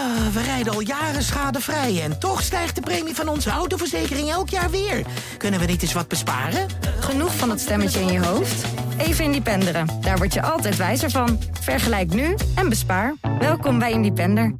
Ah, 0.00 0.26
we 0.32 0.42
rijden 0.42 0.72
al 0.72 0.80
jaren 0.80 1.22
schadevrij 1.22 2.02
en 2.02 2.18
toch 2.18 2.42
stijgt 2.42 2.74
de 2.74 2.80
premie 2.80 3.14
van 3.14 3.28
onze 3.28 3.50
autoverzekering 3.50 4.28
elk 4.28 4.48
jaar 4.48 4.70
weer. 4.70 5.06
Kunnen 5.36 5.60
we 5.60 5.66
niet 5.66 5.82
eens 5.82 5.92
wat 5.92 6.08
besparen? 6.08 6.66
Genoeg 7.00 7.36
van 7.36 7.48
dat 7.48 7.60
stemmetje 7.60 8.00
in 8.00 8.12
je 8.12 8.24
hoofd? 8.24 8.66
Even 8.98 9.24
Independeren. 9.24 9.86
Daar 10.00 10.16
word 10.16 10.34
je 10.34 10.42
altijd 10.42 10.76
wijzer 10.76 11.10
van. 11.10 11.38
Vergelijk 11.60 12.14
nu 12.14 12.34
en 12.54 12.68
bespaar. 12.68 13.14
Welkom 13.38 13.78
bij 13.78 13.92
Independer. 13.92 14.54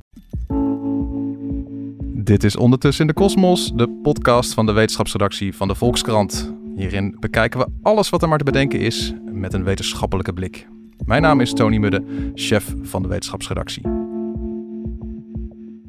Dit 2.24 2.44
is 2.44 2.56
Ondertussen 2.56 3.06
in 3.06 3.14
de 3.14 3.20
Kosmos, 3.20 3.72
de 3.74 4.00
podcast 4.02 4.54
van 4.54 4.66
de 4.66 4.72
wetenschapsredactie 4.72 5.56
van 5.56 5.68
de 5.68 5.74
Volkskrant. 5.74 6.52
Hierin 6.76 7.16
bekijken 7.20 7.60
we 7.60 7.66
alles 7.82 8.10
wat 8.10 8.22
er 8.22 8.28
maar 8.28 8.38
te 8.38 8.44
bedenken 8.44 8.80
is 8.80 9.12
met 9.32 9.54
een 9.54 9.64
wetenschappelijke 9.64 10.32
blik. 10.32 10.66
Mijn 11.04 11.22
naam 11.22 11.40
is 11.40 11.52
Tony 11.52 11.76
Mudde, 11.76 12.04
chef 12.34 12.74
van 12.82 13.02
de 13.02 13.08
wetenschapsredactie. 13.08 13.99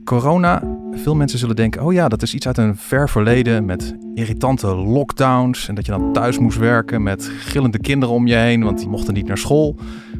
Corona, 0.04 0.64
veel 0.92 1.16
mensen 1.16 1.40
zullen 1.40 1.56
denken: 1.56 1.84
oh 1.84 1.94
ja, 1.94 2.08
dat 2.08 2.22
is 2.22 2.34
iets 2.34 2.48
uit 2.48 2.58
een 2.58 2.76
ver 2.76 3.10
verleden 3.10 3.66
met 3.66 3.96
irritante 4.14 4.76
lockdowns 4.76 5.68
en 5.68 5.76
dat 5.76 5.86
je 5.86 5.92
dan 5.92 6.14
thuis 6.14 6.40
moest 6.40 6.58
werken 6.58 7.04
met 7.04 7.32
gillende 7.40 7.80
kinderen 7.80 8.16
om 8.16 8.28
je 8.28 8.36
heen, 8.36 8.64
want 8.64 8.78
die 8.78 8.88
mochten 8.88 9.14
niet 9.14 9.28
naar 9.28 9.38
school. 9.38 9.76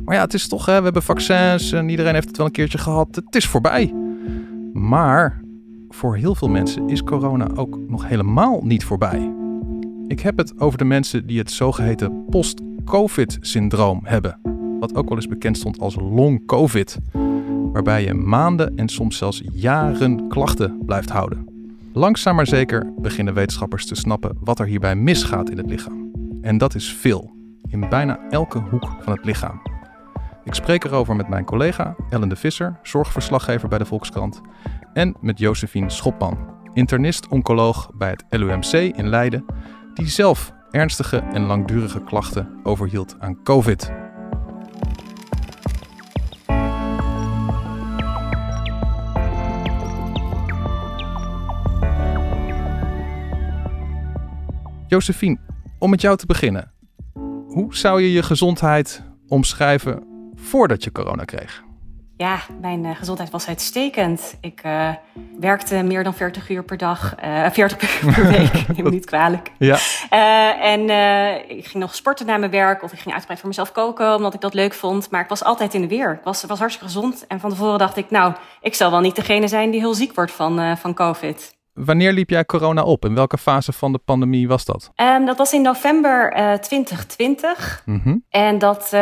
Maar 0.06 0.16
ja, 0.16 0.22
het 0.22 0.34
is 0.34 0.48
toch, 0.48 0.66
hè, 0.66 0.78
we 0.78 0.84
hebben 0.84 1.04
vaccins 1.04 1.72
en 1.72 1.90
iedereen 1.90 2.14
heeft 2.14 2.28
het 2.28 2.38
wel 2.38 2.46
een 2.46 2.52
keertje 2.52 2.78
gehad. 2.78 3.16
Het 3.16 3.36
is 3.36 3.48
voorbij. 3.48 3.94
Maar 4.74 5.42
voor 5.90 6.16
heel 6.16 6.36
veel 6.36 6.50
mensen 6.50 6.90
is 6.90 7.04
corona 7.04 7.48
ook 7.56 7.80
nog 7.88 8.08
helemaal 8.08 8.60
niet 8.64 8.84
voorbij. 8.84 9.34
Ik 10.08 10.20
heb 10.20 10.38
het 10.38 10.60
over 10.60 10.78
de 10.78 10.86
mensen 10.86 11.28
die 11.28 11.38
het 11.38 11.52
zogeheten 11.52 12.26
post-COVID-syndroom 12.30 14.00
hebben, 14.04 14.40
wat 14.80 14.96
ook 14.96 15.08
wel 15.08 15.18
eens 15.18 15.28
bekend 15.28 15.58
stond 15.58 15.80
als 15.80 15.96
long-COVID, 15.96 16.98
waarbij 17.72 18.04
je 18.04 18.14
maanden 18.14 18.76
en 18.76 18.90
soms 18.90 19.18
zelfs 19.18 19.42
jaren 19.52 20.28
klachten 20.28 20.86
blijft 20.86 21.10
houden. 21.10 21.46
Langzaam 21.94 22.36
maar 22.36 22.48
zeker 22.48 22.94
beginnen 22.98 23.34
wetenschappers 23.34 23.86
te 23.86 23.96
snappen 23.96 24.38
wat 24.40 24.60
er 24.60 24.66
hierbij 24.66 24.96
misgaat 24.96 25.50
in 25.50 25.58
het 25.58 25.70
lichaam. 25.70 26.12
En 26.42 26.58
dat 26.58 26.76
is 26.76 26.94
veel, 26.94 27.32
in 27.68 27.90
bijna 27.90 28.20
elke 28.30 28.60
hoek 28.60 28.90
van 29.00 29.14
het 29.14 29.26
lichaam. 29.26 29.62
Ik 30.44 30.54
spreek 30.54 30.84
erover 30.84 31.16
met 31.16 31.28
mijn 31.28 31.46
collega 31.46 31.96
Ellen 32.10 32.30
de 32.30 32.36
Visser, 32.36 32.80
zorgverslaggever 32.84 33.68
bij 33.68 33.78
de 33.78 33.86
Volkskrant, 33.86 34.42
en 34.94 35.16
met 35.22 35.40
Josephine 35.40 35.90
Schopman, 35.90 36.38
internist-oncoloog 36.74 37.92
bij 37.94 38.10
het 38.10 38.26
LUMC 38.30 38.74
in 38.74 39.08
Leiden, 39.08 39.46
die 39.94 40.08
zelf 40.08 40.54
ernstige 40.72 41.18
en 41.18 41.42
langdurige 41.42 42.04
klachten 42.04 42.50
overhield 42.64 43.16
aan 43.20 43.44
COVID. 43.44 43.92
Josephine, 54.92 55.38
om 55.80 55.90
met 55.90 56.02
jou 56.02 56.18
te 56.18 56.26
beginnen. 56.26 56.72
Hoe 57.48 57.76
zou 57.76 58.02
je 58.02 58.12
je 58.12 58.24
gezondheid 58.24 59.04
omschrijven 59.28 60.04
voordat 60.36 60.84
je 60.84 60.92
corona 60.92 61.24
kreeg? 61.24 61.64
Ja, 62.18 62.40
mijn 62.62 62.84
uh, 62.84 62.96
gezondheid 62.96 63.30
was 63.30 63.48
uitstekend. 63.48 64.38
Ik 64.42 64.62
uh, 64.66 64.90
werkte 65.40 65.84
meer 65.84 66.04
dan 66.04 66.14
40 66.14 66.50
uur 66.50 66.64
per 66.64 66.78
dag, 66.78 67.16
uh, 67.24 67.50
40 67.50 68.02
uur 68.04 68.14
per 68.14 68.28
week, 68.38 68.54
neem 68.68 68.84
me 68.84 68.90
niet 68.90 69.06
kwalijk. 69.06 69.52
Ja. 69.58 69.78
en 70.62 70.82
ik 71.50 71.66
ging 71.66 71.84
nog 71.84 71.96
sporten 71.96 72.26
na 72.26 72.38
mijn 72.38 72.52
werk 72.52 72.84
of 72.84 72.92
ik 72.92 73.00
ging 73.00 73.12
uitgebreid 73.12 73.40
voor 73.40 73.50
mezelf 73.50 73.72
koken, 73.72 74.16
omdat 74.16 74.34
ik 74.34 74.42
dat 74.42 74.54
leuk 74.54 74.74
vond. 74.74 75.10
Maar 75.10 75.22
ik 75.22 75.30
was 75.30 75.44
altijd 75.44 75.74
in 75.74 75.82
de 75.82 75.88
weer. 75.88 76.14
Ik 76.14 76.24
was, 76.24 76.44
was 76.44 76.60
hartstikke 76.60 76.94
gezond. 76.94 77.28
En 77.28 77.40
van 77.40 77.50
tevoren 77.50 77.80
dacht 77.80 77.98
ik, 77.98 78.10
nou, 78.10 78.34
ik 78.62 78.76
zal 78.76 78.92
wel 78.92 79.00
niet 79.00 79.16
degene 79.16 79.48
zijn 79.48 79.72
die 79.72 79.80
heel 79.80 79.94
ziek 79.94 80.16
wordt 80.16 80.32
van, 80.32 80.78
van 80.78 80.94
COVID. 80.94 81.60
Wanneer 81.74 82.14
liep 82.14 82.30
jij 82.30 82.46
corona 82.46 82.84
op? 82.84 83.06
In 83.06 83.16
welke 83.16 83.38
fase 83.38 83.72
van 83.72 83.92
de 83.92 83.98
pandemie 83.98 84.48
was 84.48 84.66
dat? 84.66 84.92
Um, 84.96 85.26
dat 85.26 85.38
was 85.38 85.54
in 85.54 85.62
november 85.62 86.38
uh, 86.38 86.54
2020. 86.54 87.82
Mm 87.86 88.02
-hmm. 88.04 88.26
En 88.30 88.58
dat, 88.58 88.92
uh, 88.94 89.00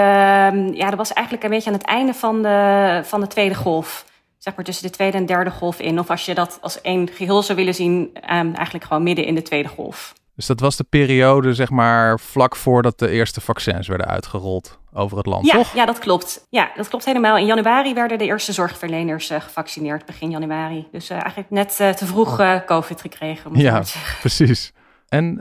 ja, 0.73 0.89
dat 0.89 0.97
was 0.97 1.13
eigenlijk 1.13 1.45
een 1.45 1.49
beetje 1.49 1.69
aan 1.69 1.77
het 1.77 1.85
einde 1.85 2.13
van 2.13 2.41
de, 2.41 3.01
van 3.03 3.19
de 3.19 3.27
tweede 3.27 3.55
golf. 3.55 4.05
Zeg 4.37 4.55
maar 4.55 4.65
tussen 4.65 4.87
de 4.87 4.93
tweede 4.93 5.17
en 5.17 5.25
derde 5.25 5.51
golf 5.51 5.79
in. 5.79 5.99
Of 5.99 6.09
als 6.09 6.25
je 6.25 6.33
dat 6.33 6.57
als 6.61 6.81
één 6.81 7.07
geheel 7.07 7.41
zou 7.41 7.57
willen 7.57 7.75
zien, 7.75 8.09
um, 8.13 8.53
eigenlijk 8.53 8.85
gewoon 8.85 9.03
midden 9.03 9.25
in 9.25 9.35
de 9.35 9.41
tweede 9.41 9.69
golf. 9.69 10.13
Dus 10.39 10.47
dat 10.47 10.59
was 10.59 10.75
de 10.75 10.83
periode, 10.83 11.53
zeg 11.53 11.69
maar, 11.69 12.19
vlak 12.19 12.55
voordat 12.55 12.99
de 12.99 13.09
eerste 13.09 13.41
vaccins 13.41 13.87
werden 13.87 14.07
uitgerold 14.07 14.79
over 14.93 15.17
het 15.17 15.25
land, 15.25 15.45
ja, 15.45 15.53
toch? 15.53 15.73
Ja, 15.73 15.85
dat 15.85 15.99
klopt. 15.99 16.45
Ja, 16.49 16.71
dat 16.75 16.87
klopt 16.87 17.05
helemaal. 17.05 17.37
In 17.37 17.45
januari 17.45 17.93
werden 17.93 18.17
de 18.17 18.25
eerste 18.25 18.53
zorgverleners 18.53 19.31
uh, 19.31 19.41
gevaccineerd, 19.41 20.05
begin 20.05 20.29
januari. 20.29 20.87
Dus 20.91 21.09
uh, 21.09 21.17
eigenlijk 21.17 21.49
net 21.49 21.77
uh, 21.81 21.89
te 21.89 22.05
vroeg 22.05 22.41
COVID 22.65 23.01
gekregen. 23.01 23.51
ja, 23.59 23.83
precies. 24.19 24.73
En 25.07 25.39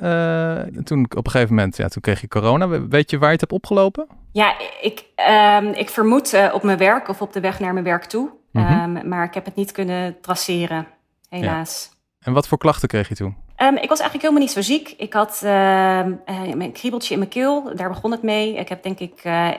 toen 0.84 1.06
op 1.16 1.25
een 1.26 1.30
gegeven 1.30 1.54
moment, 1.54 1.76
ja, 1.76 1.88
toen 1.88 2.03
kreeg 2.03 2.20
je 2.20 2.28
corona. 2.28 2.69
Weet 2.69 3.10
je 3.10 3.19
waar 3.19 3.26
je 3.28 3.32
het 3.32 3.41
hebt 3.41 3.53
opgelopen? 3.53 4.06
Ja, 4.32 4.54
ik, 4.80 5.04
ehm, 5.15 5.66
ik 5.66 5.91
vermoed 5.91 6.36
op 6.53 6.62
mijn 6.62 6.78
werk 6.78 7.09
of 7.09 7.20
op 7.20 7.32
de 7.32 7.41
weg 7.41 7.60
naar 7.60 7.72
mijn 7.72 7.84
werk 7.84 8.04
toe. 8.04 8.30
Mhm. 8.53 8.97
Um, 8.97 9.09
maar 9.09 9.25
ik 9.25 9.34
heb 9.34 9.44
het 9.44 9.54
niet 9.54 9.72
kunnen 9.72 10.20
traceren, 10.20 10.86
helaas. 11.28 11.88
Ja. 11.91 11.97
En 12.20 12.32
wat 12.32 12.48
voor 12.48 12.59
klachten 12.59 12.88
kreeg 12.88 13.09
je 13.09 13.15
toen? 13.15 13.47
Um, 13.62 13.76
ik 13.76 13.88
was 13.88 13.98
eigenlijk 14.00 14.22
helemaal 14.22 14.42
niet 14.42 14.50
zo 14.50 14.62
ziek. 14.62 14.94
Ik 14.96 15.12
had 15.12 15.41
uh, 15.44 15.98
een 16.26 16.72
kriebeltje 16.72 17.12
in 17.12 17.19
mijn 17.19 17.30
keel. 17.30 17.76
Daar 17.76 17.88
begon 17.88 18.10
het 18.10 18.22
mee. 18.22 18.54
Ik 18.54 18.69
heb 18.69 18.82
denk 18.82 18.98
ik 18.98 19.24
uh, 19.24 19.50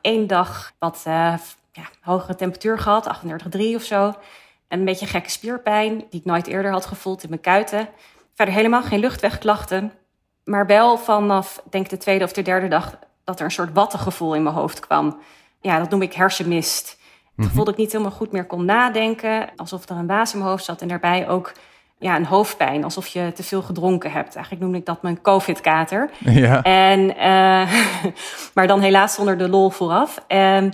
één 0.00 0.26
dag 0.26 0.72
wat 0.78 1.04
uh, 1.06 1.34
ja, 1.72 1.82
hogere 2.00 2.34
temperatuur 2.34 2.78
gehad, 2.78 3.20
38,3 3.56 3.60
of 3.74 3.82
zo. 3.82 4.14
En 4.68 4.78
een 4.78 4.84
beetje 4.84 5.06
gekke 5.06 5.30
spierpijn, 5.30 5.96
die 6.10 6.20
ik 6.20 6.24
nooit 6.24 6.46
eerder 6.46 6.70
had 6.72 6.86
gevoeld 6.86 7.22
in 7.22 7.28
mijn 7.28 7.40
kuiten. 7.40 7.88
Verder 8.34 8.54
helemaal 8.54 8.82
geen 8.82 9.00
luchtwegklachten. 9.00 9.92
Maar 10.44 10.66
wel 10.66 10.98
vanaf, 10.98 11.62
denk 11.70 11.84
ik, 11.84 11.90
de 11.90 11.96
tweede 11.96 12.24
of 12.24 12.32
de 12.32 12.42
derde 12.42 12.68
dag... 12.68 12.98
dat 13.24 13.38
er 13.38 13.44
een 13.44 13.50
soort 13.50 13.72
wattengevoel 13.72 14.34
in 14.34 14.42
mijn 14.42 14.54
hoofd 14.54 14.80
kwam. 14.80 15.18
Ja, 15.60 15.78
dat 15.78 15.90
noem 15.90 16.02
ik 16.02 16.12
hersenmist. 16.12 16.88
Het 16.88 16.98
Mhm. 17.36 17.48
gevoel 17.48 17.64
dat 17.64 17.74
ik 17.74 17.80
niet 17.80 17.92
helemaal 17.92 18.12
goed 18.12 18.32
meer 18.32 18.46
kon 18.46 18.64
nadenken. 18.64 19.48
Alsof 19.56 19.88
er 19.88 19.96
een 19.96 20.06
waas 20.06 20.32
in 20.32 20.38
mijn 20.38 20.50
hoofd 20.50 20.64
zat. 20.64 20.80
En 20.82 20.88
daarbij 20.88 21.28
ook 21.28 21.52
ja, 22.04 22.16
een 22.16 22.26
hoofdpijn, 22.26 22.84
alsof 22.84 23.06
je 23.06 23.32
te 23.34 23.42
veel 23.42 23.62
gedronken 23.62 24.12
hebt. 24.12 24.34
Eigenlijk 24.34 24.64
noemde 24.64 24.78
ik 24.78 24.86
dat 24.86 25.02
mijn 25.02 25.20
COVID-kater. 25.20 26.10
Ja. 26.44 26.62
En, 26.62 27.00
uh, 27.00 27.74
maar 28.54 28.66
dan 28.66 28.80
helaas 28.80 29.14
zonder 29.14 29.38
de 29.38 29.48
lol 29.48 29.70
vooraf. 29.70 30.24
Um, 30.28 30.70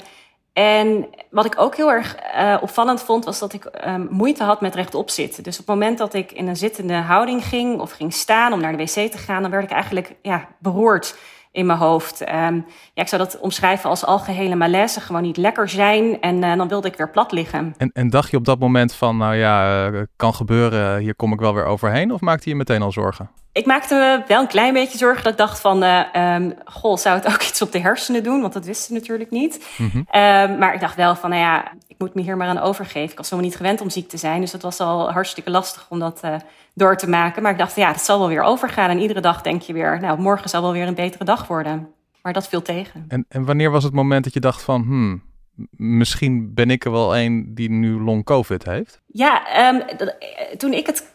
en 0.53 1.07
wat 1.31 1.45
ik 1.45 1.61
ook 1.61 1.77
heel 1.77 1.93
erg 1.93 2.17
uh, 2.37 2.57
opvallend 2.61 3.03
vond, 3.03 3.25
was 3.25 3.39
dat 3.39 3.53
ik 3.53 3.71
um, 3.87 4.07
moeite 4.11 4.45
had 4.45 4.61
met 4.61 4.75
rechtop 4.75 5.11
zitten. 5.11 5.43
Dus 5.43 5.61
op 5.61 5.67
het 5.67 5.75
moment 5.75 5.99
dat 5.99 6.15
ik 6.15 6.33
in 6.33 6.49
een 6.49 6.57
zittende 6.57 6.95
houding 6.95 7.45
ging 7.45 7.81
of 7.81 7.91
ging 7.93 8.13
staan 8.13 8.53
om 8.53 8.61
naar 8.61 8.77
de 8.77 8.85
wc 8.85 9.11
te 9.11 9.19
gaan, 9.19 9.43
dan 9.43 9.51
werd 9.51 9.65
ik 9.65 9.71
eigenlijk 9.71 10.15
ja, 10.23 10.49
beroerd 10.59 11.17
in 11.53 11.67
mijn 11.67 11.79
hoofd. 11.79 12.21
Um, 12.21 12.67
ja, 12.95 13.03
ik 13.03 13.09
zou 13.09 13.23
dat 13.23 13.39
omschrijven 13.41 13.91
als 13.91 14.05
algehele 14.05 14.55
malaise, 14.55 15.01
gewoon 15.01 15.23
niet 15.23 15.37
lekker 15.37 15.69
zijn. 15.69 16.21
En 16.21 16.37
uh, 16.43 16.57
dan 16.57 16.69
wilde 16.69 16.89
ik 16.89 16.97
weer 16.97 17.11
plat 17.11 17.33
liggen. 17.33 17.75
En, 17.77 17.91
en 17.93 18.11
dacht 18.11 18.31
je 18.31 18.37
op 18.37 18.45
dat 18.45 18.59
moment 18.59 18.95
van, 18.95 19.17
nou 19.17 19.35
ja, 19.35 19.89
uh, 19.91 20.01
kan 20.17 20.35
gebeuren, 20.35 20.99
hier 21.01 21.15
kom 21.15 21.33
ik 21.33 21.41
wel 21.41 21.55
weer 21.55 21.65
overheen? 21.65 22.13
Of 22.13 22.21
maakte 22.21 22.49
je 22.49 22.55
meteen 22.55 22.83
al 22.83 22.93
zorgen? 22.93 23.31
Ik 23.61 23.67
maakte 23.67 23.95
me 23.95 24.23
wel 24.27 24.41
een 24.41 24.47
klein 24.47 24.73
beetje 24.73 24.99
zorgen 24.99 25.23
dat 25.23 25.33
ik 25.33 25.39
dacht 25.39 25.61
van, 25.61 25.85
uh, 25.85 26.35
um, 26.35 26.55
goh, 26.65 26.97
zou 26.97 27.17
het 27.17 27.27
ook 27.27 27.43
iets 27.49 27.63
op 27.63 27.73
de 27.73 27.81
hersenen 27.81 28.23
doen? 28.23 28.41
Want 28.41 28.53
dat 28.53 28.65
wisten 28.65 28.87
ze 28.87 28.93
natuurlijk 28.93 29.31
niet. 29.31 29.67
Mm 29.77 29.91
-hmm. 29.93 29.99
um, 30.01 30.59
maar 30.59 30.75
ik 30.75 30.81
dacht 30.81 30.97
wel 30.97 31.17
van, 31.17 31.31
nou 31.31 31.43
ja, 31.43 31.73
ik 31.87 31.99
moet 31.99 32.15
me 32.15 32.23
hier 32.23 32.37
maar 32.37 32.49
aan 32.49 32.59
overgeven. 32.59 33.11
Ik 33.11 33.17
was 33.17 33.31
helemaal 33.31 33.51
niet 33.51 33.61
gewend 33.61 33.81
om 33.81 33.91
ziek 33.91 34.09
te 34.09 34.17
zijn, 34.17 34.41
dus 34.41 34.51
dat 34.51 34.63
was 34.63 34.81
al 34.81 35.13
hartstikke 35.13 35.51
lastig 35.51 35.87
om 35.89 35.99
dat 35.99 36.21
uh, 36.25 36.35
door 36.75 36.97
te 36.97 37.09
maken. 37.09 37.43
Maar 37.43 37.53
ik 37.53 37.59
dacht, 37.59 37.77
ja, 37.77 37.93
dat 37.93 38.03
zal 38.03 38.19
wel 38.19 38.29
weer 38.29 38.43
overgaan. 38.43 38.91
En 38.91 39.01
iedere 39.01 39.21
dag 39.21 39.43
denk 39.43 39.63
je 39.63 39.73
weer, 39.73 40.01
nou, 40.01 40.21
morgen 40.21 40.49
zal 40.49 40.63
wel 40.63 40.73
weer 40.73 40.87
een 40.87 40.95
betere 40.95 41.25
dag 41.25 41.47
worden. 41.47 41.89
Maar 42.23 42.33
dat 42.33 42.49
viel 42.49 42.63
tegen. 42.63 43.05
En, 43.09 43.25
en 43.29 43.45
wanneer 43.45 43.71
was 43.71 43.85
het 43.85 43.93
moment 43.93 44.25
dat 44.25 44.33
je 44.33 44.41
dacht 44.41 44.63
van, 44.63 44.83
hmm, 44.83 45.23
misschien 45.71 46.55
ben 46.55 46.71
ik 46.71 46.85
er 46.85 46.91
wel 46.91 47.17
een 47.17 47.55
die 47.55 47.71
nu 47.71 48.01
long 48.01 48.25
covid 48.25 48.65
heeft? 48.65 49.01
Ja, 49.07 49.69
um, 49.69 49.83
dat, 49.97 50.15
toen 50.57 50.73
ik 50.73 50.87
het 50.87 51.10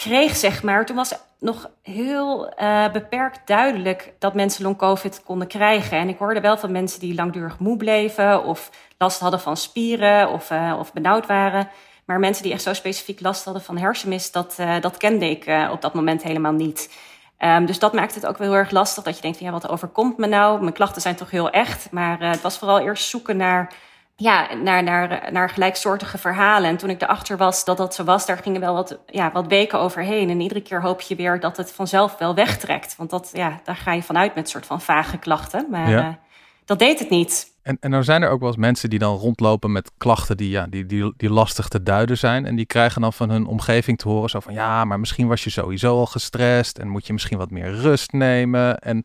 kreeg, 0.00 0.36
zeg 0.36 0.62
maar, 0.62 0.86
toen 0.86 0.96
was 0.96 1.14
nog 1.38 1.70
heel 1.82 2.52
uh, 2.60 2.90
beperkt 2.92 3.40
duidelijk 3.44 4.12
dat 4.18 4.34
mensen 4.34 4.64
long 4.64 4.76
covid 4.76 5.22
konden 5.24 5.48
krijgen. 5.48 5.98
En 5.98 6.08
ik 6.08 6.18
hoorde 6.18 6.40
wel 6.40 6.58
van 6.58 6.72
mensen 6.72 7.00
die 7.00 7.14
langdurig 7.14 7.58
moe 7.58 7.76
bleven 7.76 8.44
of 8.44 8.70
last 8.98 9.20
hadden 9.20 9.40
van 9.40 9.56
spieren 9.56 10.30
of, 10.30 10.50
uh, 10.50 10.76
of 10.78 10.92
benauwd 10.92 11.26
waren. 11.26 11.68
Maar 12.04 12.18
mensen 12.18 12.42
die 12.42 12.52
echt 12.52 12.62
zo 12.62 12.72
specifiek 12.72 13.20
last 13.20 13.44
hadden 13.44 13.62
van 13.62 13.78
hersenmist, 13.78 14.32
dat, 14.32 14.56
uh, 14.60 14.80
dat 14.80 14.96
kende 14.96 15.30
ik 15.30 15.68
op 15.70 15.80
dat 15.80 15.94
moment 15.94 16.22
helemaal 16.22 16.52
niet. 16.52 16.98
Um, 17.38 17.66
dus 17.66 17.78
dat 17.78 17.92
maakt 17.92 18.14
het 18.14 18.26
ook 18.26 18.38
wel 18.38 18.48
heel 18.48 18.56
erg 18.56 18.70
lastig. 18.70 19.04
Dat 19.04 19.16
je 19.16 19.22
denkt, 19.22 19.38
ja, 19.38 19.50
wat 19.50 19.68
overkomt 19.68 20.16
me 20.16 20.26
nou? 20.26 20.60
Mijn 20.60 20.72
klachten 20.72 21.02
zijn 21.02 21.14
toch 21.14 21.30
heel 21.30 21.50
echt. 21.50 21.90
Maar 21.90 22.20
het 22.20 22.40
was 22.40 22.58
vooral 22.58 22.80
eerst 22.80 23.08
zoeken 23.08 23.36
naar, 23.36 23.72
ja, 24.20 24.54
naar, 24.54 24.82
naar, 24.82 25.28
naar 25.32 25.50
gelijksoortige 25.50 26.18
verhalen. 26.18 26.68
En 26.68 26.76
toen 26.76 26.90
ik 26.90 27.02
erachter 27.02 27.36
was 27.36 27.64
dat 27.64 27.76
dat 27.76 27.94
zo 27.94 28.04
was, 28.04 28.26
daar 28.26 28.38
gingen 28.38 28.60
wel 28.60 28.74
wat, 28.74 28.98
ja, 29.06 29.32
wat 29.32 29.46
weken 29.46 29.78
overheen. 29.78 30.30
En 30.30 30.40
iedere 30.40 30.60
keer 30.60 30.82
hoop 30.82 31.00
je 31.00 31.14
weer 31.14 31.40
dat 31.40 31.56
het 31.56 31.72
vanzelf 31.72 32.18
wel 32.18 32.34
wegtrekt. 32.34 32.96
Want 32.96 33.10
dat, 33.10 33.30
ja, 33.32 33.60
daar 33.64 33.76
ga 33.76 33.92
je 33.92 34.02
vanuit 34.02 34.34
met 34.34 34.48
soort 34.48 34.66
van 34.66 34.80
vage 34.80 35.18
klachten. 35.18 35.66
Maar 35.70 35.90
Ja. 35.90 36.18
dat 36.64 36.78
deed 36.78 36.98
het 36.98 37.10
niet. 37.10 37.48
En, 37.62 37.76
en 37.80 37.90
nou 37.90 38.02
zijn 38.04 38.22
er 38.22 38.30
ook 38.30 38.38
wel 38.40 38.48
eens 38.48 38.56
mensen 38.56 38.90
die 38.90 38.98
dan 38.98 39.16
rondlopen 39.16 39.72
met 39.72 39.90
klachten 39.98 40.36
die, 40.36 40.50
ja, 40.50 40.66
die, 40.66 40.86
die, 40.86 41.12
die 41.16 41.30
lastig 41.30 41.68
te 41.68 41.82
duiden 41.82 42.18
zijn. 42.18 42.46
En 42.46 42.56
die 42.56 42.66
krijgen 42.66 43.00
dan 43.00 43.12
van 43.12 43.30
hun 43.30 43.46
omgeving 43.46 43.98
te 43.98 44.08
horen 44.08 44.30
zo 44.30 44.40
van 44.40 44.52
ja, 44.52 44.84
maar 44.84 45.00
misschien 45.00 45.28
was 45.28 45.44
je 45.44 45.50
sowieso 45.50 45.96
al 45.98 46.06
gestrest 46.06 46.78
en 46.78 46.88
moet 46.88 47.06
je 47.06 47.12
misschien 47.12 47.38
wat 47.38 47.50
meer 47.50 47.74
rust 47.74 48.12
nemen. 48.12 48.78
En 48.78 49.04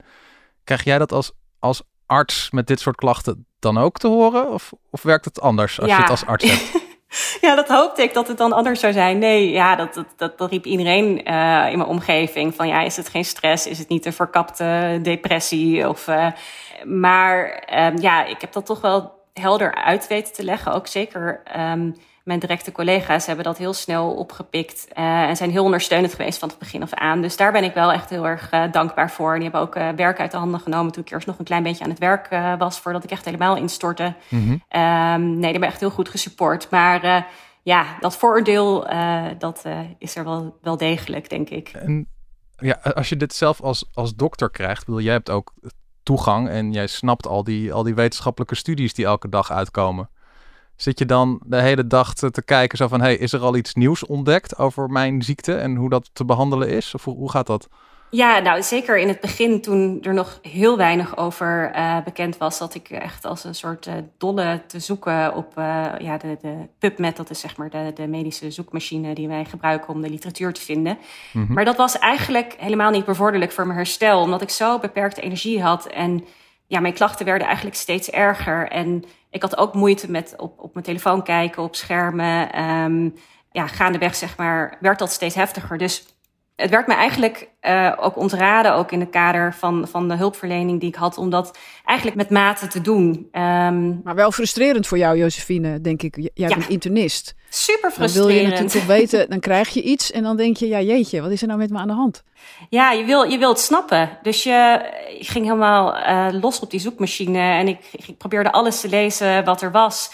krijg 0.63 0.83
jij 0.83 0.97
dat 0.97 1.11
als, 1.11 1.31
als 1.59 1.83
arts 2.05 2.51
met 2.51 2.67
dit 2.67 2.79
soort 2.79 2.95
klachten 2.95 3.45
dan 3.65 3.77
ook 3.77 3.97
te 3.97 4.07
horen? 4.07 4.51
Of, 4.51 4.73
of 4.89 5.01
werkt 5.01 5.25
het 5.25 5.41
anders 5.41 5.79
als 5.81 5.89
je 5.89 5.95
het 5.95 6.09
als 6.09 6.25
arts 6.25 6.51
hebt? 6.51 6.83
Ja, 7.41 7.55
dat 7.55 7.67
hoopte 7.67 8.01
ik 8.01 8.13
dat 8.13 8.27
het 8.27 8.37
dan 8.37 8.53
anders 8.53 8.79
zou 8.79 8.93
zijn. 8.93 9.17
Nee, 9.17 9.51
ja, 9.51 9.75
dat, 9.75 9.93
dat, 9.93 10.05
dat, 10.17 10.37
dat 10.37 10.51
riep 10.51 10.65
iedereen 10.65 11.07
uh, 11.07 11.71
in 11.71 11.77
mijn 11.77 11.85
omgeving. 11.85 12.55
Van 12.55 12.67
ja, 12.67 12.81
is 12.81 12.97
het 12.97 13.09
geen 13.09 13.25
stress? 13.25 13.67
Is 13.67 13.79
het 13.79 13.89
niet 13.89 14.05
een 14.05 14.13
verkapte 14.13 14.99
depressie? 15.01 15.89
Of, 15.89 16.07
uh, 16.07 16.27
maar 16.83 17.63
um, 17.85 17.97
ja, 17.97 18.25
ik 18.25 18.41
heb 18.41 18.51
dat 18.51 18.65
toch 18.65 18.81
wel 18.81 19.13
helder 19.33 19.75
uit 19.75 20.07
weten 20.07 20.33
te 20.33 20.43
leggen. 20.43 20.73
Ook 20.73 20.87
zeker 20.87 21.41
um, 21.57 21.95
mijn 22.25 22.39
directe 22.39 22.71
collega's 22.71 23.25
hebben 23.25 23.45
dat 23.45 23.57
heel 23.57 23.73
snel 23.73 24.13
opgepikt 24.13 24.87
uh, 24.97 25.21
en 25.21 25.35
zijn 25.35 25.51
heel 25.51 25.63
ondersteunend 25.63 26.13
geweest 26.13 26.39
van 26.39 26.49
het 26.49 26.59
begin 26.59 26.81
af 26.81 26.93
aan. 26.93 27.21
Dus 27.21 27.37
daar 27.37 27.51
ben 27.51 27.63
ik 27.63 27.73
wel 27.73 27.91
echt 27.91 28.09
heel 28.09 28.27
erg 28.27 28.53
uh, 28.53 28.71
dankbaar 28.71 29.11
voor. 29.11 29.33
En 29.33 29.39
die 29.39 29.49
hebben 29.49 29.61
ook 29.61 29.75
uh, 29.75 29.89
werk 29.89 30.19
uit 30.19 30.31
de 30.31 30.37
handen 30.37 30.59
genomen 30.59 30.91
toen 30.91 31.03
ik 31.03 31.11
eerst 31.11 31.27
nog 31.27 31.39
een 31.39 31.45
klein 31.45 31.63
beetje 31.63 31.83
aan 31.83 31.89
het 31.89 31.99
werk 31.99 32.57
was, 32.59 32.79
voordat 32.79 33.03
ik 33.03 33.11
echt 33.11 33.25
helemaal 33.25 33.55
instortte. 33.55 34.13
Mm 34.29 34.39
-hmm. 34.39 34.81
um, 34.81 35.29
nee, 35.29 35.39
die 35.39 35.51
hebben 35.51 35.69
echt 35.69 35.79
heel 35.79 35.89
goed 35.89 36.09
gesupport. 36.09 36.69
Maar 36.69 37.27
ja, 37.63 37.85
dat 37.99 38.17
vooroordeel, 38.17 38.87
dat 39.37 39.65
is 39.97 40.15
er 40.15 40.23
wel, 40.23 40.57
wel 40.61 40.77
degelijk, 40.77 41.29
denk 41.29 41.49
ik. 41.49 41.69
En 41.69 42.07
ja, 42.57 42.79
als 42.93 43.09
je 43.09 43.17
dit 43.17 43.33
zelf 43.33 43.61
als, 43.61 43.89
als 43.93 44.15
dokter 44.15 44.49
krijgt, 44.49 44.85
wil 44.85 44.99
jij 44.99 45.13
hebt 45.13 45.29
ook 45.29 45.53
toegang 46.03 46.49
en 46.49 46.71
jij 46.71 46.87
snapt 46.87 47.27
al 47.27 47.43
die, 47.43 47.73
al 47.73 47.83
die 47.83 47.95
wetenschappelijke 47.95 48.55
studies 48.55 48.93
die 48.93 49.05
elke 49.05 49.29
dag 49.29 49.51
uitkomen. 49.51 50.09
Zit 50.75 50.99
je 50.99 51.05
dan 51.05 51.41
de 51.45 51.61
hele 51.61 51.87
dag 51.87 52.13
te, 52.13 52.31
te 52.31 52.43
kijken 52.43 52.77
zo 52.77 52.87
van, 52.87 53.01
hey, 53.01 53.15
is 53.15 53.33
er 53.33 53.39
al 53.39 53.55
iets 53.55 53.73
nieuws 53.73 54.05
ontdekt 54.05 54.57
over 54.57 54.89
mijn 54.89 55.21
ziekte 55.21 55.55
en 55.55 55.75
hoe 55.75 55.89
dat 55.89 56.09
te 56.13 56.25
behandelen 56.25 56.69
is? 56.69 56.93
Of 56.93 57.03
hoe, 57.03 57.15
hoe 57.15 57.31
gaat 57.31 57.47
dat? 57.47 57.67
Ja, 58.09 58.39
nou 58.39 58.63
zeker 58.63 58.97
in 58.97 59.07
het 59.07 59.19
begin 59.19 59.61
toen 59.61 59.99
er 60.01 60.13
nog 60.13 60.39
heel 60.41 60.77
weinig 60.77 61.17
over 61.17 61.71
uh, 61.75 62.03
bekend 62.03 62.37
was, 62.37 62.57
zat 62.57 62.75
ik 62.75 62.89
echt 62.89 63.25
als 63.25 63.43
een 63.43 63.55
soort 63.55 63.87
uh, 63.87 63.93
dolle 64.17 64.61
te 64.67 64.79
zoeken 64.79 65.35
op 65.35 65.57
uh, 65.57 65.85
ja, 65.99 66.17
de, 66.17 66.37
de 66.41 66.67
PubMed, 66.79 67.17
dat 67.17 67.29
is 67.29 67.39
zeg 67.39 67.57
maar 67.57 67.69
de, 67.69 67.91
de 67.95 68.07
medische 68.07 68.51
zoekmachine 68.51 69.13
die 69.13 69.27
wij 69.27 69.45
gebruiken 69.45 69.93
om 69.93 70.01
de 70.01 70.09
literatuur 70.09 70.53
te 70.53 70.61
vinden. 70.61 70.97
Mm 71.31 71.45
-hmm. 71.45 71.55
Maar 71.55 71.65
dat 71.65 71.75
was 71.75 71.99
eigenlijk 71.99 72.55
helemaal 72.57 72.91
niet 72.91 73.05
bevorderlijk 73.05 73.51
voor 73.51 73.65
mijn 73.65 73.77
herstel, 73.77 74.21
omdat 74.21 74.41
ik 74.41 74.49
zo 74.49 74.79
beperkte 74.79 75.21
energie 75.21 75.61
had 75.61 75.85
en 75.85 76.23
ja, 76.67 76.79
mijn 76.79 76.93
klachten 76.93 77.25
werden 77.25 77.47
eigenlijk 77.47 77.75
steeds 77.75 78.09
erger. 78.09 78.67
En 78.67 79.03
ik 79.35 79.41
had 79.41 79.57
ook 79.57 79.73
moeite 79.73 80.11
met 80.11 80.33
op, 80.37 80.59
op 80.59 80.73
mijn 80.73 80.85
telefoon 80.85 81.23
kijken, 81.23 81.63
op 81.63 81.75
schermen. 81.75 82.61
Um, 82.63 83.13
ja, 83.51 83.67
gaandeweg 83.67 84.15
zeg 84.15 84.37
maar, 84.37 84.77
werd 84.79 84.99
dat 84.99 85.11
steeds 85.11 85.35
heftiger. 85.35 85.77
Dus 85.77 86.05
het 86.55 86.69
werd 86.69 86.87
me 86.87 86.93
eigenlijk 86.93 87.49
uh, 87.61 87.91
ook 87.99 88.17
ontraden, 88.17 88.73
ook 88.73 88.91
in 88.91 88.99
het 88.99 89.09
kader 89.09 89.53
van, 89.53 89.87
van 89.87 90.07
de 90.07 90.15
hulpverlening 90.15 90.79
die 90.79 90.89
ik 90.89 90.95
had, 90.95 91.17
om 91.17 91.29
dat 91.29 91.57
eigenlijk 91.85 92.17
met 92.17 92.29
mate 92.29 92.67
te 92.67 92.81
doen. 92.81 93.27
Um, 93.31 94.01
maar 94.03 94.15
wel 94.15 94.31
frustrerend 94.31 94.87
voor 94.87 94.97
jou, 94.97 95.17
Josephine, 95.17 95.81
denk 95.81 96.01
ik. 96.01 96.15
Jij 96.15 96.29
ja, 96.33 96.47
bent 96.47 96.69
internist. 96.69 97.35
Super 97.49 97.91
frustrerend. 97.91 98.13
Dan 98.15 98.43
wil 98.43 98.57
je 98.57 98.63
natuurlijk 98.63 98.99
weten, 98.99 99.29
dan 99.29 99.39
krijg 99.39 99.69
je 99.69 99.81
iets 99.81 100.11
en 100.11 100.23
dan 100.23 100.37
denk 100.37 100.57
je, 100.57 100.67
ja 100.67 100.81
jeetje, 100.81 101.21
wat 101.21 101.31
is 101.31 101.41
er 101.41 101.47
nou 101.47 101.59
met 101.59 101.69
me 101.69 101.77
aan 101.77 101.87
de 101.87 101.93
hand? 101.93 102.23
Ja, 102.69 102.91
je 102.91 103.03
wil, 103.03 103.23
je 103.23 103.37
wil 103.37 103.49
het 103.49 103.59
snappen. 103.59 104.09
Dus 104.21 104.43
je, 104.43 104.81
je 105.19 105.25
ging 105.25 105.45
helemaal 105.45 105.97
uh, 105.97 106.41
los 106.41 106.59
op 106.59 106.71
die 106.71 106.79
zoekmachine 106.79 107.39
en 107.39 107.67
ik, 107.67 107.79
ik 107.91 108.17
probeerde 108.17 108.51
alles 108.51 108.81
te 108.81 108.89
lezen 108.89 109.45
wat 109.45 109.61
er 109.61 109.71
was. 109.71 110.11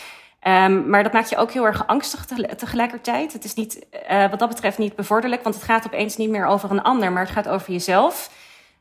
Um, 0.47 0.89
maar 0.89 1.03
dat 1.03 1.13
maakt 1.13 1.29
je 1.29 1.37
ook 1.37 1.51
heel 1.51 1.65
erg 1.65 1.87
angstig 1.87 2.25
te, 2.25 2.55
tegelijkertijd. 2.55 3.33
Het 3.33 3.43
is 3.43 3.53
niet, 3.53 3.85
uh, 4.11 4.29
wat 4.29 4.39
dat 4.39 4.49
betreft 4.49 4.77
niet 4.77 4.95
bevorderlijk, 4.95 5.43
want 5.43 5.55
het 5.55 5.63
gaat 5.63 5.85
opeens 5.85 6.17
niet 6.17 6.29
meer 6.29 6.45
over 6.45 6.71
een 6.71 6.81
ander, 6.81 7.11
maar 7.11 7.23
het 7.23 7.31
gaat 7.31 7.47
over 7.47 7.71
jezelf. 7.71 8.31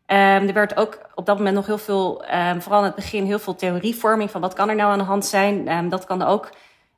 Um, 0.06 0.16
er 0.16 0.52
werd 0.52 0.76
ook 0.76 0.98
op 1.14 1.26
dat 1.26 1.36
moment 1.36 1.54
nog 1.54 1.66
heel 1.66 1.78
veel, 1.78 2.24
um, 2.34 2.62
vooral 2.62 2.80
in 2.80 2.86
het 2.86 2.94
begin, 2.94 3.24
heel 3.24 3.38
veel 3.38 3.54
theorievorming 3.54 4.30
van 4.30 4.40
wat 4.40 4.54
kan 4.54 4.68
er 4.68 4.74
nou 4.74 4.92
aan 4.92 4.98
de 4.98 5.04
hand 5.04 5.26
zijn. 5.26 5.88
dat 5.88 6.04
kan 6.04 6.22
ook, 6.22 6.50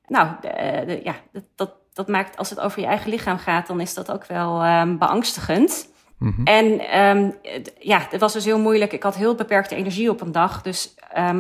nou, 0.07 0.29
de, 0.41 0.83
de, 0.87 1.01
ja, 1.05 1.15
dat, 1.33 1.43
dat, 1.55 1.73
dat, 1.93 2.09
maakt, 2.09 2.37
als 2.37 2.51
het 2.51 2.61
over 2.61 2.81
je 2.81 2.87
eigen 2.87 3.11
lichaam 3.11 3.39
gaat, 3.39 3.67
dan 3.67 3.81
is 3.81 3.95
dat 3.95 4.13
ook 4.13 4.27
wel 4.27 4.59
beangstigend. 4.99 5.89
Mm 6.19 6.35
-hmm. 6.37 6.45
En 6.45 7.35
ja, 7.79 8.07
het 8.11 8.21
was 8.21 8.33
dus 8.33 8.45
heel 8.45 8.59
moeilijk. 8.59 8.93
Ik 8.93 9.03
had 9.03 9.17
heel 9.17 9.35
beperkte 9.35 9.75
energie 9.75 10.11
op 10.11 10.21
een 10.21 10.33
dag. 10.33 10.63
Dus 10.63 10.95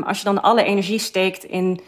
als 0.04 0.18
je 0.18 0.24
dan 0.24 0.42
alle 0.42 0.62
energie 0.62 0.98
steekt 0.98 1.44
in 1.44 1.80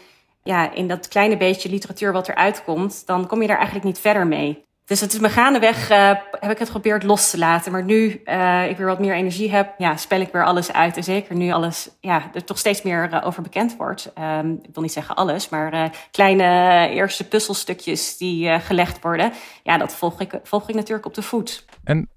ja, 0.45 0.71
in 0.71 0.87
dat 0.87 1.07
kleine 1.07 1.37
beetje 1.37 1.69
literatuur 1.69 2.11
wat 2.11 2.27
eruit 2.27 2.63
komt, 2.63 3.05
dan 3.05 3.27
kom 3.27 3.41
je 3.41 3.47
daar 3.47 3.55
eigenlijk 3.55 3.85
niet 3.85 3.99
verder 3.99 4.27
mee. 4.27 4.63
Dus 4.85 5.01
het 5.01 5.13
is 5.13 5.19
me 5.19 5.29
gaandeweg 5.29 5.91
uh, 5.91 6.07
heb 6.31 6.51
ik 6.51 6.57
het 6.57 6.67
geprobeerd 6.67 7.03
los 7.03 7.29
te 7.29 7.37
laten. 7.37 7.71
Maar 7.71 7.83
nu 7.83 8.21
uh, 8.25 8.69
ik 8.69 8.77
weer 8.77 8.85
wat 8.85 8.99
meer 8.99 9.15
energie 9.15 9.51
heb, 9.51 9.73
ja, 9.77 9.97
spel 9.97 10.19
ik 10.19 10.31
weer 10.31 10.45
alles 10.45 10.73
uit. 10.73 10.97
En 10.97 11.03
zeker 11.03 11.35
nu 11.35 11.51
alles, 11.51 11.89
ja, 11.99 12.29
er 12.33 12.43
toch 12.43 12.57
steeds 12.57 12.81
meer 12.81 13.09
uh, 13.13 13.25
over 13.25 13.41
bekend 13.41 13.77
wordt. 13.77 14.13
Um, 14.19 14.59
ik 14.63 14.73
wil 14.73 14.83
niet 14.83 14.91
zeggen 14.91 15.15
alles, 15.15 15.49
maar 15.49 15.91
kleine 16.11 16.89
eerste 16.89 17.27
puzzelstukjes 17.27 18.17
die 18.17 18.59
gelegd 18.59 19.01
worden. 19.01 19.31
Ja, 19.63 19.77
dat 19.77 19.95
volg 19.95 20.21
ik, 20.21 20.39
volg 20.43 20.69
ik 20.69 20.75
natuurlijk 20.75 21.05
op 21.05 21.13
de 21.13 21.21
voet. 21.21 21.65
En 21.83 22.09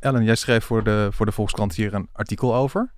Ellen, 0.00 0.24
jij 0.24 0.34
schreef 0.34 0.64
voor 0.64 0.84
de, 0.84 1.08
voor 1.10 1.26
de 1.26 1.32
Volkskrant 1.32 1.74
hier 1.74 1.94
een 1.94 2.08
artikel 2.12 2.54
over. 2.54 2.92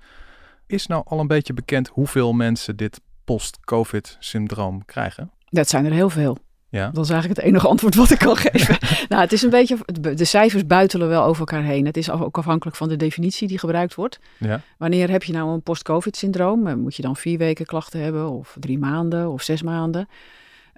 Is 0.67 0.87
nou 0.87 1.03
al 1.07 1.21
een 1.21 1.27
beetje 1.27 1.55
bekend 1.55 1.89
hoeveel 1.89 2.33
mensen 2.33 2.77
dit 2.77 3.01
post-COVID-syndroom 3.27 4.85
krijgen? 4.85 5.31
Dat 5.49 5.69
zijn 5.69 5.85
er 5.85 5.93
heel 5.93 6.11
veel. 6.11 6.39
Ja. 6.69 6.91
Dat 6.91 7.05
is 7.05 7.11
eigenlijk 7.11 7.41
het 7.41 7.49
enige 7.49 7.69
antwoord 7.69 7.95
wat 7.95 8.11
ik 8.11 8.19
kan 8.19 8.37
geven. 8.37 8.79
nou, 9.09 9.23
het 9.23 9.33
is 9.33 9.43
een 9.43 9.51
beetje, 9.51 9.79
de 10.15 10.25
cijfers 10.25 10.67
buitelen 10.67 11.09
wel 11.09 11.25
over 11.25 11.41
elkaar 11.41 11.63
heen. 11.63 11.87
Het 11.87 11.97
is 11.97 12.11
ook 12.11 12.39
afhankelijk 12.39 12.77
van 12.77 12.89
de 12.89 12.97
definitie 12.97 13.49
die 13.49 13.59
gebruikt 13.59 13.95
wordt. 13.95 14.19
Ja. 14.39 14.61
Wanneer 14.79 15.11
heb 15.11 15.23
je 15.23 15.33
nou 15.33 15.53
een 15.53 15.63
post-COVID-syndroom? 15.63 16.81
Moet 16.81 16.97
je 16.97 17.03
dan 17.03 17.17
vier 17.17 17.39
weken 17.39 17.67
klachten 17.67 18.01
hebben, 18.01 18.31
of 18.31 18.57
drie 18.61 18.79
maanden, 18.79 19.31
of 19.31 19.43
zes 19.43 19.63
maanden? 19.63 20.09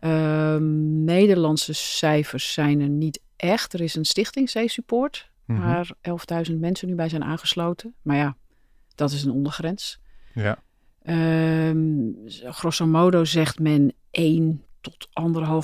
Uh, 0.01 0.57
Nederlandse 1.05 1.73
cijfers 1.73 2.53
zijn 2.53 2.81
er 2.81 2.89
niet 2.89 3.21
echt. 3.37 3.73
Er 3.73 3.81
is 3.81 3.95
een 3.95 4.05
stichting 4.05 4.51
C-Support, 4.51 5.31
mm 5.45 5.57
-hmm. 5.57 5.65
waar 5.65 5.91
11.000 6.51 6.55
mensen 6.59 6.89
nu 6.89 6.95
bij 6.95 7.09
zijn 7.09 7.25
aangesloten. 7.25 7.95
Maar 8.03 8.17
ja, 8.17 8.37
dat 8.95 9.11
is 9.11 9.25
een 9.25 9.33
ondergrens. 9.33 10.01
Ja. 10.35 10.59
Um, 11.11 12.17
grosso 12.45 12.87
modo 12.87 13.25
zegt 13.25 13.59
men 13.59 13.93
1 14.11 14.63
tot 14.81 15.09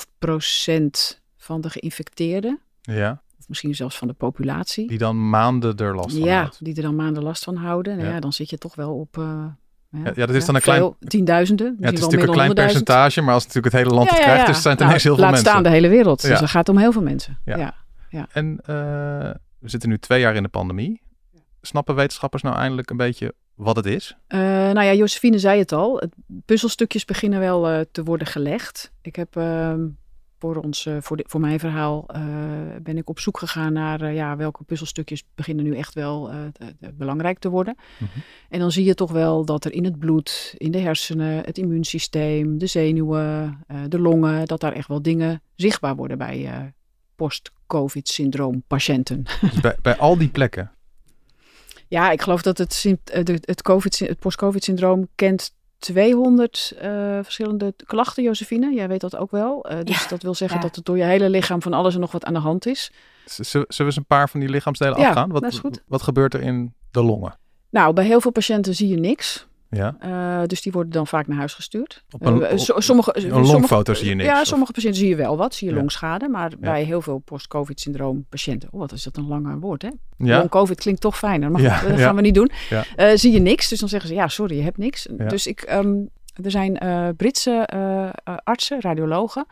1,5 0.07 0.19
procent 0.19 1.21
van 1.37 1.61
de 1.61 1.71
geïnfecteerden. 1.71 2.61
Ja. 2.81 3.23
Of 3.39 3.49
misschien 3.49 3.75
zelfs 3.75 3.99
van 3.99 4.09
de 4.09 4.15
populatie. 4.15 4.89
Die 4.89 4.99
dan 4.99 5.29
maanden 5.31 5.77
er 5.77 5.95
last 5.95 6.17
van 6.17 6.27
Ja, 6.27 6.51
die 6.59 6.77
er 6.77 6.83
dan 6.83 6.97
maanden 6.97 7.23
last 7.23 7.45
van 7.45 7.57
houden. 7.57 7.97
Nou 7.97 8.09
ja, 8.09 8.21
dan 8.21 8.33
zit 8.33 8.51
je 8.51 8.59
toch 8.59 8.75
wel 8.75 8.95
op... 8.95 9.17
Uh, 9.17 9.45
ja, 9.91 10.13
ja, 10.15 10.27
dat 10.27 10.37
is 10.37 10.45
dan 10.45 10.55
een 10.55 10.61
klein... 10.61 10.95
Tienduizenden. 10.99 11.77
Ja, 11.81 11.87
het 11.87 11.95
is 11.95 12.01
natuurlijk 12.01 12.29
een 12.29 12.37
klein 12.37 12.55
percentage, 12.55 13.21
maar 13.21 13.35
als 13.35 13.47
natuurlijk 13.47 13.75
het 13.75 13.83
hele 13.83 13.95
land 13.95 14.11
het 14.11 14.19
krijgt, 14.19 14.47
dus 14.47 14.63
zijn 14.63 14.77
het 14.77 14.79
nou, 14.79 14.89
ineens 14.89 15.03
heel 15.05 15.15
veel 15.15 15.23
laat 15.23 15.33
mensen. 15.33 15.51
staan 15.51 15.63
de 15.63 15.69
hele 15.69 15.89
wereld. 15.89 16.21
Dus 16.21 16.41
het 16.41 16.51
gaat 16.51 16.69
om 16.69 16.79
heel 16.79 16.93
veel 16.93 17.03
mensen. 17.03 17.39
Ja. 17.45 17.75
Ja. 18.09 18.27
En 18.33 18.51
uh, 18.61 18.67
we 19.59 19.69
zitten 19.69 19.89
nu 19.89 19.99
twee 19.99 20.21
jaar 20.21 20.35
in 20.35 20.43
de 20.43 20.49
pandemie. 20.49 21.03
Snappen 21.61 21.95
wetenschappers 21.95 22.43
nou 22.43 22.57
eindelijk 22.57 22.91
een 22.91 22.97
beetje 22.97 23.35
wat 23.55 23.77
het 23.77 23.87
is? 23.87 24.17
Uh, 24.29 24.39
nou 24.39 24.83
ja, 24.83 24.95
Josephine 24.95 25.39
zei 25.39 25.59
het 25.59 25.73
al. 25.73 25.97
Het 25.97 26.15
puzzelstukjes 26.45 27.05
beginnen 27.05 27.41
wel 27.41 27.71
uh, 27.71 27.81
te 27.93 28.03
worden 28.03 28.27
gelegd. 28.27 28.93
Ik 29.03 29.17
heb 29.17 29.37
uh, 29.37 29.75
voor, 30.39 30.57
ons, 30.57 30.89
voor, 31.01 31.17
de, 31.17 31.25
voor 31.29 31.41
mijn 31.41 31.59
verhaal 31.59 32.07
ben 32.83 32.97
ik 32.97 33.09
op 33.09 33.19
zoek 33.19 33.39
gegaan 33.39 33.73
naar 33.73 34.13
ja, 34.13 34.37
welke 34.37 34.65
puzzelstukjes 34.65 35.25
beginnen 35.35 35.65
nu 35.65 35.77
echt 35.77 35.95
wel 35.95 36.31
belangrijk 36.95 37.39
te 37.39 37.49
worden. 37.49 37.77
Mm 37.99 38.09
-hmm. 38.13 38.23
En 38.49 38.59
dan 38.59 38.73
zie 38.73 38.85
je 38.85 38.95
toch 38.95 39.11
wel 39.11 39.45
dat 39.45 39.65
er 39.65 39.73
in 39.73 39.85
het 39.85 39.99
bloed, 39.99 40.55
in 40.57 40.71
de 40.71 40.79
hersenen, 40.79 41.45
het 41.45 41.59
immuunsysteem, 41.59 42.59
de 42.59 42.67
zenuwen, 42.67 43.65
de 43.89 43.99
longen, 43.99 44.47
dat 44.47 44.61
daar 44.61 44.73
echt 44.73 44.89
wel 44.89 45.03
dingen 45.03 45.43
zichtbaar 45.55 45.97
worden 45.97 46.19
bij 46.19 46.73
post-COVID-syndroom 47.17 48.63
patiënten. 48.67 49.23
Dus 49.41 49.61
bij, 49.61 49.77
bij 49.83 49.97
al 49.97 50.19
die 50.19 50.29
plekken? 50.29 50.74
Ja, 51.89 52.11
ik 52.11 52.23
geloof 52.23 52.43
dat 52.43 52.59
het, 52.59 52.85
het, 53.41 53.63
COVID, 53.63 53.99
het 53.99 54.19
post-COVID-syndroom 54.19 55.09
kent 55.15 55.53
200 55.79 56.73
uh, 56.77 56.83
verschillende 57.23 57.75
klachten, 57.87 58.23
Josephine. 58.23 58.75
Jij 58.75 58.89
weet 58.89 59.01
dat 59.01 59.17
ook 59.17 59.31
wel. 59.31 59.73
Uh, 59.73 59.79
dus 59.83 60.03
ja, 60.03 60.09
dat 60.09 60.23
wil 60.23 60.35
zeggen 60.35 60.59
ja. 60.59 60.65
dat 60.65 60.77
het 60.77 60.85
door 60.85 60.97
je 60.97 61.05
hele 61.05 61.31
lichaam 61.31 61.63
van 61.63 61.73
alles 61.73 61.95
en 61.95 62.01
nog 62.01 62.13
wat 62.13 62.25
aan 62.25 62.35
de 62.35 62.41
hand 62.41 62.67
is. 62.67 62.93
Zullen 63.25 63.67
we 63.69 63.85
eens 63.85 63.97
een 63.97 64.07
paar 64.07 64.29
van 64.29 64.41
die 64.41 64.49
lichaamsdelen 64.49 64.99
ja, 64.99 65.09
afgaan? 65.09 65.31
Wat, 65.31 65.43
dat 65.43 65.53
is 65.53 65.59
goed. 65.59 65.83
wat 65.87 66.03
gebeurt 66.03 66.35
er 66.35 66.41
in 66.41 66.75
de 66.91 67.03
longen? 67.03 67.39
Nou, 67.71 67.93
bij 67.93 68.05
heel 68.05 68.21
veel 68.21 68.31
patiënten 68.31 68.75
zie 68.75 68.89
je 68.89 68.97
niks. 68.97 69.47
Ja. 69.75 69.97
Uh, 70.05 70.47
dus 70.47 70.63
die 70.63 70.73
worden 70.73 70.93
dan 70.93 71.07
vaak 71.07 71.27
naar 71.27 71.39
huis 71.39 71.55
gestuurd. 71.55 72.05
Op 72.11 72.27
een, 72.27 72.59
so, 72.59 72.81
sommige, 72.81 73.17
een 73.17 73.31
longfoto 73.31 73.67
sommige, 73.67 73.95
zie 73.95 74.09
je 74.09 74.15
niks? 74.15 74.29
Ja, 74.29 74.41
of? 74.41 74.47
sommige 74.47 74.73
patiënten 74.73 75.01
zie 75.01 75.09
je 75.09 75.17
wel 75.17 75.37
wat. 75.37 75.55
Zie 75.55 75.67
je 75.69 75.73
ja. 75.73 75.79
longschade. 75.79 76.29
Maar 76.29 76.51
ja. 76.51 76.57
bij 76.57 76.83
heel 76.83 77.01
veel 77.01 77.19
post-covid-syndroom 77.19 78.27
patiënten... 78.29 78.69
Oh, 78.73 78.81
wat 78.81 78.93
is 78.93 79.03
dat 79.03 79.17
een 79.17 79.27
lang 79.27 79.61
woord, 79.61 79.83
hè? 79.83 79.91
Ja. 80.17 80.39
Long-covid 80.39 80.79
klinkt 80.79 81.01
toch 81.01 81.19
fijner. 81.19 81.51
Maar 81.51 81.63
dat 81.63 82.01
gaan 82.01 82.17
we 82.17 82.21
niet 82.21 82.35
doen. 82.35 82.51
Uh, 82.71 83.11
zie 83.15 83.33
je 83.33 83.41
niks. 83.41 83.69
Dus 83.69 83.79
dan 83.81 83.89
zeggen 83.89 84.09
ze, 84.09 84.15
ja, 84.15 84.29
sorry, 84.29 84.57
je 84.57 84.63
hebt 84.63 84.79
niks. 84.79 85.07
Dus 85.11 85.47
ik... 85.47 85.73
Um, 85.73 86.11
Er 86.43 86.51
zijn 86.51 86.79
eh, 86.79 87.09
Britse 87.17 87.51
eh, 87.51 88.05
eh, 88.05 88.37
artsen, 88.45 88.81
radiologen, 88.81 89.47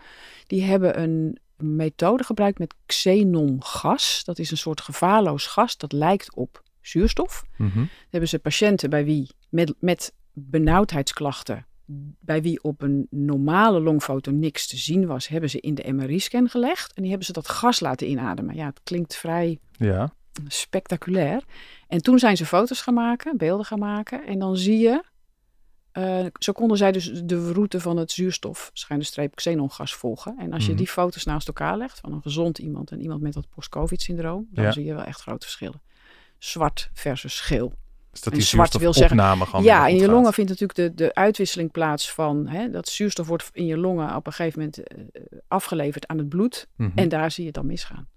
die 0.46 0.62
hebben 0.62 1.00
een 1.02 1.38
methode 1.56 2.24
gebruikt 2.24 2.58
met 2.58 2.74
xenongas. 2.86 4.24
Dat 4.24 4.38
is 4.38 4.50
een 4.50 4.56
soort 4.56 4.80
gevaarloos 4.80 5.46
gas 5.46 5.76
dat 5.76 5.92
lijkt 5.92 6.34
op 6.34 6.62
zuurstof. 6.82 7.44
Mhm. 7.56 7.74
Dan 7.76 7.88
hebben 8.10 8.28
ze 8.28 8.38
patiënten 8.38 8.90
bij 8.90 9.04
wie 9.04 9.30
met, 9.50 9.74
met 9.78 10.12
benauwdheidsklachten, 10.32 11.66
bij 12.20 12.42
wie 12.42 12.62
op 12.62 12.82
een 12.82 13.06
normale 13.10 13.80
longfoto 13.80 14.30
niks 14.30 14.66
te 14.66 14.76
zien 14.76 15.06
was, 15.06 15.28
hebben 15.28 15.50
ze 15.50 15.60
in 15.60 15.74
de 15.74 15.92
MRI-scan 15.92 16.48
gelegd. 16.48 16.92
En 16.92 17.00
die 17.02 17.08
hebben 17.10 17.26
ze 17.26 17.32
dat 17.32 17.48
gas 17.48 17.80
laten 17.80 18.08
inademen. 18.08 18.54
Ja, 18.54 18.66
het 18.66 18.80
klinkt 18.82 19.16
vrij 19.16 19.58
Ja. 19.72 20.12
spectaculair. 20.46 21.42
En 21.88 22.02
toen 22.02 22.18
zijn 22.18 22.36
ze 22.36 22.46
foto's 22.46 22.80
gaan 22.82 22.94
maken, 22.94 23.36
beelden 23.36 23.66
gaan 23.66 23.78
maken. 23.78 24.26
En 24.26 24.38
dan 24.38 24.56
zie 24.56 24.78
je, 24.78 25.02
eh, 25.92 26.26
zo 26.38 26.52
konden 26.52 26.76
zij 26.76 26.92
dus 26.92 27.10
de 27.24 27.52
route 27.52 27.80
van 27.80 27.96
het 27.96 28.12
zuurstof, 28.12 28.70
schuine 28.72 29.04
streep 29.04 29.34
xenongas 29.34 29.94
volgen. 29.94 30.34
En 30.38 30.52
als 30.52 30.62
je 30.62 30.68
Mhm. 30.68 30.78
die 30.78 30.88
foto's 30.88 31.24
naast 31.24 31.46
elkaar 31.46 31.76
legt, 31.78 32.00
van 32.00 32.12
een 32.12 32.22
gezond 32.22 32.58
iemand 32.58 32.90
en 32.90 33.00
iemand 33.00 33.20
met 33.20 33.32
dat 33.32 33.48
post-covid-syndroom, 33.48 34.46
dan 34.50 34.64
Ja. 34.64 34.72
zie 34.72 34.84
je 34.84 34.94
wel 34.94 35.04
echt 35.04 35.20
grote 35.20 35.46
verschillen. 35.46 35.82
Zwart 36.44 36.90
versus 36.92 37.40
geel. 37.40 37.72
Dus 38.10 38.20
dat 38.20 38.32
En 38.32 38.38
die 38.38 38.48
zwart 38.48 38.76
wil 38.78 38.92
ja, 39.62 39.86
in 39.86 39.96
je 39.96 40.08
longen 40.08 40.32
vindt 40.32 40.50
natuurlijk 40.50 40.78
de, 40.78 41.04
de 41.04 41.14
uitwisseling 41.14 41.70
plaats 41.70 42.12
van 42.12 42.46
hè, 42.46 42.70
dat 42.70 42.88
zuurstof 42.88 43.26
wordt 43.26 43.50
in 43.52 43.66
je 43.66 43.76
longen 43.76 44.16
op 44.16 44.26
een 44.26 44.32
gegeven 44.32 44.58
moment 44.58 44.82
eh, 44.82 45.22
afgeleverd 45.48 46.06
aan 46.06 46.18
het 46.18 46.28
bloed. 46.28 46.68
Mhm. 46.76 46.90
En 46.94 47.08
daar 47.08 47.30
zie 47.30 47.42
je 47.42 47.48
het 47.48 47.58
dan 47.58 47.66
misgaan. 47.66 48.08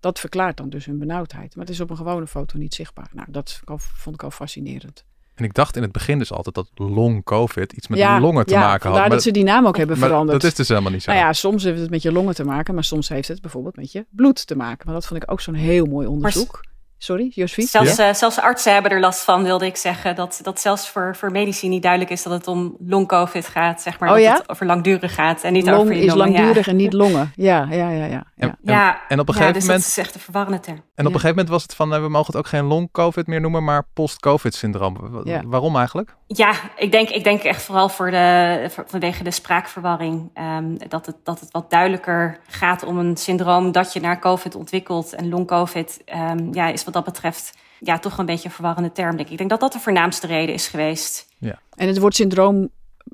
Dat 0.00 0.20
verklaart 0.20 0.56
dan 0.56 0.68
dus 0.68 0.84
hun 0.84 0.98
benauwdheid. 0.98 1.56
Maar 1.56 1.64
het 1.64 1.74
is 1.74 1.80
op 1.80 1.90
een 1.90 1.96
gewone 1.96 2.26
foto 2.26 2.58
niet 2.58 2.74
zichtbaar. 2.74 3.08
Nou, 3.12 3.26
dat 3.30 3.60
vond 3.76 4.14
ik 4.14 4.22
al 4.22 4.30
fascinerend. 4.30 5.04
En 5.34 5.44
ik 5.44 5.54
dacht 5.54 5.76
in 5.76 5.82
het 5.82 5.92
begin 5.92 6.18
dus 6.18 6.32
altijd 6.32 6.54
dat 6.54 6.68
long 6.74 7.24
covid 7.24 7.72
iets 7.72 7.88
met 7.88 7.98
ja, 7.98 8.14
de 8.14 8.20
longen 8.20 8.46
te 8.46 8.52
ja, 8.52 8.60
maken 8.60 8.90
had. 8.90 8.98
Maar, 8.98 9.10
dat 9.10 9.22
ze 9.22 9.30
die 9.30 9.44
naam 9.44 9.66
ook 9.66 9.76
hebben 9.76 9.98
maar 9.98 10.08
veranderd. 10.08 10.40
dat 10.40 10.50
is 10.50 10.56
dus 10.56 10.68
helemaal 10.68 10.92
niet 10.92 11.02
zo. 11.02 11.10
Nou 11.10 11.24
ja, 11.24 11.32
soms 11.32 11.62
heeft 11.62 11.80
het 11.80 11.90
met 11.90 12.02
je 12.02 12.12
longen 12.12 12.34
te 12.34 12.44
maken, 12.44 12.74
maar 12.74 12.84
soms 12.84 13.08
heeft 13.08 13.28
het 13.28 13.40
bijvoorbeeld 13.40 13.76
met 13.76 13.92
je 13.92 14.06
bloed 14.10 14.46
te 14.46 14.56
maken. 14.56 14.86
Maar 14.86 14.94
dat 14.94 15.06
vond 15.06 15.22
ik 15.22 15.30
ook 15.30 15.40
zo'n 15.40 15.54
heel 15.54 15.86
mooi 15.86 16.06
onderzoek. 16.06 16.62
Sorry, 17.04 17.30
Josfie? 17.34 17.66
Zelfs, 17.66 17.98
eh, 17.98 18.12
zelfs 18.14 18.38
artsen 18.40 18.72
hebben 18.72 18.90
er 18.90 19.00
last 19.00 19.20
van, 19.24 19.42
wilde 19.42 19.66
ik 19.66 19.76
zeggen. 19.76 20.14
Dat, 20.14 20.40
dat 20.42 20.60
zelfs 20.60 20.88
voor, 20.88 21.16
voor 21.16 21.30
medici 21.30 21.68
niet 21.68 21.82
duidelijk 21.82 22.10
is 22.12 22.22
dat 22.22 22.32
het 22.32 22.46
om 22.46 22.76
long-covid 22.86 23.46
gaat. 23.48 23.82
Zeg 23.82 23.98
maar, 23.98 24.08
Oh 24.08 24.14
dat 24.14 24.24
ja? 24.24 24.32
het 24.34 24.48
over 24.48 24.66
langdurig 24.66 25.14
gaat 25.14 25.42
en 25.42 25.52
niet 25.52 25.66
Long 25.66 25.76
over 25.78 25.94
je 25.94 26.00
is 26.04 26.14
longen, 26.14 26.32
ja. 26.32 26.38
langdurig 26.38 26.66
en 26.68 26.76
niet 26.76 26.92
longen. 26.92 27.32
Ja, 27.36 27.66
ja, 27.70 27.74
ja, 27.90 27.90
ja. 27.90 28.04
ja. 28.06 28.24
En, 28.36 28.48
en- 28.48 28.56
Ja, 28.62 29.00
en 29.08 29.20
op 29.20 29.28
een 29.28 29.34
ja, 29.34 29.40
gegeven 29.40 29.52
dus 29.52 29.62
moment 29.62 29.80
dat 29.82 29.90
is 29.90 29.96
echt 29.98 30.14
een 30.14 30.20
verwarrende 30.20 30.60
term. 30.60 30.76
En 30.76 30.82
op 30.82 30.94
Ja. 30.96 31.04
een 31.04 31.10
gegeven 31.12 31.28
moment 31.28 31.48
was 31.48 31.62
het 31.62 31.74
van, 31.74 31.94
eh, 31.94 32.00
we 32.00 32.08
mogen 32.08 32.26
het 32.26 32.36
ook 32.36 32.46
geen 32.46 32.64
long-covid 32.64 33.26
meer 33.26 33.40
noemen, 33.40 33.64
maar 33.64 33.86
post-covid-syndroom. 33.94 34.96
Wa- 35.00 35.20
Ja. 35.24 35.42
Waarom 35.46 35.76
eigenlijk? 35.76 36.14
Ja, 36.26 36.52
ik 36.76 36.92
denk, 36.92 37.08
ik 37.08 37.24
denk 37.24 37.42
echt 37.42 37.62
vooral 37.62 37.88
voor 37.88 38.10
de, 38.10 38.66
voor- 38.70 38.84
vanwege 38.86 39.24
de 39.24 39.30
spraakverwarring. 39.30 40.30
ehm, 40.34 40.64
dat, 40.88 41.06
het, 41.06 41.16
dat 41.24 41.40
het 41.40 41.50
wat 41.50 41.70
duidelijker 41.70 42.38
gaat 42.48 42.82
om 42.84 42.98
een 42.98 43.16
syndroom 43.16 43.72
dat 43.72 43.92
je 43.92 44.00
naar 44.00 44.18
COVID 44.18 44.54
ontwikkelt. 44.54 45.14
En 45.14 45.28
long-COVID 45.28 46.02
ehm, 46.04 46.52
ja, 46.52 46.66
is 46.68 46.84
wat 46.84 46.93
dat 46.94 47.04
betreft 47.04 47.54
ja, 47.80 47.98
toch 47.98 48.18
een 48.18 48.26
beetje 48.26 48.48
een 48.48 48.54
verwarrende 48.54 48.92
term. 48.92 49.10
Denk 49.16 49.26
ik. 49.26 49.30
ik 49.30 49.38
denk 49.38 49.50
dat 49.50 49.60
dat 49.60 49.72
de 49.72 49.78
voornaamste 49.78 50.26
reden 50.26 50.54
is 50.54 50.66
geweest. 50.68 51.28
En 51.74 51.86
het 51.88 51.98
woord 51.98 52.14
syndroom 52.14 52.68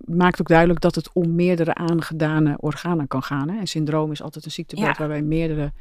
maakt 0.05 0.41
ook 0.41 0.49
duidelijk 0.49 0.81
dat 0.81 0.95
het 0.95 1.11
om 1.13 1.35
meerdere 1.35 1.75
aangedane 1.75 2.55
organen 2.59 3.07
kan 3.07 3.23
gaan. 3.23 3.49
Hè? 3.49 3.59
En 3.59 3.67
syndroom 3.67 4.13
is 4.13 4.23
altijd 4.23 4.45
een 4.45 4.51
ziektebeeld 4.51 4.87
Ja. 4.89 4.95
waarbij 4.99 5.23
meerdere 5.23 5.73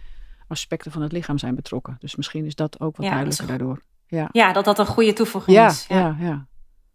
aspecten 0.48 0.92
van 0.92 1.02
het 1.02 1.12
lichaam 1.12 1.38
zijn 1.38 1.56
betrokken. 1.56 1.96
Dus 2.00 2.16
misschien 2.16 2.46
is 2.46 2.56
dat 2.56 2.80
ook 2.80 2.96
wat 2.98 3.06
Ja, 3.06 3.12
duidelijker 3.12 3.48
daardoor. 3.48 3.82
Ja, 4.08 4.30
Ja, 4.32 4.54
dat 4.54 4.66
dat 4.66 4.80
een 4.80 4.86
goede 4.86 5.14
toevoeging 5.14 5.58
ja, 5.58 5.68
is. 5.68 5.86
ja. 5.90 6.16
ja. 6.20 6.46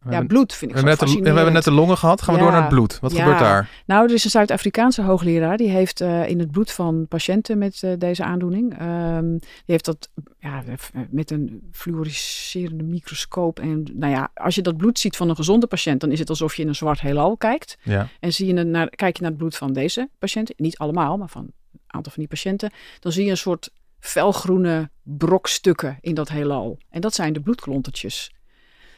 Ja, 0.05 0.11
hebben, 0.11 0.27
bloed 0.27 0.55
vind 0.55 0.71
ik 0.71 0.77
we 0.77 0.83
zo 0.83 0.89
hebben 0.89 1.07
net 1.09 1.17
de, 1.17 1.31
we 1.31 1.37
hebben 1.37 1.55
net 1.55 1.65
de 1.65 1.71
longen 1.71 1.97
gehad, 1.97 2.23
gaan 2.23 2.35
we 2.35 2.41
Ja. 2.41 2.47
door 2.47 2.55
naar 2.55 2.65
het 2.65 2.75
bloed. 2.75 2.99
Wat 3.01 3.13
Ja. 3.13 3.19
gebeurt 3.19 3.39
daar? 3.39 3.71
Nou, 3.87 4.09
er 4.09 4.15
is 4.15 4.25
een 4.25 4.31
Zuid-Afrikaanse 4.31 5.03
hoogleraar 5.03 5.57
die 5.57 5.69
heeft 5.69 6.01
eh, 6.01 6.29
in 6.29 6.39
het 6.39 6.51
bloed 6.51 6.73
van 6.73 7.07
patiënten 7.09 7.59
met 7.59 7.83
eh, 7.83 7.93
deze 7.99 8.25
aandoening, 8.25 8.79
ehm, 8.79 9.31
die 9.39 9.41
heeft 9.65 9.85
dat 9.85 10.09
ja, 10.39 10.63
met 11.11 11.31
een 11.31 11.69
fluoriserende 11.73 12.85
microscoop. 12.85 13.59
En 13.61 13.87
nou 13.95 14.13
ja, 14.13 14.31
als 14.35 14.55
je 14.55 14.63
dat 14.63 14.77
bloed 14.77 14.99
ziet 14.99 15.17
van 15.17 15.29
een 15.29 15.37
gezonde 15.37 15.67
patiënt, 15.67 16.01
dan 16.01 16.11
is 16.11 16.19
het 16.19 16.29
alsof 16.29 16.55
je 16.57 16.63
in 16.63 16.69
een 16.69 16.75
zwart 16.75 17.01
heelal 17.01 17.37
kijkt. 17.37 17.77
Ja. 17.83 18.09
En 18.21 18.33
zie 18.33 18.47
je 18.47 18.53
naar, 18.65 18.89
kijk 18.89 19.17
je 19.17 19.23
naar 19.23 19.31
het 19.31 19.41
bloed 19.41 19.57
van 19.57 19.73
deze 19.73 20.09
patiënten, 20.19 20.55
niet 20.59 20.79
allemaal, 20.79 21.17
maar 21.17 21.29
van 21.29 21.43
een 21.43 21.81
aantal 21.87 22.13
van 22.13 22.23
die 22.23 22.31
patiënten, 22.31 22.73
dan 23.01 23.13
zie 23.13 23.25
je 23.25 23.31
een 23.31 23.37
soort 23.37 23.71
felgroene 24.01 24.91
brokstukken 25.03 25.99
in 26.01 26.15
dat 26.15 26.29
heelal. 26.29 26.79
En 26.91 27.01
dat 27.01 27.15
zijn 27.15 27.33
de 27.33 27.41
bloedklontertjes. 27.41 28.33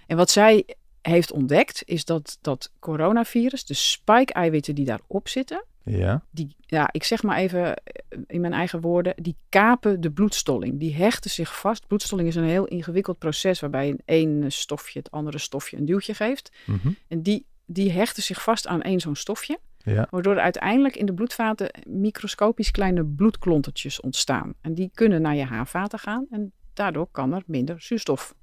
En 0.06 0.16
wat 0.16 0.30
zij 0.30 0.64
heeft 1.06 1.32
ontdekt, 1.32 1.82
is 1.84 2.04
dat 2.04 2.38
dat 2.40 2.72
coronavirus, 2.78 3.64
de 3.64 3.74
spike-eiwitten 3.74 4.74
die 4.74 4.84
daarop 4.84 5.28
zitten, 5.28 5.64
Ja. 5.82 6.22
die, 6.30 6.56
ja, 6.58 6.88
ik 6.92 7.04
zeg 7.04 7.22
maar 7.22 7.36
even 7.36 7.76
eh, 7.76 8.18
in 8.26 8.40
mijn 8.40 8.52
eigen 8.52 8.80
woorden, 8.80 9.14
die 9.16 9.36
kapen 9.48 10.00
de 10.00 10.10
bloedstolling. 10.10 10.78
Die 10.80 10.94
hechten 10.94 11.30
zich 11.30 11.58
vast. 11.58 11.86
Bloedstolling 11.86 12.28
is 12.28 12.34
een 12.34 12.44
heel 12.44 12.66
ingewikkeld 12.66 13.18
proces 13.18 13.60
waarbij 13.60 13.88
een 13.88 14.00
ene 14.04 14.50
stofje 14.50 14.98
het 14.98 15.10
andere 15.10 15.38
stofje 15.38 15.76
een 15.76 15.84
duwtje 15.84 16.14
geeft. 16.14 16.52
Mhm. 16.64 16.88
En 17.08 17.22
die, 17.22 17.46
die 17.66 17.90
hechten 17.90 18.22
zich 18.22 18.42
vast 18.42 18.66
aan 18.66 18.82
één 18.82 19.00
zo'n 19.00 19.16
stofje. 19.16 19.58
Ja. 19.78 20.06
Waardoor 20.10 20.34
er 20.34 20.40
uiteindelijk 20.40 20.96
in 20.96 21.06
de 21.06 21.14
bloedvaten 21.14 21.70
microscopisch 21.86 22.70
kleine 22.70 23.04
bloedklontertjes 23.04 24.00
ontstaan. 24.00 24.54
En 24.60 24.74
die 24.74 24.90
kunnen 24.94 25.22
naar 25.22 25.36
je 25.36 25.44
haarvaten 25.44 25.98
gaan 25.98 26.26
en 26.30 26.52
daardoor 26.74 27.08
kan 27.10 27.34
er 27.34 27.42
minder 27.46 27.80
zuurstof. 27.80 28.34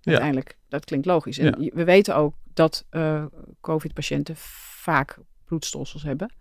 Ja. 0.00 0.10
Uiteindelijk, 0.10 0.56
dat 0.68 0.84
klinkt 0.84 1.06
logisch. 1.06 1.38
En 1.38 1.70
we 1.74 1.84
weten 1.84 2.16
ook 2.16 2.34
dat 2.54 2.84
eh, 2.90 3.24
COVID-patiënten 3.60 4.34
vaak 4.36 5.18
bloedstolsels 5.44 6.02
hebben. 6.02 6.32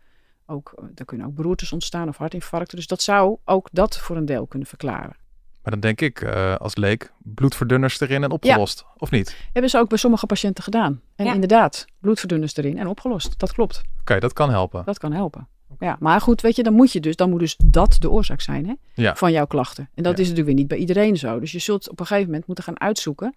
Ook, 0.45 0.73
eh, 0.77 0.85
er 0.95 1.05
kunnen 1.05 1.27
ook 1.27 1.35
beroertes 1.35 1.71
ontstaan 1.71 2.07
of 2.07 2.17
hartinfarcten. 2.17 2.77
Dus 2.77 2.87
dat 2.87 3.01
zou 3.01 3.37
ook 3.45 3.69
dat 3.71 3.97
voor 3.97 4.15
een 4.17 4.25
deel 4.25 4.47
kunnen 4.47 4.67
verklaren. 4.67 5.15
Maar 5.61 5.71
dan 5.71 5.79
denk 5.79 6.01
ik 6.01 6.21
eh, 6.21 6.55
als 6.55 6.75
leek, 6.75 7.11
bloedverdunners 7.23 7.99
erin 7.99 8.23
en 8.23 8.31
opgelost. 8.31 8.85
Of 8.97 9.11
niet? 9.11 9.37
Hebben 9.53 9.71
ze 9.71 9.77
ook 9.77 9.89
bij 9.89 9.97
sommige 9.97 10.25
patiënten 10.25 10.63
gedaan. 10.63 11.01
En 11.15 11.25
Ja. 11.25 11.33
inderdaad, 11.33 11.85
bloedverdunners 11.99 12.55
erin 12.57 12.77
en 12.77 12.87
opgelost. 12.87 13.39
Dat 13.39 13.53
klopt. 13.53 13.81
Oké, 13.99 14.19
dat 14.19 14.33
kan 14.33 14.49
helpen. 14.49 14.85
Dat 14.85 14.97
kan 14.97 15.11
helpen. 15.11 15.47
Ja, 15.79 15.97
maar 15.99 16.21
goed, 16.21 16.41
weet 16.41 16.55
je, 16.55 16.63
dan 16.63 16.73
moet 16.73 16.91
je 16.91 16.99
dus, 16.99 17.15
dan 17.15 17.29
moet 17.29 17.39
dus 17.39 17.55
dat 17.65 17.95
de 17.99 18.09
oorzaak 18.09 18.41
zijn 18.41 18.67
hè, 18.67 18.73
Ja. 18.93 19.15
van 19.15 19.31
jouw 19.31 19.45
klachten. 19.45 19.89
En 19.95 20.03
dat 20.03 20.17
Ja. 20.17 20.23
is 20.23 20.29
natuurlijk 20.29 20.45
weer 20.47 20.55
niet 20.55 20.67
bij 20.67 20.77
iedereen 20.77 21.17
zo. 21.17 21.39
Dus 21.39 21.51
je 21.51 21.59
zult 21.59 21.89
op 21.89 21.99
een 21.99 22.05
gegeven 22.05 22.29
moment 22.29 22.47
moeten 22.47 22.63
gaan 22.65 22.79
uitzoeken 22.79 23.35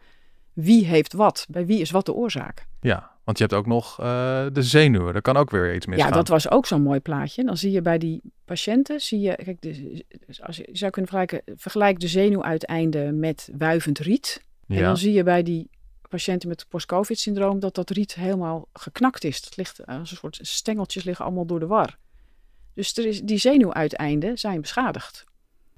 wie 0.53 0.85
heeft 0.87 1.13
wat, 1.13 1.47
bij 1.51 1.67
wie 1.67 1.81
is 1.81 1.91
wat 1.91 2.07
de 2.07 2.13
oorzaak. 2.13 2.67
Ja, 2.81 3.11
want 3.25 3.39
je 3.39 3.45
hebt 3.45 3.57
ook 3.57 3.67
nog 3.67 4.01
eh, 4.01 4.47
de 4.53 4.63
zenuwen. 4.63 5.13
Daar 5.13 5.23
kan 5.23 5.37
ook 5.37 5.51
weer 5.51 5.75
iets 5.75 5.87
misgaan. 5.87 6.09
Ja, 6.09 6.15
dat 6.15 6.29
was 6.29 6.51
ook 6.51 6.67
zo'n 6.67 6.83
mooi 6.83 7.01
plaatje. 7.01 7.45
Dan 7.45 7.57
zie 7.57 7.71
je 7.71 7.83
bij 7.83 7.99
die 7.99 8.21
patiënten, 8.45 9.01
zie 9.01 9.21
je, 9.21 9.35
kijk, 9.45 9.61
de, 9.61 10.05
als 10.43 10.57
je 10.57 10.69
zou 10.73 10.91
kunnen 10.91 11.11
vergelijken, 11.11 11.43
vergelijk 11.57 12.01
de 12.01 12.09
zenuwuiteinden 12.09 13.19
met 13.19 13.49
wuivend 13.59 13.99
riet. 13.99 14.43
En 14.69 14.77
Ja. 14.77 14.83
dan 14.83 14.97
zie 14.97 15.13
je 15.13 15.23
bij 15.23 15.43
die 15.43 15.71
patiënten 16.09 16.49
met 16.49 16.67
post-covid-syndroom 16.69 17.61
dat 17.61 17.75
dat 17.75 17.91
riet 17.91 18.15
helemaal 18.15 18.69
geknakt 18.73 19.25
is. 19.25 19.43
Dat 19.43 19.57
ligt 19.57 19.79
eh, 19.79 19.99
als 19.99 20.11
een 20.11 20.17
soort 20.17 20.39
stengeltjes 20.43 21.05
liggen 21.05 21.25
allemaal 21.25 21.47
door 21.47 21.61
de 21.61 21.67
war. 21.67 21.99
Dus 22.81 22.97
er 22.97 23.07
is, 23.07 23.21
die 23.23 23.39
zenuwuiteinden 23.39 24.39
zijn 24.39 24.61
beschadigd. 24.61 25.25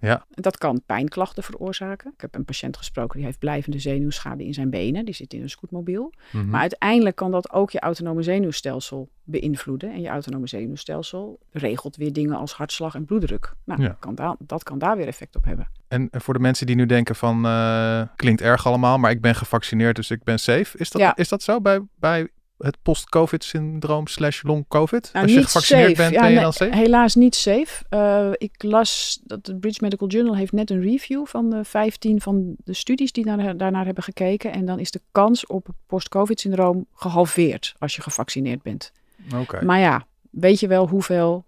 Ja. 0.00 0.24
En 0.34 0.42
dat 0.42 0.58
kan 0.58 0.82
pijnklachten 0.86 1.42
veroorzaken. 1.42 2.12
Ik 2.14 2.20
heb 2.20 2.34
een 2.34 2.44
patiënt 2.44 2.76
gesproken 2.76 3.16
die 3.16 3.24
heeft 3.26 3.38
blijvende 3.38 3.78
zenuwschade 3.78 4.44
in 4.44 4.54
zijn 4.54 4.70
benen. 4.70 5.04
Die 5.04 5.14
zit 5.14 5.34
in 5.34 5.42
een 5.42 5.50
scootmobiel. 5.50 6.12
Mhm. 6.32 6.48
Maar 6.48 6.60
uiteindelijk 6.60 7.16
kan 7.16 7.30
dat 7.30 7.52
ook 7.52 7.70
je 7.70 7.80
autonome 7.80 8.22
zenuwstelsel 8.22 9.08
beïnvloeden. 9.22 9.92
En 9.92 10.00
je 10.00 10.08
autonome 10.08 10.46
zenuwstelsel 10.46 11.38
regelt 11.50 11.96
weer 11.96 12.12
dingen 12.12 12.36
als 12.36 12.52
hartslag 12.52 12.94
en 12.94 13.04
bloeddruk. 13.04 13.54
Nou, 13.64 13.82
Ja. 13.82 13.96
kan 14.00 14.14
da- 14.14 14.36
dat 14.38 14.62
kan 14.62 14.78
daar 14.78 14.96
weer 14.96 15.06
effect 15.06 15.36
op 15.36 15.44
hebben. 15.44 15.68
En 15.88 16.08
voor 16.12 16.34
de 16.34 16.40
mensen 16.40 16.66
die 16.66 16.76
nu 16.76 16.86
denken 16.86 17.14
van, 17.16 17.44
eh, 17.46 18.02
klinkt 18.16 18.40
erg 18.40 18.66
allemaal, 18.66 18.98
maar 18.98 19.10
ik 19.10 19.20
ben 19.20 19.34
gevaccineerd, 19.34 19.96
dus 19.96 20.10
ik 20.10 20.24
ben 20.24 20.38
safe. 20.38 20.78
Is 20.78 20.90
dat, 20.90 21.00
Ja. 21.00 21.16
is 21.16 21.28
dat 21.28 21.42
zo 21.42 21.60
bij, 21.60 21.80
bij 21.98 22.28
het 22.62 22.76
post-covid-syndroom 22.82 24.06
slash 24.06 24.42
long-covid? 24.42 25.10
Nou, 25.12 25.24
Als 25.24 25.34
je 25.34 25.42
gevaccineerd 25.42 25.88
safe. 25.88 26.02
bent, 26.02 26.12
Ja, 26.14 26.20
ben 26.20 26.28
je 26.28 26.34
nee, 26.34 26.42
dan 26.44 26.52
safe? 26.52 26.76
Helaas 26.76 27.14
niet 27.14 27.34
safe. 27.34 27.84
Eh, 27.88 28.30
ik 28.32 28.62
las 28.62 29.20
dat 29.24 29.44
de 29.44 29.56
British 29.56 29.78
Medical 29.80 30.08
Journal 30.08 30.36
heeft 30.36 30.52
net 30.52 30.70
een 30.70 30.82
review 30.82 31.26
van 31.26 31.50
de 31.50 31.64
15 31.64 32.20
van 32.20 32.54
de 32.64 32.72
studies 32.74 33.12
die 33.12 33.24
naar, 33.24 33.56
daarnaar 33.56 33.84
hebben 33.84 34.04
gekeken. 34.04 34.52
En 34.52 34.64
dan 34.64 34.78
is 34.78 34.90
de 34.90 35.00
kans 35.12 35.46
op 35.46 35.66
het 35.66 35.76
post-covid-syndroom 35.86 36.86
gehalveerd 36.94 37.74
als 37.78 37.96
je 37.96 38.02
gevaccineerd 38.02 38.62
bent. 38.62 38.92
Oké. 39.36 39.64
Maar 39.64 39.78
ja, 39.80 40.06
weet 40.30 40.60
je 40.60 40.66
wel 40.66 40.88
hoeveel 40.88 41.44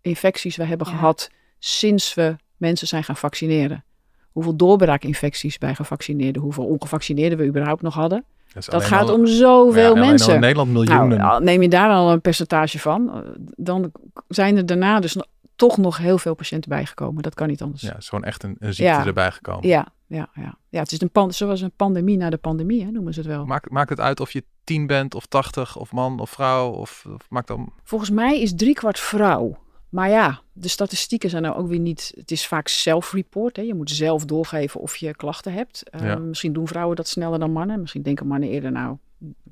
infecties 0.00 0.56
we 0.56 0.64
hebben 0.64 0.86
Ja. 0.86 0.92
gehad 0.92 1.30
sinds 1.58 2.14
we 2.14 2.36
mensen 2.56 2.86
zijn 2.88 3.04
gaan 3.04 3.16
vaccineren? 3.16 3.84
Hoeveel 4.32 4.56
doorbraakinfecties 4.56 5.58
bij 5.58 5.74
gevaccineerden, 5.74 6.42
hoeveel 6.42 6.64
ongevaccineerden 6.64 7.38
we 7.38 7.46
überhaupt 7.46 7.82
nog 7.82 7.94
hadden? 7.94 8.24
Dat 8.52 8.84
gaat 8.84 9.08
al- 9.08 9.14
om 9.14 9.26
ja, 9.26 9.32
zoveel 9.36 9.88
al 9.88 9.96
mensen. 9.96 10.34
in 10.34 10.40
Nederland 10.40 10.70
miljoenen. 10.70 11.18
Nou, 11.18 11.44
neem 11.44 11.62
je 11.62 11.68
daar 11.68 11.90
al 11.90 12.12
een 12.12 12.20
percentage 12.20 12.78
van, 12.78 13.10
eh, 13.14 13.20
dan 13.56 13.92
zijn 14.28 14.56
er 14.56 14.66
daarna 14.66 15.00
dus 15.00 15.16
toch 15.56 15.76
nog 15.78 15.96
heel 15.98 16.18
veel 16.18 16.34
patiënten 16.34 16.70
bijgekomen. 16.70 17.22
Dat 17.22 17.34
kan 17.34 17.48
niet 17.48 17.62
anders. 17.62 17.82
ja, 17.82 17.96
is 17.96 18.08
gewoon 18.08 18.24
echt 18.24 18.42
een, 18.42 18.56
een 18.58 18.74
ziekte 18.74 18.92
Ja. 18.92 19.06
erbij 19.06 19.30
gekomen. 19.30 19.68
ja, 19.68 19.86
ja. 20.06 20.28
ja. 20.34 20.54
ja 20.68 20.80
het 20.80 20.92
is 20.92 21.00
een 21.00 21.10
pan, 21.10 21.32
zoals 21.32 21.60
een 21.60 21.72
pandemie 21.76 22.16
na 22.16 22.30
de 22.30 22.36
pandemie, 22.36 22.84
hè, 22.84 22.90
noemen 22.90 23.12
ze 23.14 23.20
het 23.20 23.28
wel. 23.28 23.44
Maakt, 23.44 23.70
maakt 23.70 23.90
het 23.90 24.00
uit 24.00 24.20
of 24.20 24.30
je 24.32 24.44
tien 24.64 24.86
bent 24.86 25.14
of 25.14 25.26
tachtig 25.26 25.76
of 25.76 25.92
man 25.92 26.20
of 26.20 26.30
vrouw? 26.30 26.70
Of, 26.70 27.04
of 27.14 27.26
maakt 27.28 27.46
dan... 27.48 27.72
Volgens 27.84 28.10
mij 28.10 28.40
is 28.40 28.54
driekwart 28.54 28.98
vrouw. 29.00 29.56
Maar 29.90 30.08
ja, 30.10 30.40
de 30.52 30.68
statistieken 30.68 31.30
zijn 31.30 31.42
nou 31.42 31.56
ook 31.56 31.68
weer 31.68 31.78
niet. 31.78 32.12
Het 32.16 32.30
is 32.30 32.46
vaak 32.46 32.68
self-report. 32.68 33.56
Je 33.56 33.74
moet 33.74 33.90
zelf 33.90 34.24
doorgeven 34.24 34.80
of 34.80 34.96
je 34.96 35.16
klachten 35.16 35.52
hebt. 35.52 35.82
Uh, 35.94 36.00
Ja. 36.00 36.16
Misschien 36.18 36.52
doen 36.52 36.68
vrouwen 36.68 36.96
dat 36.96 37.08
sneller 37.08 37.38
dan 37.38 37.52
mannen. 37.52 37.80
Misschien 37.80 38.02
denken 38.02 38.26
mannen 38.26 38.48
eerder, 38.48 38.72
nou, 38.72 38.96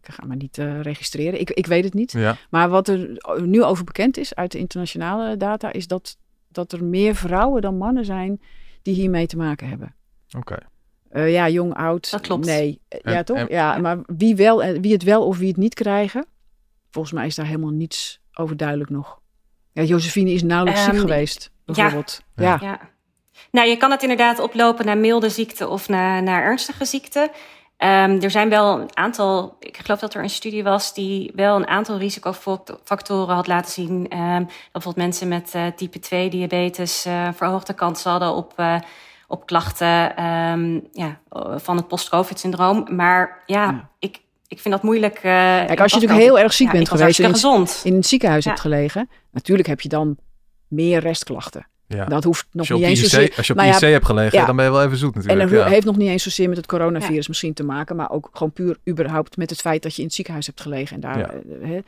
ik 0.02 0.08
ga 0.14 0.24
maar 0.26 0.36
niet 0.36 0.58
eh, 0.58 0.80
registreren. 0.80 1.40
Ik, 1.40 1.50
ik 1.50 1.66
weet 1.66 1.84
het 1.84 1.94
niet. 1.94 2.12
Ja, 2.12 2.36
Maar 2.50 2.68
wat 2.68 2.88
er 2.88 3.16
nu 3.46 3.62
over 3.64 3.84
bekend 3.84 4.16
is 4.16 4.34
uit 4.34 4.52
de 4.52 4.58
internationale 4.58 5.36
data, 5.36 5.72
is 5.72 5.86
dat, 5.86 6.16
dat 6.48 6.72
er 6.72 6.84
meer 6.84 7.14
vrouwen 7.14 7.62
dan 7.62 7.76
mannen 7.76 8.04
zijn 8.04 8.40
die 8.82 8.94
hiermee 8.94 9.26
te 9.26 9.36
maken 9.36 9.68
hebben. 9.68 9.94
oké. 10.36 10.56
Eh, 11.08 11.32
ja, 11.32 11.48
jong, 11.48 11.74
oud. 11.74 12.10
Dat 12.10 12.20
klopt. 12.20 12.46
Nee, 12.46 12.80
Eh, 12.88 12.98
En- 13.02 13.12
ja 13.12 13.22
toch? 13.22 13.36
en- 13.36 13.46
ja, 13.50 13.78
maar 13.78 13.98
wie, 14.06 14.36
wel, 14.36 14.62
en 14.62 14.80
wie 14.80 14.92
het 14.92 15.02
wel 15.02 15.26
of 15.26 15.38
wie 15.38 15.48
het 15.48 15.56
niet 15.56 15.74
krijgen, 15.74 16.26
volgens 16.90 17.14
mij 17.14 17.26
is 17.26 17.34
daar 17.34 17.46
helemaal 17.46 17.70
niets 17.70 18.20
over 18.34 18.56
duidelijk 18.56 18.90
nog. 18.90 19.20
Ja, 19.72 19.82
Josephine 19.82 20.30
is 20.30 20.42
nauwelijks 20.42 20.80
Ehm, 20.80 20.90
ziek 20.90 21.00
geweest, 21.00 21.50
bijvoorbeeld. 21.64 22.22
Ja. 22.36 22.44
Ja. 22.44 22.58
Ja. 22.60 22.80
Nou, 23.50 23.68
je 23.68 23.76
kan 23.76 23.90
het 23.90 24.02
inderdaad 24.02 24.38
oplopen 24.38 24.86
naar 24.86 24.98
milde 24.98 25.28
ziekte 25.30 25.68
of 25.68 25.88
naar, 25.88 26.22
naar 26.22 26.42
ernstige 26.42 26.84
ziekte. 26.84 27.30
Ehm, 27.76 28.20
er 28.22 28.30
zijn 28.30 28.48
wel 28.48 28.78
een 28.80 28.96
aantal, 28.96 29.56
ik 29.60 29.76
geloof 29.76 30.00
dat 30.00 30.14
er 30.14 30.22
een 30.22 30.30
studie 30.30 30.62
was 30.62 30.94
die 30.94 31.32
wel 31.34 31.56
een 31.56 31.66
aantal 31.66 31.98
risicofactoren 31.98 33.34
had 33.34 33.46
laten 33.46 33.72
zien. 33.72 34.08
Ehm, 34.08 34.38
dat 34.38 34.46
bijvoorbeeld 34.72 34.96
mensen 35.06 35.28
met 35.28 35.54
eh, 35.54 35.66
type 35.66 35.98
2 35.98 36.30
diabetes 36.30 37.04
eh, 37.04 37.28
verhoogde 37.34 37.72
kans 37.74 38.04
hadden 38.04 38.34
op, 38.34 38.52
eh, 38.56 38.76
op 39.28 39.46
klachten 39.46 40.16
ehm, 40.16 40.80
ja, 40.92 41.20
van 41.56 41.76
het 41.76 41.88
post-COVID-syndroom. 41.88 42.86
Maar 42.96 43.42
ja, 43.46 43.64
Ja. 43.64 43.88
Ik, 43.98 44.20
ik 44.48 44.60
vind 44.60 44.74
dat 44.74 44.82
moeilijk. 44.82 45.14
eh, 45.14 45.22
Kijk, 45.22 45.80
als 45.80 45.92
je 45.92 45.98
natuurlijk 45.98 46.26
heel 46.26 46.38
erg 46.38 46.52
ziek 46.52 46.66
Ja, 46.66 46.72
bent 46.72 46.88
geweest 46.88 47.18
en 47.18 47.24
in, 47.24 47.30
hartstikke 47.30 47.58
gezond. 47.66 47.80
in 47.84 47.94
het 47.94 48.06
ziekenhuis 48.06 48.44
Ja. 48.44 48.50
hebt 48.50 48.62
gelegen, 48.62 49.08
natuurlijk 49.30 49.68
heb 49.68 49.80
je 49.80 49.88
dan 49.88 50.16
meer 50.68 51.00
restklachten. 51.00 51.66
Ja. 51.86 52.04
Dat 52.04 52.24
hoeft 52.24 52.46
nog 52.52 52.58
Als 52.58 52.68
je 52.68 52.74
op 52.74 52.80
niet 52.80 52.88
eens 52.88 53.00
IC, 53.00 53.08
zozeer... 53.08 53.32
als 53.36 53.46
je 53.46 53.52
op 53.52 53.58
Nou 53.58 53.70
ja, 53.70 53.76
IC 53.76 53.80
hebt 53.92 54.04
gelegen, 54.04 54.38
ja. 54.38 54.46
dan 54.46 54.56
ben 54.56 54.64
je 54.64 54.70
wel 54.70 54.82
even 54.82 54.96
zoet 54.96 55.14
En 55.14 55.20
natuurlijk. 55.20 55.50
dat 55.50 55.60
ja. 55.60 55.68
heeft 55.68 55.84
nog 55.86 55.96
niet 55.96 56.08
eens 56.08 56.22
zozeer 56.22 56.48
met 56.48 56.56
het 56.56 56.66
coronavirus 56.66 57.28
misschien 57.28 57.54
te 57.54 57.64
maken, 57.64 57.96
maar 57.96 58.10
ook 58.10 58.28
gewoon 58.32 58.52
puur 58.52 58.76
überhaupt 58.88 59.36
met 59.36 59.50
het 59.50 59.60
feit 59.60 59.82
dat 59.82 59.92
je 59.92 59.98
in 59.98 60.04
het 60.06 60.14
ziekenhuis 60.14 60.46
hebt 60.46 60.60
gelegen. 60.60 60.94
En 60.94 61.00
daar, 61.00 61.18
Ja. 61.18 61.30
eh, 61.32 61.68
hè, 61.68 61.78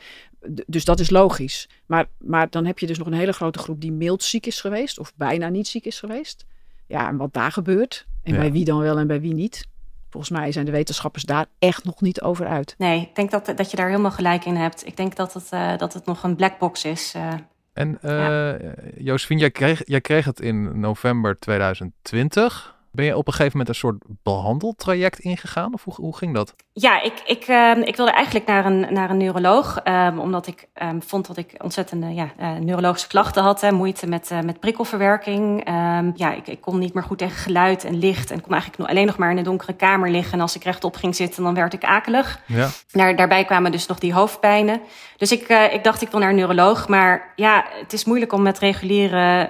dus 0.67 0.85
dat 0.85 1.01
is 1.01 1.11
logisch. 1.11 1.69
Maar, 1.87 2.07
maar 2.19 2.47
dan 2.51 2.65
heb 2.67 2.79
je 2.79 2.87
dus 2.87 2.99
nog 2.99 3.07
een 3.07 3.13
hele 3.13 3.33
grote 3.33 3.59
groep 3.59 3.81
die 3.81 3.93
mild 3.93 4.23
ziek 4.23 4.47
is 4.47 4.61
geweest 4.61 4.99
of 4.99 5.13
bijna 5.17 5.49
niet 5.49 5.69
ziek 5.69 5.85
is 5.85 5.99
geweest. 5.99 6.45
Ja, 6.87 7.09
en 7.09 7.17
wat 7.17 7.33
daar 7.33 7.53
gebeurt 7.53 8.07
en 8.23 8.33
Ja. 8.33 8.39
bij 8.41 8.53
wie 8.53 8.65
dan 8.65 8.79
wel 8.81 8.99
en 8.99 9.07
bij 9.07 9.21
wie 9.21 9.35
niet. 9.35 9.67
Volgens 10.11 10.33
mij 10.39 10.53
zijn 10.53 10.65
de 10.65 10.71
wetenschappers 10.71 11.25
daar 11.25 11.47
echt 11.59 11.85
nog 11.85 12.01
niet 12.01 12.21
over 12.23 12.47
uit. 12.47 12.75
Nee, 12.79 13.01
ik 13.01 13.15
denk 13.15 13.31
dat, 13.31 13.53
dat 13.57 13.71
je 13.71 13.77
daar 13.77 13.89
helemaal 13.89 14.11
gelijk 14.11 14.45
in 14.45 14.57
hebt. 14.57 14.87
Ik 14.87 14.97
denk 14.97 15.17
dat 15.17 15.35
het, 15.35 15.47
eh, 15.51 15.77
dat 15.77 15.93
het 15.95 16.07
nog 16.07 16.23
een 16.23 16.37
black 16.37 16.59
box 16.59 16.85
is. 16.85 17.13
eh. 17.17 17.33
En 17.73 17.99
eh 18.03 18.55
Josephine, 18.97 19.41
jij 19.41 19.51
kreeg, 19.51 19.83
jij 19.85 20.01
kreeg 20.01 20.25
het 20.25 20.41
in 20.41 20.81
november 20.81 21.39
2020. 21.39 22.79
Ben 22.93 23.05
je 23.05 23.17
op 23.17 23.27
een 23.27 23.33
gegeven 23.33 23.59
moment 23.59 23.69
een 23.69 23.81
soort 23.81 24.03
behandeltraject 24.23 25.19
ingegaan? 25.19 25.75
Of 25.75 25.85
hoe, 25.85 25.95
hoe 25.95 26.17
ging 26.17 26.35
dat? 26.35 26.55
Ja, 26.73 27.03
ik, 27.03 27.13
ik, 27.27 27.45
ehm, 27.45 27.81
ik 27.81 27.97
wilde 27.97 28.13
eigenlijk 28.13 28.47
naar 28.47 28.67
een, 28.67 28.87
naar 28.93 29.11
een 29.11 29.17
neuroloog. 29.17 29.79
ehm, 29.85 30.19
omdat 30.19 30.47
ik 30.47 30.69
ehm, 30.75 31.01
vond 31.01 31.27
dat 31.27 31.37
ik 31.37 31.55
ontzettende 31.63 32.15
ja, 32.15 32.29
eh, 32.37 32.53
neurologische 32.53 33.09
klachten 33.09 33.43
had. 33.43 33.61
Hè, 33.61 33.73
moeite 33.73 34.07
met, 34.07 34.31
eh, 34.31 34.41
met 34.41 34.61
prikkelverwerking. 34.61 35.69
Ja, 36.15 36.33
ik, 36.33 36.47
ik 36.47 36.61
kon 36.61 36.79
niet 36.79 36.95
meer 36.95 37.03
goed 37.03 37.19
tegen 37.19 37.37
geluid 37.37 37.85
en 37.85 37.99
licht. 37.99 38.31
En 38.31 38.41
kon 38.41 38.53
eigenlijk 38.53 38.91
alleen 38.91 39.07
nog 39.07 39.17
maar 39.17 39.31
in 39.31 39.39
een 39.39 39.45
donkere 39.45 39.73
kamer 39.73 40.11
liggen. 40.11 40.33
En 40.33 40.41
als 40.41 40.57
ik 40.57 40.65
rechtop 40.65 40.97
ging 40.97 41.17
zitten, 41.17 41.43
dan 41.43 41.55
werd 41.55 41.73
ik 41.73 41.85
akelig. 41.85 42.41
Ja, 42.47 42.69
Daar, 42.91 43.17
daarbij 43.17 43.45
kwamen 43.45 43.73
dus 43.73 43.87
nog 43.87 43.99
die 43.99 44.15
hoofdpijnen. 44.15 44.81
Dus 45.17 45.33
ik, 45.33 45.49
eh, 45.49 45.73
ik 45.73 45.85
dacht, 45.85 46.03
ik 46.03 46.11
wil 46.11 46.21
naar 46.21 46.29
een 46.29 46.35
neuroloog. 46.37 46.89
Maar 46.89 47.33
ja, 47.37 47.65
het 47.81 47.93
is 47.93 48.05
moeilijk 48.05 48.33
om 48.33 48.43
met 48.43 48.59
reguliere 48.59 49.49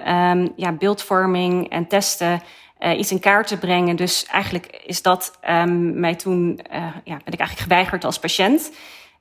ja, 0.55 0.71
beeldvorming 0.71 1.69
en 1.69 1.87
testen 1.87 2.41
eh, 2.81 2.99
iets 2.99 3.11
in 3.11 3.19
kaart 3.19 3.47
te 3.47 3.57
brengen. 3.57 3.95
Dus 3.95 4.25
eigenlijk 4.25 4.81
is 4.85 5.01
dat 5.01 5.37
ehm, 5.41 5.99
mij 5.99 6.15
toen, 6.15 6.59
eh, 6.69 6.81
ja, 6.81 7.19
ben 7.23 7.33
ik 7.33 7.39
eigenlijk 7.39 7.59
geweigerd 7.59 8.05
als 8.05 8.19
patiënt. 8.19 8.71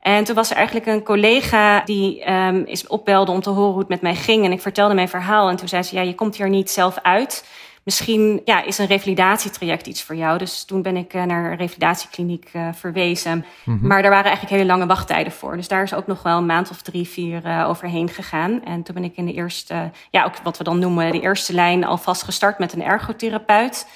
En 0.00 0.24
toen 0.24 0.34
was 0.34 0.50
er 0.50 0.56
eigenlijk 0.56 0.86
een 0.86 1.02
collega 1.02 1.84
die 1.84 2.24
ehm, 2.24 2.62
is 2.64 2.86
opbelde 2.86 3.32
om 3.32 3.40
te 3.40 3.50
horen 3.50 3.70
hoe 3.70 3.78
het 3.78 3.88
met 3.88 4.00
mij 4.00 4.14
ging. 4.14 4.44
En 4.44 4.52
ik 4.52 4.60
vertelde 4.60 4.94
mijn 4.94 5.08
verhaal. 5.08 5.48
En 5.48 5.56
toen 5.56 5.68
zei 5.68 5.82
ze, 5.82 5.94
ja, 5.94 6.02
je 6.02 6.14
komt 6.14 6.36
hier 6.36 6.48
niet 6.48 6.70
zelf 6.70 6.98
uit. 7.02 7.44
Misschien 7.90 8.40
ja, 8.44 8.62
is 8.64 8.78
een 8.78 8.86
revalidatietraject 8.86 9.86
iets 9.86 10.02
voor 10.02 10.16
jou. 10.16 10.38
Dus 10.38 10.64
toen 10.64 10.82
ben 10.82 10.96
ik 10.96 11.14
eh, 11.14 11.22
naar 11.22 11.50
een 11.50 11.56
revalidatiekliniek 11.56 12.48
eh, 12.52 12.68
verwezen. 12.72 13.44
Maar 13.64 14.02
daar 14.02 14.10
waren 14.10 14.30
eigenlijk 14.30 14.56
hele 14.56 14.64
lange 14.64 14.86
wachttijden 14.86 15.32
voor. 15.32 15.56
Dus 15.56 15.68
daar 15.68 15.82
is 15.82 15.94
ook 15.94 16.06
nog 16.06 16.22
wel 16.22 16.38
een 16.38 16.46
maand 16.46 16.70
of 16.70 16.82
drie, 16.82 17.08
vier 17.08 17.44
eh, 17.44 17.68
overheen 17.68 18.08
gegaan. 18.08 18.64
En 18.64 18.82
toen 18.82 18.94
ben 18.94 19.04
ik 19.04 19.16
in 19.16 19.26
de 19.26 19.32
eerste, 19.32 19.90
ja, 20.10 20.24
ook 20.24 20.36
wat 20.42 20.58
we 20.58 20.64
dan 20.64 20.78
noemen, 20.78 21.12
de 21.12 21.20
eerste 21.20 21.54
lijn 21.54 21.84
alvast 21.84 22.22
gestart 22.22 22.58
met 22.58 22.72
een 22.72 22.82
ergotherapeut. 22.82 23.86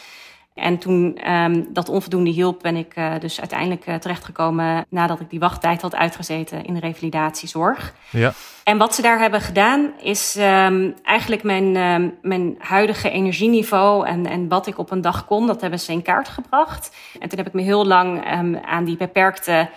En 0.55 0.79
toen 0.79 1.17
ehm, 1.17 1.63
dat 1.69 1.89
onvoldoende 1.89 2.31
hielp, 2.31 2.63
ben 2.63 2.77
ik 2.77 2.93
eh, 2.95 3.13
dus 3.21 3.41
uiteindelijk 3.41 3.87
eh, 3.87 3.95
terechtgekomen 3.95 4.87
nadat 4.89 5.21
ik 5.21 5.31
die 5.31 5.39
wachttijd 5.39 5.83
had 5.83 5.95
uitgezeten 5.95 6.65
in 6.65 6.75
de 6.75 6.81
revalidatiezorg. 6.81 7.95
ja. 8.11 8.33
En 8.65 8.79
wat 8.79 8.95
ze 8.95 9.03
daar 9.03 9.19
hebben 9.19 9.41
gedaan, 9.41 9.93
is 10.03 10.37
ehm, 10.37 10.91
eigenlijk 11.03 11.43
mijn, 11.43 11.77
ehm, 11.77 12.09
mijn 12.23 12.55
huidige 12.59 13.11
energieniveau 13.11 14.07
en, 14.07 14.27
en 14.27 14.49
wat 14.49 14.67
ik 14.67 14.79
op 14.79 14.91
een 14.91 15.01
dag 15.01 15.27
kon, 15.27 15.47
dat 15.47 15.61
hebben 15.61 15.81
ze 15.81 15.93
in 15.93 16.03
kaart 16.03 16.29
gebracht. 16.29 16.97
En 17.21 17.29
toen 17.29 17.39
heb 17.39 17.47
ik 17.47 17.53
me 17.53 17.63
heel 17.63 17.87
lang 17.87 18.25
aan 18.65 18.85
die 18.85 18.97
beperkte 18.97 19.69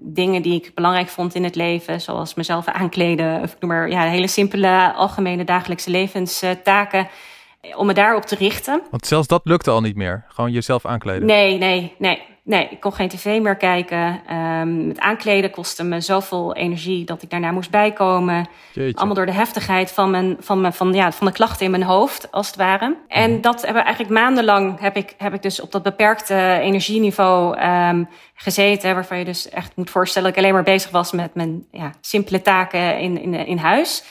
dingen 0.00 0.42
die 0.42 0.54
ik 0.54 0.74
belangrijk 0.74 1.08
vond 1.08 1.34
in 1.34 1.44
het 1.44 1.54
leven, 1.54 2.00
zoals 2.00 2.34
mezelf 2.34 2.66
aankleden, 2.66 3.42
of 3.42 3.52
ik 3.52 3.60
noem 3.60 3.70
maar 3.70 3.90
ja, 3.90 4.02
hele 4.02 4.26
simpele, 4.26 4.92
algemene 4.92 5.44
dagelijkse 5.44 5.90
levenstaken, 5.90 7.08
om 7.76 7.86
me 7.86 7.92
daarop 7.92 8.22
te 8.22 8.36
richten. 8.36 8.82
Want 8.90 9.06
zelfs 9.06 9.26
dat 9.26 9.40
lukte 9.44 9.70
al 9.70 9.80
niet 9.80 9.96
meer. 9.96 10.24
Gewoon 10.28 10.52
jezelf 10.52 10.86
aankleden. 10.86 11.26
Nee, 11.26 11.58
nee, 11.58 11.94
nee. 11.98 12.22
Nee, 12.44 12.68
ik 12.70 12.80
kon 12.80 12.92
geen 12.92 13.08
tv 13.08 13.40
meer 13.40 13.56
kijken. 13.56 14.20
Ehm 14.26 14.88
het 14.88 15.00
aankleden 15.00 15.50
kostte 15.50 15.84
me 15.84 16.00
zoveel 16.00 16.54
energie 16.54 17.04
dat 17.04 17.22
ik 17.22 17.30
daarna 17.30 17.50
moest 17.50 17.70
bijkomen. 17.70 18.48
Jeetje. 18.72 18.96
Allemaal 18.96 19.14
door 19.14 19.26
de 19.26 19.32
heftigheid 19.32 19.90
van, 19.90 20.10
mijn, 20.10 20.36
van, 20.40 20.60
mijn, 20.60 20.72
van, 20.72 20.92
ja, 20.92 21.12
van 21.12 21.26
de 21.26 21.32
klachten 21.32 21.64
in 21.64 21.70
mijn 21.70 21.82
hoofd, 21.82 22.32
als 22.32 22.46
het 22.46 22.56
ware. 22.56 22.96
En 23.08 23.40
dat 23.40 23.62
hebben 23.62 23.84
eigenlijk 23.84 24.14
maandenlang 24.14 24.80
heb 24.80 24.96
ik, 24.96 25.14
heb 25.18 25.34
ik 25.34 25.42
dus 25.42 25.60
op 25.60 25.72
dat 25.72 25.82
beperkte 25.82 26.58
energieniveau 26.62 27.56
ehm, 27.56 28.04
gezeten. 28.34 28.94
Waarvan 28.94 29.18
je 29.18 29.24
dus 29.24 29.48
echt 29.48 29.76
moet 29.76 29.90
voorstellen 29.90 30.28
dat 30.28 30.38
ik 30.38 30.44
alleen 30.44 30.54
maar 30.54 30.74
bezig 30.74 30.90
was 30.90 31.12
met 31.12 31.34
mijn 31.34 31.66
ja, 31.70 31.92
simpele 32.00 32.42
taken 32.42 32.98
in, 32.98 33.20
in, 33.20 33.34
in 33.34 33.58
huis. 33.58 34.04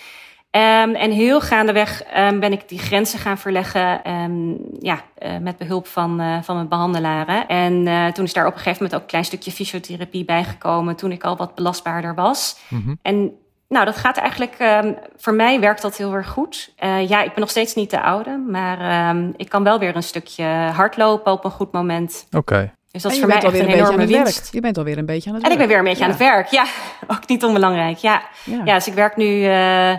Ehm, 0.51 0.95
en 0.95 1.11
heel 1.11 1.41
gaandeweg 1.41 2.03
um, 2.17 2.39
ben 2.39 2.51
ik 2.51 2.69
die 2.69 2.79
grenzen 2.79 3.19
gaan 3.19 3.37
verleggen. 3.37 4.11
Um, 4.11 4.57
ja, 4.79 5.01
uh, 5.19 5.37
met 5.37 5.57
behulp 5.57 5.87
van, 5.87 6.21
uh, 6.21 6.37
van 6.41 6.55
mijn 6.55 6.67
behandelaren. 6.67 7.47
En 7.47 7.85
uh, 7.85 8.07
toen 8.07 8.25
is 8.25 8.33
daar 8.33 8.45
op 8.45 8.53
een 8.53 8.57
gegeven 8.57 8.77
moment 8.83 8.95
ook 8.95 9.01
een 9.01 9.07
klein 9.07 9.25
stukje 9.25 9.51
fysiotherapie 9.51 10.25
bijgekomen. 10.25 10.95
Toen 10.95 11.11
ik 11.11 11.23
al 11.23 11.37
wat 11.37 11.55
belastbaarder 11.55 12.15
was. 12.15 12.57
Mhm. 12.67 12.93
En 13.01 13.31
nou, 13.67 13.85
dat 13.85 13.97
gaat 13.97 14.17
eigenlijk. 14.17 14.55
Um, 14.59 14.95
voor 15.17 15.33
mij 15.33 15.59
werkt 15.59 15.81
dat 15.81 15.97
heel 15.97 16.13
erg 16.13 16.29
goed. 16.29 16.73
Uh, 16.83 17.09
ja, 17.09 17.21
ik 17.21 17.31
ben 17.31 17.39
nog 17.39 17.49
steeds 17.49 17.75
niet 17.75 17.89
de 17.89 18.01
oude. 18.01 18.43
Maar 18.49 19.09
um, 19.09 19.33
ik 19.37 19.49
kan 19.49 19.63
wel 19.63 19.79
weer 19.79 19.95
een 19.95 20.03
stukje 20.03 20.43
hardlopen 20.73 21.31
op 21.31 21.45
een 21.45 21.51
goed 21.51 21.71
moment. 21.71 22.27
Oké. 22.31 22.73
Dus 22.91 23.01
dat 23.01 23.11
is 23.11 23.19
voor 23.19 23.27
mij 23.27 23.37
echt 23.37 23.45
een 23.45 23.59
een 23.59 23.65
beetje 23.65 23.77
enorme 23.79 24.05
winst. 24.05 24.39
werk. 24.41 24.53
Je 24.53 24.61
bent 24.61 24.77
alweer 24.77 24.97
een 24.97 25.05
beetje 25.05 25.29
aan 25.29 25.35
het 25.35 25.45
En 25.45 25.51
ik 25.51 25.57
werk. 25.57 25.69
ben 25.69 25.77
weer 25.77 25.77
een 25.77 25.91
beetje 25.97 26.03
aan 26.03 26.09
het 26.09 26.19
werk. 26.19 26.47
Ja, 26.47 26.65
ook 27.17 27.27
niet 27.27 27.43
onbelangrijk. 27.43 27.97
Ja, 27.97 28.21
Ja. 28.43 28.61
ja 28.65 28.75
dus 28.75 28.87
ik 28.87 28.93
werk 28.93 29.15
nu 29.15 29.25
uh, 29.25 29.95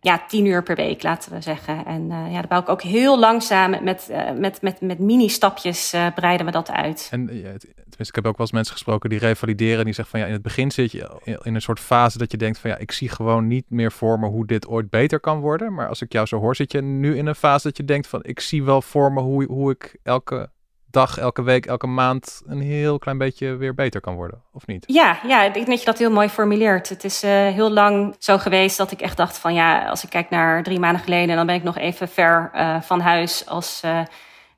ja, 0.00 0.24
tien 0.28 0.46
uur 0.46 0.62
per 0.62 0.76
week, 0.76 1.02
laten 1.02 1.32
we 1.32 1.40
zeggen. 1.40 1.86
En 1.86 2.02
uh, 2.02 2.32
ja, 2.32 2.38
dan 2.38 2.48
bouw 2.48 2.60
ik 2.60 2.68
ook 2.68 2.82
heel 2.82 3.18
langzaam 3.18 3.84
met, 3.84 4.08
uh, 4.10 4.30
met, 4.32 4.62
met, 4.62 4.80
met 4.80 4.98
mini-stapjes 4.98 5.94
uh, 5.94 6.06
breiden 6.14 6.46
we 6.46 6.52
dat 6.52 6.70
uit. 6.70 7.08
En 7.10 7.26
tenminste, 7.26 8.08
ik 8.08 8.14
heb 8.14 8.26
ook 8.26 8.36
wel 8.36 8.46
eens 8.46 8.52
mensen 8.52 8.72
gesproken 8.72 9.10
die 9.10 9.18
revalideren. 9.18 9.84
Die 9.84 9.94
zeggen 9.94 10.10
van 10.10 10.20
ja, 10.20 10.26
in 10.26 10.32
het 10.32 10.42
begin 10.42 10.70
zit 10.70 10.92
je 10.92 11.38
in 11.42 11.54
een 11.54 11.62
soort 11.62 11.80
fase 11.80 12.18
dat 12.18 12.30
je 12.30 12.36
denkt 12.36 12.58
van 12.58 12.70
ja, 12.70 12.76
ik 12.76 12.92
zie 12.92 13.08
gewoon 13.08 13.46
niet 13.46 13.64
meer 13.68 13.92
voor 13.92 14.18
me 14.18 14.26
hoe 14.26 14.46
dit 14.46 14.68
ooit 14.68 14.90
beter 14.90 15.20
kan 15.20 15.40
worden. 15.40 15.74
Maar 15.74 15.88
als 15.88 16.02
ik 16.02 16.12
jou 16.12 16.26
zo 16.26 16.38
hoor, 16.38 16.56
zit 16.56 16.72
je 16.72 16.82
nu 16.82 17.16
in 17.16 17.26
een 17.26 17.34
fase 17.34 17.66
dat 17.66 17.76
je 17.76 17.84
denkt 17.84 18.06
van 18.06 18.20
ik 18.22 18.40
zie 18.40 18.64
wel 18.64 18.82
voor 18.82 19.12
me 19.12 19.20
hoe, 19.20 19.44
hoe 19.44 19.70
ik 19.70 19.96
elke 20.02 20.50
dag, 20.90 21.18
elke 21.18 21.42
week, 21.42 21.66
elke 21.66 21.86
maand 21.86 22.42
een 22.46 22.60
heel 22.60 22.98
klein 22.98 23.18
beetje 23.18 23.56
weer 23.56 23.74
beter 23.74 24.00
kan 24.00 24.14
worden. 24.14 24.42
Of 24.52 24.66
niet? 24.66 24.84
Ja, 24.86 25.18
ja, 25.26 25.42
ik 25.42 25.54
denk 25.54 25.66
dat 25.66 25.78
je 25.78 25.84
dat 25.84 25.98
heel 25.98 26.10
mooi 26.10 26.28
formuleert. 26.28 26.88
Het 26.88 27.04
is 27.04 27.24
uh, 27.24 27.30
heel 27.30 27.70
lang 27.70 28.16
zo 28.18 28.38
geweest 28.38 28.76
dat 28.76 28.90
ik 28.90 29.00
echt 29.00 29.16
dacht 29.16 29.38
van 29.38 29.54
ja, 29.54 29.88
als 29.88 30.04
ik 30.04 30.10
kijk 30.10 30.30
naar 30.30 30.62
drie 30.62 30.78
maanden 30.78 31.02
geleden, 31.02 31.36
dan 31.36 31.46
ben 31.46 31.54
ik 31.54 31.62
nog 31.62 31.78
even 31.78 32.08
ver 32.08 32.50
uh, 32.54 32.80
van 32.80 33.00
huis 33.00 33.46
als, 33.46 33.82
uh, 33.84 34.00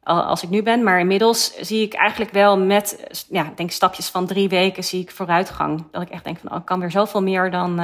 als 0.03 0.43
ik 0.43 0.49
nu 0.49 0.63
ben. 0.63 0.83
Maar 0.83 1.01
inmiddels 1.01 1.57
zie 1.57 1.83
ik 1.83 1.95
eigenlijk 1.95 2.31
wel 2.31 2.59
met, 2.59 3.25
ja, 3.31 3.53
denk 3.55 3.71
stapjes 3.71 4.09
van 4.09 4.27
drie 4.27 4.49
weken 4.49 4.85
zie 4.85 5.01
ik 5.01 5.11
vooruitgang. 5.11 5.85
Dat 5.91 6.03
ik 6.03 6.11
echt 6.11 6.25
denk 6.25 6.39
van, 6.39 6.51
oh, 6.51 6.59
ik 6.59 6.65
kan 6.65 6.81
weer 6.81 6.91
zoveel 6.91 7.23
meer 7.23 7.51
dan, 7.51 7.81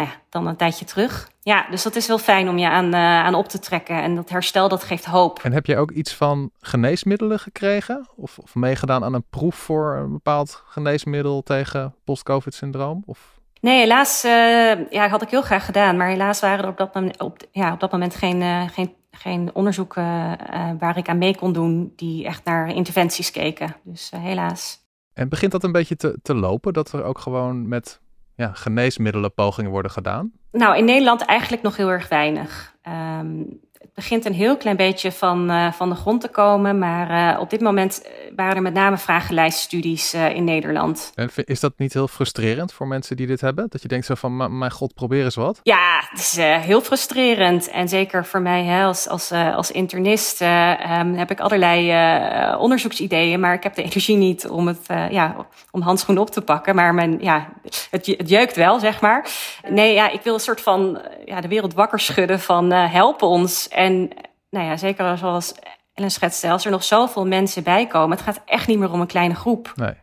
nou 0.00 0.12
ja, 0.12 0.20
dan 0.28 0.46
een 0.46 0.56
tijdje 0.56 0.84
terug. 0.84 1.30
Ja, 1.42 1.66
dus 1.70 1.82
dat 1.82 1.96
is 1.96 2.06
wel 2.06 2.18
fijn 2.18 2.48
om 2.48 2.58
je 2.58 2.68
aan, 2.68 2.94
uh, 2.94 3.00
aan 3.00 3.34
op 3.34 3.48
te 3.48 3.58
trekken. 3.58 4.02
En 4.02 4.14
dat 4.14 4.30
herstel, 4.30 4.68
dat 4.68 4.84
geeft 4.84 5.04
hoop. 5.04 5.38
En 5.42 5.52
heb 5.52 5.66
je 5.66 5.76
ook 5.76 5.90
iets 5.90 6.14
van 6.14 6.50
geneesmiddelen 6.60 7.38
gekregen? 7.38 8.08
Of, 8.16 8.38
of 8.38 8.54
meegedaan 8.54 9.04
aan 9.04 9.14
een 9.14 9.28
proef 9.30 9.54
voor 9.54 9.96
een 9.96 10.12
bepaald 10.12 10.62
geneesmiddel 10.66 11.42
tegen 11.42 11.94
post-COVID-syndroom? 12.04 13.02
Of... 13.06 13.38
Nee, 13.60 13.78
helaas 13.78 14.24
uh, 14.24 14.90
ja, 14.90 15.08
had 15.08 15.22
ik 15.22 15.30
heel 15.30 15.42
graag 15.42 15.64
gedaan. 15.64 15.96
Maar 15.96 16.08
helaas 16.08 16.40
waren 16.40 16.64
er 16.64 16.70
op 16.70 16.78
dat 16.78 16.94
moment, 16.94 17.20
op, 17.20 17.38
ja, 17.52 17.72
op 17.72 17.80
dat 17.80 17.92
moment 17.92 18.14
geen, 18.14 18.40
uh, 18.40 18.68
geen, 18.68 18.94
geen 19.10 19.50
onderzoeken 19.54 20.36
waar 20.78 20.96
ik 20.96 21.08
aan 21.08 21.18
mee 21.18 21.36
kon 21.36 21.52
doen... 21.52 21.92
die 21.96 22.26
echt 22.26 22.44
naar 22.44 22.68
interventies 22.68 23.30
keken. 23.30 23.76
Dus 23.84 24.10
helaas. 24.16 24.78
En 25.12 25.28
begint 25.28 25.52
dat 25.52 25.64
een 25.64 25.72
beetje 25.72 25.96
te, 25.96 26.18
te 26.22 26.34
lopen? 26.34 26.72
Dat 26.72 26.92
er 26.92 27.04
ook 27.04 27.18
gewoon 27.18 27.68
met 27.68 28.00
ja, 28.40 28.50
geneesmiddelenpogingen 28.52 29.70
worden 29.70 29.90
gedaan? 29.90 30.32
Nou, 30.52 30.76
in 30.76 30.84
Nederland 30.84 31.20
eigenlijk 31.20 31.62
nog 31.62 31.76
heel 31.76 31.90
erg 31.90 32.08
weinig. 32.08 32.74
Um, 33.20 33.60
het 33.94 33.98
begint 34.08 34.24
een 34.24 34.34
heel 34.34 34.56
klein 34.56 34.76
beetje 34.76 35.12
van, 35.12 35.50
uh, 35.50 35.72
van 35.72 35.88
de 35.88 35.94
grond 35.94 36.20
te 36.20 36.28
komen. 36.28 36.78
Maar 36.78 37.34
uh, 37.34 37.40
op 37.40 37.50
dit 37.50 37.60
moment 37.60 38.02
eh, 38.02 38.10
waren 38.36 38.56
er 38.56 38.62
met 38.62 38.74
name 38.74 38.98
vragenlijststudies 38.98 40.14
uh, 40.14 40.34
in 40.34 40.44
Nederland. 40.44 41.12
En 41.14 41.30
is 41.34 41.60
dat 41.60 41.72
niet 41.76 41.92
heel 41.92 42.08
frustrerend 42.08 42.72
voor 42.72 42.86
mensen 42.86 43.16
die 43.16 43.26
dit 43.26 43.40
hebben? 43.40 43.66
Dat 43.68 43.82
je 43.82 43.88
denkt 43.88 44.06
zo 44.06 44.14
van, 44.14 44.58
mijn 44.58 44.70
god, 44.70 44.94
probeer 44.94 45.24
eens 45.24 45.34
wat. 45.34 45.60
Ja, 45.62 46.04
het 46.10 46.18
is 46.18 46.36
heel 46.36 46.80
frustrerend. 46.80 47.70
En 47.70 47.88
zeker 47.88 48.26
voor 48.26 48.40
mij 48.40 48.64
hè, 48.64 48.84
als, 48.84 49.08
als, 49.08 49.32
als 49.32 49.70
internist 49.70 50.40
um, 50.40 51.14
heb 51.14 51.30
ik 51.30 51.40
allerlei 51.40 52.56
onderzoeksideeën. 52.56 53.40
Maar 53.40 53.54
ik 53.54 53.62
heb 53.62 53.74
de 53.74 53.82
energie 53.82 54.16
niet 54.16 54.48
om, 54.48 54.66
het, 54.66 54.86
ja, 55.10 55.36
om 55.70 55.80
handschoenen 55.80 56.22
op 56.22 56.30
te 56.30 56.42
pakken. 56.42 56.74
Maar 56.74 56.94
mijn, 56.94 57.18
ja, 57.20 57.48
het, 57.90 58.06
het 58.16 58.28
jeukt 58.28 58.56
wel, 58.56 58.78
zeg 58.78 59.00
maar. 59.00 59.30
Nee, 59.68 59.94
ja, 59.94 60.10
ik 60.10 60.22
wil 60.22 60.34
een 60.34 60.40
soort 60.40 60.60
van 60.60 61.00
ja, 61.24 61.40
de 61.40 61.48
wereld 61.48 61.74
wakker 61.74 62.00
schudden 62.00 62.40
van 62.40 62.70
help 62.72 63.22
ons. 63.22 63.68
En 63.80 64.10
nou 64.50 64.66
ja, 64.66 64.76
zeker 64.76 65.18
zoals 65.18 65.54
Ellen 65.94 66.10
schetste, 66.10 66.50
als 66.50 66.64
er 66.64 66.70
nog 66.70 66.84
zoveel 66.84 67.26
mensen 67.26 67.62
bij 67.62 67.86
komen, 67.86 68.16
het 68.16 68.26
gaat 68.26 68.42
echt 68.44 68.66
niet 68.66 68.78
meer 68.78 68.90
om 68.90 69.00
een 69.00 69.06
kleine 69.06 69.34
groep. 69.34 69.72
Nee. 69.74 69.94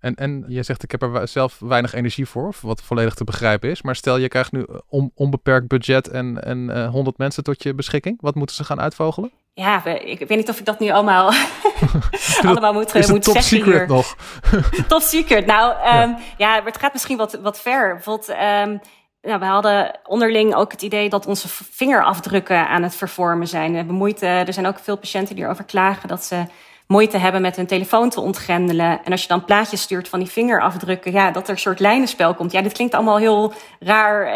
En, 0.00 0.14
en 0.14 0.44
je 0.48 0.62
zegt, 0.62 0.82
ik 0.82 0.90
heb 0.90 1.02
er 1.02 1.28
zelf 1.28 1.58
weinig 1.58 1.92
energie 1.92 2.26
voor, 2.26 2.54
wat 2.60 2.82
volledig 2.82 3.14
te 3.14 3.24
begrijpen 3.24 3.70
is. 3.70 3.82
Maar 3.82 3.96
stel, 3.96 4.16
je 4.16 4.28
krijgt 4.28 4.52
nu 4.52 4.66
on, 4.88 5.10
onbeperkt 5.14 5.68
budget 5.68 6.08
en, 6.08 6.44
en 6.44 6.58
uh, 6.58 6.88
100 6.88 7.18
mensen 7.18 7.44
tot 7.44 7.62
je 7.62 7.74
beschikking. 7.74 8.20
Wat 8.20 8.34
moeten 8.34 8.56
ze 8.56 8.64
gaan 8.64 8.80
uitvogelen? 8.80 9.32
Ja, 9.54 9.84
ik 9.84 10.18
weet 10.18 10.38
niet 10.38 10.48
of 10.48 10.58
ik 10.58 10.64
dat 10.64 10.78
nu 10.78 10.90
allemaal, 10.90 11.32
allemaal 12.42 12.72
moet, 12.72 12.94
is 12.94 13.10
moet 13.10 13.22
top 13.22 13.34
zeggen 13.34 13.58
secret 13.58 13.78
hier. 13.78 13.88
nog? 13.88 14.16
top 14.88 15.00
secret. 15.00 15.46
Nou, 15.46 15.72
um, 15.72 16.16
ja. 16.36 16.56
ja, 16.56 16.62
het 16.64 16.78
gaat 16.78 16.92
misschien 16.92 17.16
wat, 17.16 17.38
wat 17.42 17.60
ver. 17.60 17.94
Bijvoorbeeld... 17.94 18.28
Um, 18.28 18.80
nou, 19.22 19.38
we 19.38 19.44
hadden 19.44 19.98
onderling 20.06 20.54
ook 20.54 20.72
het 20.72 20.82
idee 20.82 21.08
dat 21.08 21.26
onze 21.26 21.48
vingerafdrukken 21.48 22.68
aan 22.68 22.82
het 22.82 22.94
vervormen 22.94 23.48
zijn. 23.48 23.70
We 23.70 23.76
hebben 23.76 23.94
moeite, 23.94 24.26
er 24.26 24.52
zijn 24.52 24.66
ook 24.66 24.78
veel 24.78 24.96
patiënten 24.96 25.34
die 25.34 25.44
erover 25.44 25.64
klagen 25.64 26.08
dat 26.08 26.24
ze 26.24 26.44
moeite 26.86 27.18
hebben 27.18 27.42
met 27.42 27.56
hun 27.56 27.66
telefoon 27.66 28.10
te 28.10 28.20
ontgrendelen. 28.20 29.04
En 29.04 29.12
als 29.12 29.22
je 29.22 29.28
dan 29.28 29.44
plaatjes 29.44 29.82
stuurt 29.82 30.08
van 30.08 30.18
die 30.18 30.28
vingerafdrukken, 30.28 31.12
ja, 31.12 31.30
dat 31.30 31.44
er 31.44 31.50
een 31.50 31.58
soort 31.58 31.80
lijnenspel 31.80 32.34
komt. 32.34 32.52
Ja, 32.52 32.62
dit 32.62 32.72
klinkt 32.72 32.94
allemaal 32.94 33.16
heel 33.16 33.52
raar 33.80 34.26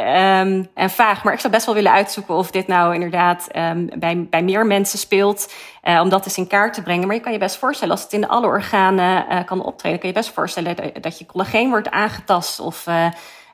um, 0.41 0.69
en 0.75 0.91
vaag. 0.91 1.25
Maar 1.25 1.33
ik 1.33 1.41
zou 1.41 1.53
best 1.53 1.67
wel 1.67 1.75
willen 1.75 1.93
uitzoeken 1.93 2.35
of 2.35 2.51
dit 2.51 2.67
nou 2.67 2.95
inderdaad 2.95 3.49
um, 3.57 3.89
bij, 3.99 4.27
bij 4.31 4.43
meer 4.43 4.67
mensen 4.67 4.99
speelt. 4.99 5.53
Uh, 5.85 6.01
om 6.01 6.09
dat 6.09 6.25
eens 6.25 6.39
in 6.39 6.47
kaart 6.47 6.75
te 6.75 6.83
brengen. 6.83 7.07
Maar 7.07 7.17
je 7.17 7.23
kan 7.23 7.33
je 7.33 7.39
best 7.39 7.57
voorstellen, 7.57 7.95
als 7.95 8.03
het 8.03 8.13
in 8.13 8.29
alle 8.29 8.47
organen 8.47 9.27
uh, 9.31 9.45
kan 9.45 9.65
optreden, 9.65 9.99
kan 9.99 10.09
je 10.09 10.15
best 10.15 10.33
voorstellen 10.33 10.77
dat, 11.01 11.19
je 11.19 11.27
collageen 11.27 11.71
wordt 11.71 11.91
aangetast 11.91 12.61
of. 12.61 12.87
Uh, 12.87 13.07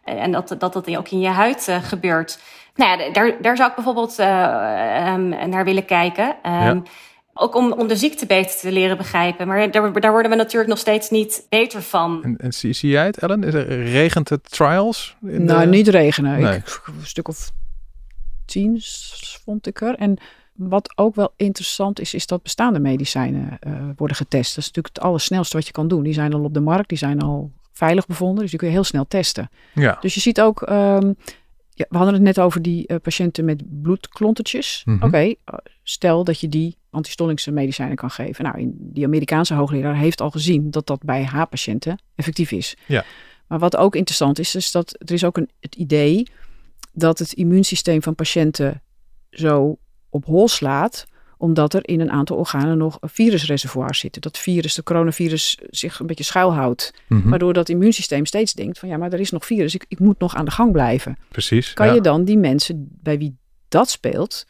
en 0.05 0.33
dat, 0.33 0.49
dat 0.59 0.73
dat 0.73 0.97
ook 0.97 1.09
in 1.09 1.21
je 1.21 1.29
huid 1.29 1.67
uh, 1.69 1.83
gebeurt. 1.83 2.39
Nou 2.75 3.01
ja, 3.01 3.13
daar, 3.13 3.37
daar 3.41 3.57
zou 3.57 3.69
ik 3.69 3.75
bijvoorbeeld 3.75 4.19
uh, 4.21 5.13
um, 5.13 5.29
naar 5.29 5.65
willen 5.65 5.85
kijken. 5.85 6.27
Um, 6.27 6.33
ja. 6.43 6.83
Ook 7.35 7.55
om, 7.55 7.73
om 7.73 7.89
de 7.89 7.97
ziekte 7.97 8.27
beter 8.27 8.59
te 8.59 8.73
leren 8.73 8.97
begrijpen. 8.97 9.47
Maar 9.47 9.71
daar, 9.71 10.01
daar 10.01 10.11
worden 10.11 10.31
we 10.31 10.37
natuurlijk 10.37 10.71
nog 10.71 10.79
steeds 10.79 11.11
niet 11.11 11.47
beter 11.49 11.83
van. 11.83 12.21
En, 12.23 12.37
en 12.37 12.53
zie, 12.53 12.73
zie 12.73 12.91
jij 12.91 13.07
het, 13.07 13.19
Ellen? 13.19 13.45
Is 13.45 13.55
er, 13.55 13.83
regent 13.83 14.29
het 14.29 14.51
trials? 14.51 15.17
In 15.23 15.45
nou, 15.45 15.61
de... 15.61 15.67
niet 15.67 15.89
regenen. 15.89 16.41
Nee. 16.41 16.57
Ik, 16.57 16.83
een 16.87 17.07
stuk 17.07 17.29
of 17.29 17.51
tien 18.45 18.79
vond 19.45 19.67
ik 19.67 19.81
er. 19.81 19.95
En 19.95 20.19
wat 20.53 20.93
ook 20.95 21.15
wel 21.15 21.33
interessant 21.37 22.01
is, 22.01 22.15
is 22.15 22.27
dat 22.27 22.43
bestaande 22.43 22.79
medicijnen 22.79 23.59
uh, 23.67 23.73
worden 23.97 24.17
getest. 24.17 24.55
Dat 24.55 24.59
is 24.59 24.67
natuurlijk 24.67 24.95
het 24.95 25.05
allersnelste 25.05 25.57
wat 25.57 25.67
je 25.67 25.73
kan 25.73 25.89
doen. 25.89 26.03
Die 26.03 26.15
zijn 26.15 26.33
al 26.33 26.45
op 26.45 26.55
de 26.55 26.61
markt, 26.61 26.89
die 26.89 26.99
zijn 26.99 27.21
al 27.21 27.51
veilig 27.73 28.07
bevonden. 28.07 28.41
Dus 28.41 28.51
die 28.51 28.59
kun 28.59 28.69
je 28.69 28.75
heel 28.75 28.85
snel 28.85 29.07
testen. 29.09 29.51
Ja. 29.75 29.99
Dus 30.01 30.15
je 30.15 30.21
ziet 30.21 30.41
ook, 30.41 30.61
um, 30.61 31.17
ja, 31.71 31.87
we 31.89 31.97
hadden 31.97 32.15
het 32.15 32.23
net 32.23 32.41
over 32.41 32.63
die 32.63 32.85
uh, 32.87 32.97
patiënten 33.03 33.45
met 33.45 33.83
bloedklontertjes. 33.83 34.83
Mhm. 34.85 34.97
Oké, 34.97 35.07
okay, 35.07 35.37
stel 35.83 36.25
dat 36.25 36.41
je 36.41 36.49
die 36.49 36.77
antistollingsche 36.91 37.51
medicijnen 37.51 37.97
kan 37.97 38.11
geven. 38.11 38.45
Nou, 38.45 38.59
in 38.59 38.77
die 38.79 39.05
Amerikaanse 39.05 39.55
hoogleraar 39.55 39.97
heeft 39.97 40.21
al 40.21 40.31
gezien 40.31 40.71
dat 40.71 40.87
dat 40.87 41.03
bij 41.03 41.25
H-patiënten 41.25 42.03
effectief 42.15 42.51
is. 42.51 42.77
Ja. 42.87 43.05
Maar 43.47 43.59
wat 43.59 43.77
ook 43.77 43.97
interessant 43.97 44.39
is, 44.39 44.55
is 44.55 44.71
dat 44.71 44.95
er 44.99 45.13
is 45.13 45.25
ook 45.25 45.37
een, 45.37 45.51
het 45.61 45.75
idee 45.75 46.27
dat 46.93 47.19
het 47.19 47.33
immuunsysteem 47.33 48.03
van 48.03 48.15
patiënten 48.15 48.83
zo 49.31 49.79
op 50.09 50.25
hol 50.25 50.49
slaat 50.49 51.07
omdat 51.43 51.75
er 51.75 51.89
in 51.89 52.01
een 52.01 52.11
aantal 52.11 52.37
organen 52.37 52.79
nog 52.79 52.99
virusreservoirs 53.01 53.99
zitten. 53.99 54.23
Dat 54.23 54.39
virus, 54.39 54.75
de 54.75 54.83
coronavirus, 54.83 55.59
zich 55.71 55.99
een 55.99 56.07
beetje 56.07 56.25
schuilhoudt. 56.25 56.93
Mhm. 57.09 57.29
Waardoor 57.29 57.53
dat 57.53 57.69
immuunsysteem 57.69 58.27
steeds 58.27 58.53
denkt 58.53 58.79
van 58.79 58.89
ja, 58.89 58.97
maar 58.97 59.13
er 59.13 59.21
is 59.21 59.31
nog 59.31 59.47
virus, 59.47 59.75
ik, 59.75 59.85
ik 59.89 59.99
moet 59.99 60.19
nog 60.19 60.35
aan 60.35 60.45
de 60.45 60.51
gang 60.51 60.73
blijven. 60.73 61.19
Precies. 61.29 61.73
Kan 61.73 61.87
ja. 61.87 61.93
je 61.93 62.01
dan 62.01 62.25
die 62.25 62.39
mensen 62.39 62.89
bij 62.91 63.19
wie 63.19 63.37
dat 63.69 63.91
speelt, 63.91 64.47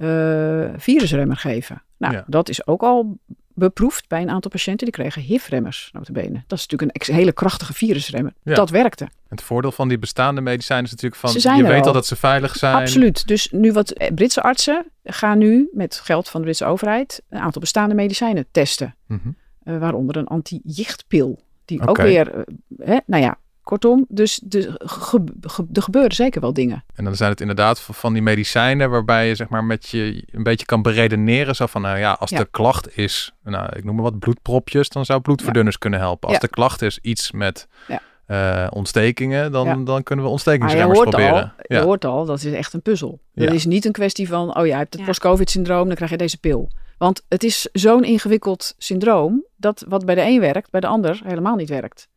uh, 0.00 0.68
virusremmer 0.76 1.36
geven? 1.36 1.82
Nou, 1.98 2.14
Ja. 2.14 2.24
dat 2.26 2.48
is 2.48 2.66
ook 2.66 2.82
al 2.82 3.18
beproefd 3.54 4.08
bij 4.08 4.22
een 4.22 4.30
aantal 4.30 4.50
patiënten. 4.50 4.86
Die 4.86 4.94
kregen 4.94 5.22
HIV-remmers, 5.22 5.90
notabene. 5.92 6.42
Dat 6.46 6.58
is 6.58 6.66
natuurlijk 6.66 7.08
een 7.08 7.14
hele 7.14 7.32
krachtige 7.32 7.72
virusremmer. 7.72 8.32
Ja. 8.42 8.54
Dat 8.54 8.70
werkte. 8.70 9.08
Het 9.28 9.42
voordeel 9.42 9.72
van 9.72 9.88
die 9.88 9.98
bestaande 9.98 10.40
medicijnen 10.40 10.84
is 10.84 10.90
natuurlijk 10.90 11.20
van... 11.20 11.30
Ze 11.30 11.50
je 11.50 11.62
weet 11.62 11.80
al. 11.80 11.86
al 11.86 11.92
dat 11.92 12.06
ze 12.06 12.16
veilig 12.16 12.56
zijn. 12.56 12.74
Absoluut. 12.74 13.26
Dus 13.26 13.50
nu 13.50 13.72
wat 13.72 13.90
eh, 13.90 14.14
Britse 14.14 14.42
artsen 14.42 14.86
gaan 15.04 15.38
nu 15.38 15.68
met 15.72 16.00
geld 16.04 16.28
van 16.28 16.40
de 16.40 16.46
Britse 16.46 16.64
overheid 16.64 17.22
een 17.28 17.40
aantal 17.40 17.60
bestaande 17.60 17.94
medicijnen 17.94 18.46
testen. 18.50 18.94
Mhm. 19.06 19.28
Uh, 19.64 19.78
waaronder 19.78 20.16
een 20.16 20.26
anti-jichtpil. 20.26 21.42
Die 21.64 21.86
ook 21.86 21.96
weer, 21.96 22.34
uh, 22.36 22.42
hè, 22.78 22.98
nou 23.06 23.22
ja, 23.22 23.38
kortom, 23.62 24.04
dus 24.08 24.40
de, 24.44 24.74
ge, 24.78 25.24
ge, 25.40 25.64
er 25.72 25.82
gebeuren 25.82 26.12
zeker 26.14 26.40
wel 26.40 26.52
dingen. 26.52 26.84
En 26.94 27.04
dan 27.04 27.16
zijn 27.16 27.30
het 27.30 27.40
inderdaad 27.40 27.80
van- 27.80 28.12
die 28.12 28.22
medicijnen 28.22 28.90
waarbij 28.90 29.28
je 29.28 29.34
zeg 29.34 29.48
maar 29.48 29.64
met 29.64 29.88
je 29.88 30.24
een 30.30 30.42
beetje 30.42 30.66
kan 30.66 30.82
beredeneren. 30.82 31.54
Zo 31.54 31.66
van, 31.66 31.82
nou 31.82 31.98
ja, 31.98 32.12
als 32.12 32.30
Ja. 32.30 32.38
de 32.38 32.48
klacht 32.50 32.96
is, 32.96 33.32
nou 33.44 33.76
ik 33.76 33.84
noem 33.84 33.94
maar 33.94 34.04
wat 34.04 34.18
bloedpropjes, 34.18 34.88
dan 34.88 35.04
zou 35.04 35.20
bloedverdunners 35.20 35.78
kunnen 35.78 36.00
helpen. 36.00 36.28
Als 36.28 36.36
Ja. 36.36 36.42
de 36.42 36.48
klacht 36.48 36.82
is 36.82 36.98
iets 37.02 37.30
met 37.32 37.68
Ja. 37.88 38.00
eh, 38.26 38.66
ontstekingen, 38.70 39.52
dan, 39.52 39.66
Ja. 39.66 39.74
dan 39.74 39.84
kunnen 39.84 39.94
we 40.06 40.14
Maar 40.14 40.22
je 40.24 40.28
ontstekingsremmers 40.30 40.98
hoort, 40.98 41.10
proberen. 41.10 41.42
al, 41.42 41.50
je 41.62 41.74
ja. 41.74 41.82
hoort 41.82 42.04
al, 42.04 42.24
dat 42.24 42.42
is 42.42 42.52
echt 42.52 42.72
een 42.72 42.82
puzzel. 42.82 43.20
Ja. 43.32 43.44
Het 43.44 43.54
is 43.54 43.64
niet 43.66 43.84
een 43.84 43.92
kwestie 43.92 44.28
van, 44.28 44.48
oh 44.56 44.66
ja, 44.66 44.72
je 44.72 44.74
hebt 44.78 44.92
het 44.92 45.00
Ja. 45.00 45.06
post-covid-syndroom, 45.08 45.86
dan 45.86 45.94
krijg 45.94 46.10
je 46.10 46.16
deze 46.16 46.38
pil. 46.38 46.70
Want 46.98 47.22
het 47.28 47.42
is 47.44 47.68
zo'n 47.72 48.04
ingewikkeld 48.04 48.74
syndroom, 48.78 49.44
dat 49.56 49.84
wat 49.88 50.04
bij 50.04 50.14
de 50.14 50.20
een 50.22 50.40
werkt, 50.40 50.70
bij 50.70 50.80
de 50.80 50.86
ander 50.86 51.20
helemaal 51.24 51.56
niet 51.56 51.68
werkt. 51.68 52.08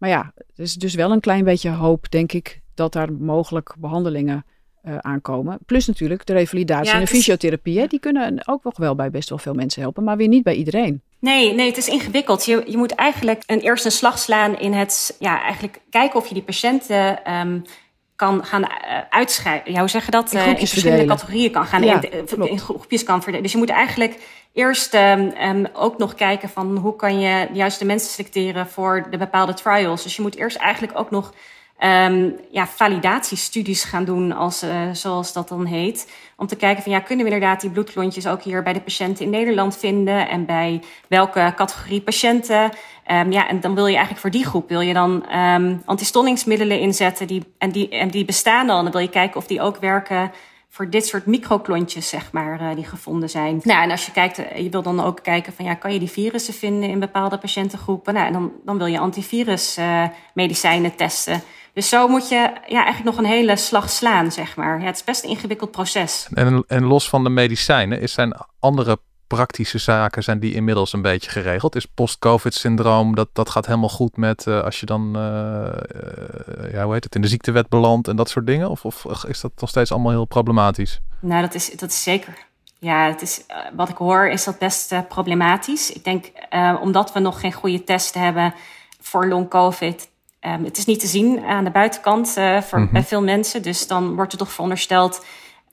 Maar 0.00 0.08
ja, 0.10 0.32
het 0.34 0.58
is 0.58 0.74
dus 0.74 0.94
wel 0.94 1.12
een 1.12 1.20
klein 1.20 1.44
beetje 1.44 1.70
hoop, 1.70 2.10
denk 2.10 2.32
ik, 2.32 2.60
dat 2.74 2.92
daar 2.92 3.12
mogelijk 3.12 3.74
behandelingen 3.78 4.44
eh, 4.82 4.96
aankomen. 4.96 5.58
Plus 5.66 5.86
natuurlijk 5.86 6.26
de 6.26 6.32
revalidatie 6.32 6.86
Ja, 6.86 6.94
en 6.94 7.00
de 7.00 7.06
fysiotherapie, 7.06 7.78
hè, 7.78 7.86
die 7.86 8.00
kunnen 8.00 8.48
ook 8.48 8.64
nog 8.64 8.76
wel 8.76 8.94
bij 8.94 9.10
best 9.10 9.28
wel 9.28 9.38
veel 9.38 9.54
mensen 9.54 9.82
helpen, 9.82 10.04
maar 10.04 10.16
weer 10.16 10.28
niet 10.28 10.42
bij 10.42 10.54
iedereen. 10.54 11.02
Nee, 11.18 11.54
nee, 11.54 11.66
het 11.66 11.76
is 11.76 11.88
ingewikkeld. 11.88 12.44
Je, 12.44 12.62
je 12.66 12.76
moet 12.76 12.94
eigenlijk 12.94 13.42
een, 13.46 13.60
eerst 13.60 13.84
een 13.84 13.90
slag 13.90 14.18
slaan 14.18 14.58
in 14.58 14.72
het, 14.72 15.16
ja, 15.18 15.42
eigenlijk 15.42 15.80
kijken 15.90 16.18
of 16.18 16.26
je 16.26 16.34
die 16.34 16.42
patiënten 16.42 17.24
ehm, 17.24 17.60
kan 18.20 18.44
gaan 18.44 18.62
uh, 18.62 18.68
uitscheiden. 19.10 19.72
Ja, 19.72 19.78
hoe 19.78 19.88
zeg 19.88 20.04
je 20.04 20.10
dat? 20.10 20.32
In 20.32 20.38
Eh, 20.38 20.44
verschillende 20.44 20.80
verdelen. 20.80 21.06
categorieën 21.06 21.50
kan 21.50 21.66
gaan, 21.66 21.82
Ja, 21.82 22.00
in, 22.48 22.58
groepjes 22.58 23.02
kan 23.02 23.18
verdelen. 23.18 23.42
Dus 23.42 23.52
je 23.52 23.58
moet 23.58 23.68
eigenlijk 23.70 24.18
eerst 24.52 24.94
um, 24.94 25.32
um, 25.42 25.66
ook 25.72 25.98
nog 25.98 26.14
kijken 26.14 26.48
van 26.48 26.76
hoe 26.76 26.96
kan 26.96 27.20
je 27.20 27.46
de 27.50 27.58
juiste 27.58 27.84
mensen 27.84 28.10
selecteren 28.10 28.66
voor 28.66 29.06
de 29.10 29.16
bepaalde 29.16 29.54
trials. 29.54 30.02
Dus 30.02 30.16
je 30.16 30.22
moet 30.22 30.36
eerst 30.36 30.56
eigenlijk 30.56 30.98
ook 30.98 31.10
nog 31.10 31.32
um, 31.84 32.36
ja, 32.50 32.66
validatiestudies 32.66 33.84
gaan 33.84 34.04
doen, 34.04 34.32
als, 34.32 34.62
uh, 34.62 34.70
zoals 34.92 35.32
dat 35.32 35.48
dan 35.48 35.64
heet. 35.64 36.12
Om 36.36 36.46
te 36.46 36.56
kijken 36.56 36.82
van 36.82 36.92
ja, 36.92 37.00
kunnen 37.00 37.26
we 37.26 37.32
inderdaad 37.32 37.60
die 37.60 37.70
bloedklontjes 37.70 38.26
ook 38.26 38.42
hier 38.42 38.62
bij 38.62 38.72
de 38.72 38.80
patiënten 38.80 39.24
in 39.24 39.30
Nederland 39.30 39.76
vinden? 39.76 40.28
En 40.28 40.46
bij 40.46 40.82
welke 41.08 41.52
categorie 41.56 42.00
patiënten? 42.00 42.70
Um, 43.10 43.32
ja, 43.32 43.48
en 43.48 43.60
dan 43.60 43.74
wil 43.74 43.86
je 43.86 43.96
eigenlijk 43.96 44.20
voor 44.20 44.30
die 44.30 44.44
groep 44.44 44.68
wil 44.68 44.80
je 44.80 44.92
dan 44.92 45.36
um, 45.36 45.82
antistollingsmiddelen 45.84 46.80
inzetten. 46.80 47.26
Die, 47.26 47.44
en, 47.58 47.70
die, 47.70 47.88
en 47.88 48.08
die 48.08 48.24
bestaan 48.24 48.70
al. 48.70 48.82
Dan 48.82 48.92
wil 48.92 49.00
je 49.00 49.10
kijken 49.10 49.36
of 49.36 49.46
die 49.46 49.60
ook 49.60 49.76
werken 49.76 50.32
voor 50.68 50.90
dit 50.90 51.06
soort 51.06 51.26
microklontjes, 51.26 52.08
zeg 52.08 52.32
maar, 52.32 52.60
uh, 52.60 52.74
die 52.74 52.84
gevonden 52.84 53.30
zijn. 53.30 53.60
Nou, 53.62 53.82
en 53.82 53.90
als 53.90 54.06
je 54.06 54.12
kijkt, 54.12 54.36
je 54.36 54.68
wil 54.70 54.82
dan 54.82 55.00
ook 55.00 55.22
kijken 55.22 55.52
van 55.52 55.64
ja, 55.64 55.74
kan 55.74 55.92
je 55.92 55.98
die 55.98 56.10
virussen 56.10 56.54
vinden 56.54 56.88
in 56.88 56.98
bepaalde 56.98 57.38
patiëntengroepen? 57.38 58.14
Nou, 58.14 58.26
en 58.26 58.32
dan, 58.32 58.52
dan 58.64 58.78
wil 58.78 58.86
je 58.86 58.98
antivirus 58.98 59.78
uh, 59.78 60.04
testen. 60.96 61.42
Dus 61.72 61.88
zo 61.88 62.08
moet 62.08 62.28
je 62.28 62.50
ja, 62.66 62.84
eigenlijk 62.84 63.04
nog 63.04 63.18
een 63.18 63.30
hele 63.30 63.56
slag 63.56 63.90
slaan, 63.90 64.32
zeg 64.32 64.56
maar. 64.56 64.80
Ja, 64.80 64.86
het 64.86 64.96
is 64.96 65.04
best 65.04 65.24
een 65.24 65.30
ingewikkeld 65.30 65.70
proces. 65.70 66.28
En, 66.32 66.64
en 66.68 66.84
los 66.84 67.08
van 67.08 67.24
de 67.24 67.30
medicijnen, 67.30 68.00
is 68.00 68.12
zijn 68.12 68.34
andere 68.58 68.98
praktische 69.26 69.78
zaken 69.78 70.22
zijn 70.22 70.40
die 70.40 70.54
inmiddels 70.54 70.92
een 70.92 71.02
beetje 71.02 71.30
geregeld? 71.30 71.76
Is 71.76 71.84
post-COVID-syndroom, 71.84 73.14
dat, 73.14 73.28
dat 73.32 73.50
gaat 73.50 73.66
helemaal 73.66 73.88
goed 73.88 74.16
met 74.16 74.46
uh, 74.46 74.62
als 74.62 74.80
je 74.80 74.86
dan, 74.86 75.16
uh, 75.16 75.22
uh, 75.22 76.72
ja, 76.72 76.84
hoe 76.84 76.92
heet 76.92 77.04
het, 77.04 77.14
in 77.14 77.20
de 77.20 77.28
ziektewet 77.28 77.68
belandt 77.68 78.08
en 78.08 78.16
dat 78.16 78.28
soort 78.28 78.46
dingen? 78.46 78.70
Of, 78.70 78.84
of 78.84 79.24
is 79.28 79.40
dat 79.40 79.52
nog 79.56 79.68
steeds 79.68 79.92
allemaal 79.92 80.10
heel 80.10 80.24
problematisch? 80.24 81.00
Nou, 81.20 81.40
dat 81.40 81.54
is, 81.54 81.70
dat 81.70 81.90
is 81.90 82.02
zeker. 82.02 82.48
Ja, 82.78 83.06
het 83.06 83.22
is, 83.22 83.44
wat 83.76 83.88
ik 83.88 83.96
hoor 83.96 84.28
is 84.28 84.44
dat 84.44 84.58
best 84.58 85.08
problematisch. 85.08 85.92
Ik 85.92 86.04
denk, 86.04 86.32
omdat 86.80 87.12
we 87.12 87.20
nog 87.20 87.40
geen 87.40 87.52
goede 87.52 87.84
testen 87.84 88.20
hebben 88.20 88.54
voor 89.00 89.26
long-COVID, 89.26 90.10
Um, 90.46 90.64
het 90.64 90.76
is 90.76 90.84
niet 90.84 91.00
te 91.00 91.06
zien 91.06 91.44
aan 91.44 91.64
de 91.64 91.70
buitenkant 91.70 92.34
uh, 92.38 92.60
voor, 92.60 92.78
mm 92.78 92.84
-hmm. 92.84 92.92
bij 92.92 93.02
veel 93.02 93.22
mensen. 93.22 93.62
Dus 93.62 93.86
dan 93.86 94.14
wordt 94.14 94.32
er 94.32 94.38
toch 94.38 94.52
verondersteld 94.52 95.24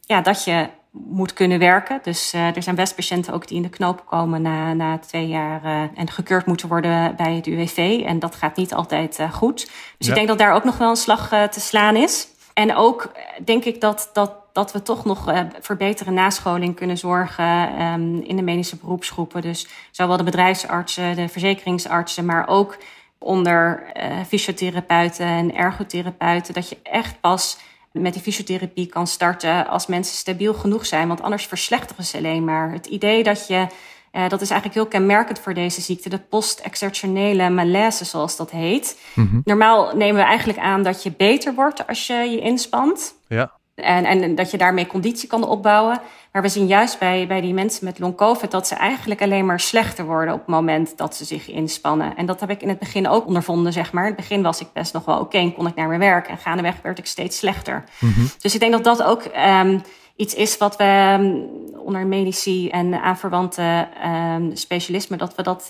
ja, 0.02 0.22
dat 0.22 0.44
je 0.44 0.70
moet 0.92 1.34
kunnen 1.34 1.60
werken. 1.60 2.00
Dus 2.04 2.34
uh, 2.34 2.56
er 2.56 2.64
zijn 2.64 2.76
best 2.76 2.96
patiënten 2.96 3.34
ook 3.34 3.48
die 3.48 3.58
in 3.58 3.64
de 3.64 3.70
knoop 3.70 4.06
komen 4.06 4.42
na, 4.42 4.74
na 4.74 4.98
twee 4.98 5.28
jaar 5.28 5.66
uh, 5.66 5.82
en 5.96 6.10
gekeurd 6.10 6.46
moeten 6.46 6.68
worden 6.68 7.16
bij 7.16 7.36
het 7.36 7.48
UWV. 7.48 8.04
En 8.06 8.20
dat 8.20 8.36
gaat 8.36 8.56
niet 8.56 8.74
altijd 8.74 9.20
goed. 9.32 9.66
Dus 9.98 10.08
ja. 10.08 10.10
ik 10.10 10.16
denk 10.16 10.28
dat 10.28 10.38
daar 10.38 10.54
ook 10.54 10.64
nog 10.64 10.78
wel 10.78 10.90
een 10.90 10.96
slag 10.96 11.28
te 11.28 11.60
slaan 11.60 11.96
is. 11.96 12.28
En 12.54 12.76
ook 12.76 13.12
denk 13.46 13.64
ik 13.64 13.82
dat, 13.82 14.10
dat, 14.14 14.32
dat 14.54 14.72
we 14.72 14.82
toch 14.82 15.06
nog 15.06 15.34
voor 15.62 15.78
betere 15.78 16.12
nascholing 16.12 16.76
kunnen 16.76 16.98
zorgen 16.98 17.82
um, 17.82 18.22
in 18.22 18.36
de 18.36 18.42
medische 18.42 18.76
beroepsgroepen. 18.76 19.42
Dus 19.42 19.68
zowel 19.92 20.18
de 20.18 20.24
bedrijfsartsen, 20.24 21.16
de 21.16 21.28
verzekeringsartsen, 21.28 22.26
maar 22.26 22.48
ook 22.48 22.78
onder 23.20 23.84
fysiotherapeuten 24.28 25.26
en 25.26 25.56
ergotherapeuten. 25.56 26.54
Dat 26.54 26.70
je 26.70 26.78
echt 26.84 27.22
pas 27.22 27.58
met 27.92 28.14
die 28.14 28.22
fysiotherapie 28.22 28.86
kan 28.86 29.08
starten 29.08 29.68
als 29.68 29.88
mensen 29.88 30.18
stabiel 30.18 30.54
genoeg 30.54 30.86
zijn. 30.86 31.08
Want 31.08 31.22
anders 31.22 31.46
verslechteren 31.46 32.04
ze 32.04 32.18
alleen 32.18 32.44
maar. 32.44 32.72
Het 32.72 32.86
idee 32.86 33.24
dat 33.24 33.48
je, 33.48 33.68
uh, 34.12 34.30
dat 34.30 34.42
is 34.42 34.50
eigenlijk 34.50 34.74
heel 34.74 35.00
kenmerkend 35.00 35.40
voor 35.40 35.54
deze 35.54 35.82
ziekte, 35.82 36.10
de 36.10 36.20
post-exertionele 36.20 37.50
malaise, 37.50 38.06
zoals 38.06 38.38
dat 38.38 38.52
heet. 38.52 39.00
Mm 39.14 39.28
-hmm. 39.32 39.42
Normaal 39.44 39.96
nemen 39.96 40.22
we 40.22 40.28
eigenlijk 40.28 40.60
aan 40.60 40.84
dat 40.84 41.04
je 41.04 41.12
beter 41.12 41.54
wordt 41.54 41.88
als 41.88 42.08
je 42.08 42.14
je 42.14 42.40
inspant. 42.40 43.16
Ja. 43.28 43.57
En, 43.84 44.06
en 44.06 44.36
dat 44.36 44.52
je 44.52 44.58
daarmee 44.58 44.88
conditie 44.88 45.28
kan 45.28 45.44
opbouwen. 45.44 46.02
Maar 46.32 46.42
we 46.42 46.50
zien 46.50 46.68
juist 46.68 47.00
bij, 47.00 47.28
bij 47.28 47.42
die 47.42 47.54
mensen 47.54 47.86
met 47.86 48.00
long-covid 48.00 48.52
dat 48.52 48.68
ze 48.68 48.76
eigenlijk 48.76 49.22
alleen 49.22 49.46
maar 49.46 49.60
slechter 49.60 50.06
worden 50.06 50.34
op 50.34 50.40
het 50.40 50.48
moment 50.48 50.98
dat 50.98 51.16
ze 51.16 51.26
zich 51.26 51.48
inspannen. 51.48 52.16
En 52.16 52.26
dat 52.26 52.40
heb 52.40 52.50
ik 52.50 52.62
in 52.62 52.70
het 52.70 52.80
begin 52.80 53.08
ook 53.08 53.28
ondervonden, 53.28 53.74
zeg 53.74 53.92
maar. 53.92 54.04
In 54.04 54.12
het 54.12 54.20
begin 54.20 54.42
was 54.42 54.62
ik 54.62 54.68
best 54.74 54.94
nog 54.94 55.06
wel 55.06 55.16
oké 55.16 55.24
okay, 55.24 55.42
en 55.42 55.54
kon 55.54 55.68
ik 55.68 55.76
naar 55.76 55.88
mijn 55.88 56.00
werk. 56.00 56.28
En 56.28 56.38
gaandeweg 56.38 56.76
werd 56.82 56.98
ik 56.98 57.06
steeds 57.06 57.38
slechter. 57.38 57.84
Mm 58.00 58.14
-hmm. 58.14 58.30
Dus 58.40 58.54
ik 58.54 58.60
denk 58.60 58.72
dat 58.72 58.84
dat 58.84 59.04
ook 59.04 59.24
um, 59.60 59.82
iets 60.16 60.34
is 60.34 60.58
wat 60.58 60.76
we 60.76 61.18
um, 61.20 61.50
onder 61.78 62.08
medici 62.08 62.70
en 62.70 63.02
aanverwante 63.02 63.88
um, 64.36 64.56
specialismen, 64.56 65.18
dat 65.18 65.36
we 65.36 65.44
dat 65.44 65.68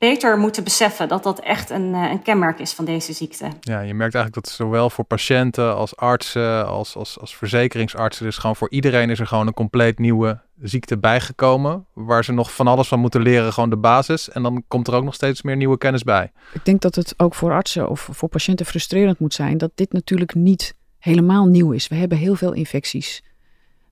beter 0.00 0.38
moeten 0.38 0.64
beseffen 0.64 1.08
dat 1.08 1.22
dat 1.22 1.40
echt 1.40 1.70
een, 1.70 1.94
een, 1.94 2.22
kenmerk 2.22 2.58
is 2.58 2.72
van 2.72 2.84
deze 2.84 3.12
ziekte. 3.12 3.48
Ja, 3.60 3.80
je 3.80 3.94
merkt 3.94 4.14
eigenlijk 4.14 4.46
dat 4.46 4.54
zowel 4.54 4.90
voor 4.90 5.04
patiënten 5.04 5.74
als 5.74 5.96
artsen, 5.96 6.66
als, 6.66 6.96
als, 6.96 7.18
als 7.18 7.36
verzekeringsartsen, 7.36 8.24
dus 8.24 8.38
gewoon 8.38 8.56
voor 8.56 8.70
iedereen 8.70 9.10
is 9.10 9.20
er 9.20 9.26
gewoon 9.26 9.46
een 9.46 9.54
compleet 9.54 9.98
nieuwe 9.98 10.40
ziekte 10.62 10.98
bijgekomen, 10.98 11.86
waar 11.92 12.24
ze 12.24 12.32
nog 12.32 12.54
van 12.54 12.66
alles 12.66 12.88
van 12.88 13.00
moeten 13.00 13.22
leren, 13.22 13.52
gewoon 13.52 13.70
de 13.70 13.76
basis. 13.76 14.30
En 14.30 14.42
dan 14.42 14.64
komt 14.68 14.88
er 14.88 14.94
ook 14.94 15.04
nog 15.04 15.14
steeds 15.14 15.42
meer 15.42 15.56
nieuwe 15.56 15.78
kennis 15.78 16.02
bij. 16.02 16.32
Ik 16.52 16.64
denk 16.64 16.80
dat 16.80 16.94
het 16.94 17.14
ook 17.16 17.34
voor 17.34 17.52
artsen 17.52 17.88
of 17.88 18.08
voor 18.12 18.28
patiënten 18.28 18.66
frustrerend 18.66 19.18
moet 19.18 19.34
zijn 19.34 19.58
dat 19.58 19.70
dit 19.74 19.92
natuurlijk 19.92 20.34
niet 20.34 20.74
helemaal 20.98 21.46
nieuw 21.46 21.72
is. 21.72 21.88
We 21.88 21.94
hebben 21.94 22.18
heel 22.18 22.34
veel 22.34 22.52
infecties. 22.52 23.22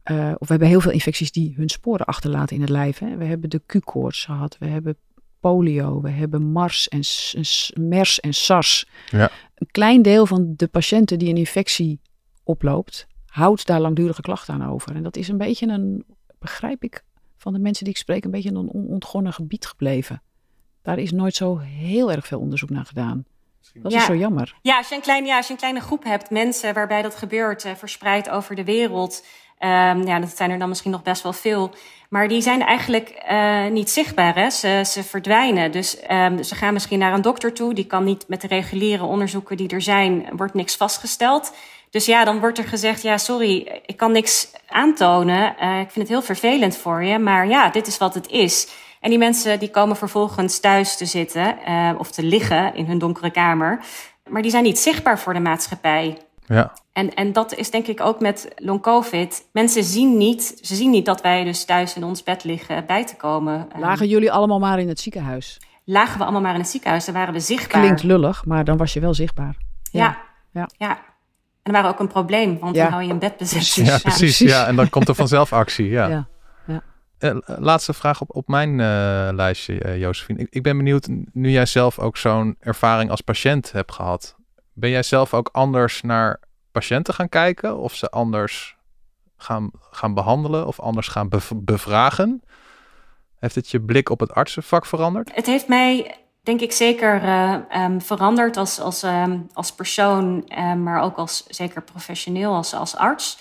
Uh, 0.04 0.32
of 0.38 0.46
we 0.46 0.46
hebben 0.46 0.68
heel 0.68 0.80
veel 0.80 0.92
infecties 0.92 1.32
die 1.32 1.54
hun 1.56 1.68
sporen 1.68 2.06
achterlaten 2.06 2.56
in 2.56 2.62
het 2.62 2.70
lijf. 2.70 2.98
Hè. 2.98 3.16
We 3.16 3.24
hebben 3.24 3.50
de 3.50 3.60
Q-koorts 3.66 4.24
gehad, 4.24 4.56
we 4.58 4.66
hebben 4.66 4.96
polio, 5.40 6.00
we 6.00 6.10
hebben 6.10 6.52
MARS 6.52 6.88
en 6.88 7.02
MERS 7.88 8.20
en 8.20 8.34
SARS. 8.34 8.86
Ja. 9.10 9.30
Een 9.54 9.70
klein 9.70 10.02
deel 10.02 10.26
van 10.26 10.52
de 10.56 10.68
patiënten 10.68 11.18
die 11.18 11.28
een 11.28 11.36
infectie 11.36 12.00
oploopt, 12.42 13.06
houdt 13.26 13.66
daar 13.66 13.80
langdurige 13.80 14.20
klachten 14.20 14.54
aan 14.54 14.70
over. 14.70 14.94
En 14.94 15.02
dat 15.02 15.16
is 15.16 15.28
een 15.28 15.38
beetje 15.38 15.66
een, 15.66 16.04
begrijp 16.38 16.82
ik 16.82 17.04
van 17.36 17.52
de 17.52 17.58
mensen 17.58 17.84
die 17.84 17.92
ik 17.92 18.00
spreek, 18.00 18.24
een 18.24 18.30
beetje 18.30 18.50
een 18.50 18.70
ontgonnen 18.70 19.32
gebied 19.32 19.66
gebleven. 19.66 20.22
Daar 20.82 20.98
is 20.98 21.12
nooit 21.12 21.34
zo 21.34 21.58
heel 21.58 22.12
erg 22.12 22.26
veel 22.26 22.40
onderzoek 22.40 22.70
naar 22.70 22.84
gedaan. 22.84 23.24
Dat 23.72 23.92
ja. 23.92 23.98
is 23.98 24.04
zo 24.04 24.14
jammer. 24.14 24.54
Ja 24.62 24.76
als, 24.76 24.88
je 24.88 24.94
een 24.94 25.00
klein, 25.00 25.26
ja, 25.26 25.36
als 25.36 25.46
je 25.46 25.52
een 25.52 25.58
kleine 25.58 25.80
groep 25.80 26.04
hebt, 26.04 26.30
mensen 26.30 26.74
waarbij 26.74 27.02
dat 27.02 27.14
gebeurt, 27.14 27.64
uh, 27.64 27.72
verspreid 27.74 28.30
over 28.30 28.54
de 28.54 28.64
wereld. 28.64 29.24
Um, 29.60 30.06
ja, 30.06 30.20
dat 30.20 30.36
zijn 30.36 30.50
er 30.50 30.58
dan 30.58 30.68
misschien 30.68 30.90
nog 30.90 31.02
best 31.02 31.22
wel 31.22 31.32
veel. 31.32 31.74
Maar 32.08 32.28
die 32.28 32.40
zijn 32.40 32.62
eigenlijk 32.62 33.24
uh, 33.30 33.66
niet 33.66 33.90
zichtbaar. 33.90 34.34
Hè? 34.34 34.50
Ze, 34.50 34.82
ze 34.86 35.02
verdwijnen. 35.02 35.72
Dus 35.72 35.98
um, 36.10 36.42
ze 36.42 36.54
gaan 36.54 36.72
misschien 36.72 36.98
naar 36.98 37.12
een 37.12 37.22
dokter 37.22 37.52
toe. 37.52 37.74
Die 37.74 37.86
kan 37.86 38.04
niet 38.04 38.24
met 38.28 38.40
de 38.40 38.46
reguliere 38.46 39.04
onderzoeken 39.04 39.56
die 39.56 39.68
er 39.68 39.82
zijn, 39.82 40.28
wordt 40.32 40.54
niks 40.54 40.76
vastgesteld. 40.76 41.52
Dus 41.90 42.06
ja, 42.06 42.24
dan 42.24 42.40
wordt 42.40 42.58
er 42.58 42.64
gezegd: 42.64 43.02
ja, 43.02 43.18
sorry, 43.18 43.82
ik 43.86 43.96
kan 43.96 44.12
niks 44.12 44.52
aantonen. 44.66 45.54
Uh, 45.60 45.80
ik 45.80 45.90
vind 45.90 45.94
het 45.94 46.08
heel 46.08 46.22
vervelend 46.22 46.76
voor 46.76 47.04
je. 47.04 47.18
Maar 47.18 47.48
ja, 47.48 47.68
dit 47.68 47.86
is 47.86 47.98
wat 47.98 48.14
het 48.14 48.28
is. 48.28 48.68
En 49.08 49.14
die 49.14 49.22
mensen 49.22 49.58
die 49.58 49.70
komen 49.70 49.96
vervolgens 49.96 50.60
thuis 50.60 50.96
te 50.96 51.06
zitten 51.06 51.56
uh, 51.68 51.90
of 51.98 52.10
te 52.10 52.22
liggen 52.22 52.74
in 52.74 52.86
hun 52.86 52.98
donkere 52.98 53.30
kamer. 53.30 53.80
Maar 54.30 54.42
die 54.42 54.50
zijn 54.50 54.62
niet 54.62 54.78
zichtbaar 54.78 55.18
voor 55.18 55.34
de 55.34 55.40
maatschappij. 55.40 56.18
Ja. 56.46 56.72
En, 56.92 57.14
en 57.14 57.32
dat 57.32 57.54
is 57.54 57.70
denk 57.70 57.86
ik 57.86 58.00
ook 58.00 58.20
met 58.20 58.48
long 58.56 58.82
COVID. 58.82 59.48
Mensen 59.52 59.84
zien 59.84 60.16
niet, 60.16 60.58
ze 60.62 60.74
zien 60.74 60.90
niet 60.90 61.06
dat 61.06 61.20
wij 61.20 61.44
dus 61.44 61.64
thuis 61.64 61.94
in 61.94 62.04
ons 62.04 62.22
bed 62.22 62.44
liggen 62.44 62.86
bij 62.86 63.06
te 63.06 63.16
komen. 63.16 63.68
Lagen 63.78 64.06
jullie 64.06 64.32
allemaal 64.32 64.58
maar 64.58 64.78
in 64.78 64.88
het 64.88 65.00
ziekenhuis? 65.00 65.60
Lagen 65.84 66.18
we 66.18 66.22
allemaal 66.22 66.42
maar 66.42 66.54
in 66.54 66.60
het 66.60 66.68
ziekenhuis, 66.68 67.04
dan 67.04 67.14
waren 67.14 67.34
we 67.34 67.40
zichtbaar. 67.40 67.80
Klinkt 67.80 68.02
lullig, 68.02 68.44
maar 68.44 68.64
dan 68.64 68.76
was 68.76 68.92
je 68.92 69.00
wel 69.00 69.14
zichtbaar. 69.14 69.56
Ja, 69.90 70.00
ja. 70.00 70.18
ja. 70.50 70.68
ja. 70.76 70.90
En 71.62 71.72
dan 71.72 71.72
waren 71.72 71.90
ook 71.90 72.00
een 72.00 72.08
probleem, 72.08 72.58
want 72.58 72.74
ja. 72.74 72.82
dan 72.82 72.92
hou 72.92 73.04
je 73.04 73.10
een 73.10 73.18
bed 73.18 73.36
bezet. 73.36 73.58
Precies. 73.58 73.88
Ja, 73.88 73.98
precies. 73.98 74.38
Ja, 74.38 74.66
en 74.66 74.76
dan 74.76 74.90
komt 74.90 75.08
er 75.08 75.14
vanzelf 75.14 75.52
actie. 75.52 75.88
Ja. 75.88 76.28
Uh, 77.20 77.36
laatste 77.46 77.92
vraag 77.92 78.20
op, 78.20 78.36
op 78.36 78.48
mijn 78.48 78.70
uh, 78.70 79.28
lijstje, 79.32 79.84
uh, 79.84 79.98
Josephine. 79.98 80.38
Ik, 80.38 80.46
ik 80.50 80.62
ben 80.62 80.76
benieuwd, 80.76 81.08
nu 81.32 81.50
jij 81.50 81.66
zelf 81.66 81.98
ook 81.98 82.16
zo'n 82.16 82.56
ervaring 82.60 83.10
als 83.10 83.20
patiënt 83.20 83.72
hebt 83.72 83.92
gehad, 83.92 84.36
ben 84.72 84.90
jij 84.90 85.02
zelf 85.02 85.34
ook 85.34 85.48
anders 85.52 86.02
naar 86.02 86.40
patiënten 86.72 87.14
gaan 87.14 87.28
kijken? 87.28 87.78
Of 87.78 87.94
ze 87.94 88.10
anders 88.10 88.76
gaan, 89.36 89.70
gaan 89.90 90.14
behandelen 90.14 90.66
of 90.66 90.80
anders 90.80 91.08
gaan 91.08 91.28
bev 91.28 91.50
bevragen? 91.54 92.42
Heeft 93.38 93.54
het 93.54 93.70
je 93.70 93.80
blik 93.80 94.10
op 94.10 94.20
het 94.20 94.32
artsenvak 94.32 94.86
veranderd? 94.86 95.34
Het 95.34 95.46
heeft 95.46 95.68
mij, 95.68 96.16
denk 96.42 96.60
ik, 96.60 96.72
zeker 96.72 97.22
um, 97.76 98.00
veranderd 98.00 98.56
als, 98.56 98.80
als, 98.80 99.02
um, 99.02 99.46
als 99.52 99.74
persoon, 99.74 100.44
maar 100.82 101.02
ook 101.02 101.16
als 101.16 101.46
zeker 101.46 101.82
professioneel, 101.82 102.54
als, 102.54 102.74
als 102.74 102.96
arts. 102.96 103.38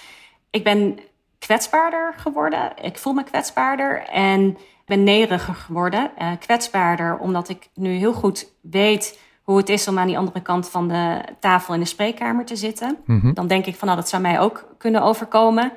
Ik 0.50 0.64
ben 0.64 1.00
kwetsbaarder 1.40 2.14
geworden. 2.18 2.72
Ik 2.82 2.98
voel 2.98 3.14
me 3.14 3.24
kwetsbaarder 3.24 4.04
en 4.04 4.58
ben 4.86 5.04
nederiger 5.04 5.56
geworden. 5.56 6.12
Uh, 6.22 6.32
kwetsbaarder 6.40 7.18
omdat 7.18 7.50
ik 7.50 7.70
nu 7.74 7.90
heel 7.90 8.14
goed 8.14 8.52
weet 8.62 9.20
hoe 9.42 9.58
het 9.58 9.70
is 9.70 9.88
om 9.88 10.00
aan 10.00 10.08
die 10.08 10.18
andere 10.18 10.42
kant 10.42 10.70
van 10.70 10.88
de 10.88 11.22
tafel 11.40 11.74
in 11.74 11.80
de 11.80 11.86
spreekkamer 11.86 12.46
te 12.46 12.56
zitten. 12.56 12.98
Mm 13.06 13.20
-hmm. 13.20 13.34
Dan 13.34 13.48
denk 13.48 13.66
ik 13.66 13.76
van 13.76 13.88
nou, 13.88 14.00
dat 14.00 14.10
zou 14.10 14.22
mij 14.22 14.40
ook 14.40 14.76
kunnen 14.78 15.02
overkomen. 15.02 15.72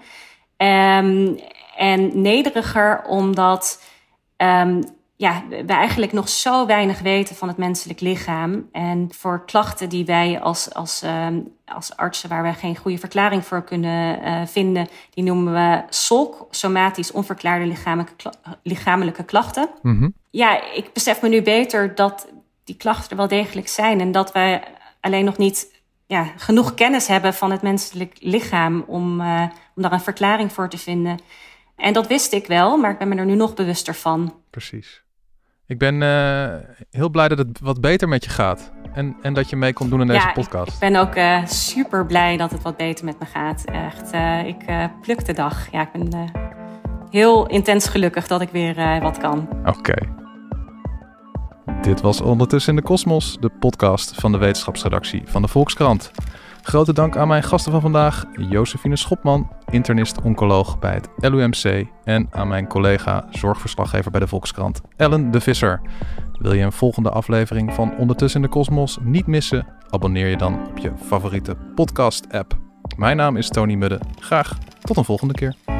Um, 0.57 1.39
en 1.77 2.21
nederiger 2.21 3.03
omdat 3.05 3.83
um, 4.37 4.83
ja, 5.21 5.45
we 5.49 5.73
eigenlijk 5.73 6.13
nog 6.13 6.29
zo 6.29 6.67
weinig 6.67 7.01
weten 7.01 7.37
van 7.37 7.49
het 7.49 7.57
menselijk 7.57 8.01
lichaam. 8.01 8.69
En 8.73 9.09
voor 9.15 9.45
klachten 9.45 9.89
die 9.89 10.05
wij 10.05 10.41
als, 10.41 10.75
als, 10.75 11.03
um, 11.03 11.53
als 11.65 11.97
artsen, 11.97 12.29
waar 12.29 12.43
wij 12.43 12.55
geen 12.55 12.77
goede 12.77 12.99
verklaring 12.99 13.45
voor 13.45 13.65
kunnen 13.65 14.23
uh, 14.23 14.47
vinden, 14.47 14.89
die 15.11 15.25
noemen 15.25 15.53
we 15.53 15.83
SOLK, 15.89 16.47
somatisch 16.51 17.13
onverklaarde 17.13 17.67
lichamelijke, 17.67 18.33
lichamelijke 18.63 19.25
klachten. 19.25 19.69
Mm 19.83 19.99
-hmm. 19.99 20.15
Ja, 20.31 20.73
ik 20.73 20.93
besef 20.93 21.23
me 21.23 21.29
nu 21.29 21.43
beter 21.43 21.95
dat 21.95 22.29
die 22.65 22.77
klachten 22.77 23.11
er 23.11 23.17
wel 23.17 23.29
degelijk 23.29 23.69
zijn. 23.69 24.01
En 24.01 24.13
dat 24.13 24.33
wij 24.33 24.63
alleen 25.01 25.25
nog 25.25 25.37
niet 25.37 25.83
ja, 26.07 26.25
genoeg 26.37 26.75
kennis 26.75 27.07
hebben 27.07 27.35
van 27.35 27.51
het 27.51 27.63
menselijk 27.63 28.17
lichaam 28.21 28.85
om, 28.87 29.21
uh, 29.21 29.43
om 29.75 29.83
daar 29.83 29.93
een 29.93 30.01
verklaring 30.01 30.53
voor 30.53 30.69
te 30.69 30.79
vinden. 30.79 31.19
En 31.77 31.93
dat 31.93 32.07
wist 32.07 32.33
ik 32.33 32.47
wel, 32.47 32.77
maar 32.77 32.91
ik 32.91 32.99
ben 32.99 33.09
me 33.09 33.17
er 33.17 33.25
nu 33.25 33.35
nog 33.35 33.55
bewuster 33.55 33.95
van. 33.95 34.35
Precies. 34.51 35.09
Ik 35.71 35.79
ben 35.79 36.01
uh, 36.01 36.49
heel 36.91 37.09
blij 37.09 37.29
dat 37.29 37.39
het 37.39 37.61
wat 37.61 37.81
beter 37.81 38.09
met 38.09 38.25
je 38.25 38.31
gaat. 38.31 38.73
En, 38.93 39.17
en 39.23 39.35
dat 39.35 39.51
je 39.51 39.57
mee 39.57 39.73
komt 39.73 39.91
doen 39.91 40.01
in 40.01 40.07
deze 40.07 40.27
ja, 40.27 40.33
podcast. 40.33 40.69
Ik, 40.69 40.75
ik 40.75 40.81
ben 40.81 40.97
ook 40.97 41.17
uh, 41.17 41.47
super 41.47 42.07
blij 42.07 42.37
dat 42.37 42.51
het 42.51 42.63
wat 42.63 42.77
beter 42.77 43.05
met 43.05 43.19
me 43.19 43.27
gaat. 43.27 43.65
Echt, 43.65 44.13
ik 44.47 44.91
pluk 45.01 45.25
de 45.25 45.33
dag. 45.33 45.73
Ja, 45.73 45.81
ik 45.81 45.93
ben 45.93 46.31
heel 47.11 47.47
intens 47.47 47.89
gelukkig 47.89 48.27
dat 48.27 48.41
ik 48.41 48.49
weer 48.51 49.01
wat 49.01 49.19
kan. 49.19 49.49
Oké. 49.65 49.79
Okay. 49.79 50.09
Dit 51.83 52.01
was 52.01 52.21
Ondertussen 52.21 52.75
in 52.75 52.81
de 52.81 52.87
Kosmos, 52.87 53.37
de 53.41 53.51
podcast 53.61 54.15
van 54.15 54.33
de 54.33 54.39
wetenschapsredactie 54.39 55.23
van 55.25 55.43
de 55.43 55.49
Volkskrant. 55.49 56.11
Grote 56.63 56.93
dank 56.93 57.17
aan 57.17 57.29
mijn 57.29 57.43
gasten 57.43 57.73
van 57.73 57.81
vandaag, 57.81 58.25
Josephine 58.33 58.97
Schopman, 58.97 59.49
internist-oncoloog 59.71 60.79
bij 60.79 60.95
het 60.95 61.09
LUMC 61.17 61.87
en 62.05 62.29
aan 62.31 62.49
mijn 62.49 62.67
collega 62.67 63.25
zorgverslaggever 63.31 64.11
bij 64.11 64.21
de 64.21 64.27
Volkskrant, 64.27 64.81
Ellen 64.97 65.31
de 65.31 65.41
Visser. 65.41 65.81
Wil 66.33 66.53
je 66.53 66.65
een 66.65 66.73
volgende 66.73 67.11
aflevering 67.11 67.75
van 67.75 67.97
Ondertussen 67.97 68.41
in 68.41 68.47
de 68.47 68.53
Kosmos 68.53 68.99
niet 69.03 69.27
missen? 69.27 69.67
Abonneer 69.89 70.29
je 70.29 70.37
dan 70.37 70.69
op 70.69 70.79
je 70.79 70.93
favoriete 71.07 71.57
podcast-app. 71.75 72.59
Mijn 72.97 73.17
naam 73.17 73.37
is 73.37 73.49
Tony 73.49 73.75
Mudde. 73.75 74.01
Graag 74.19 74.59
tot 74.81 74.97
een 74.97 75.05
volgende 75.05 75.35
keer. 75.35 75.80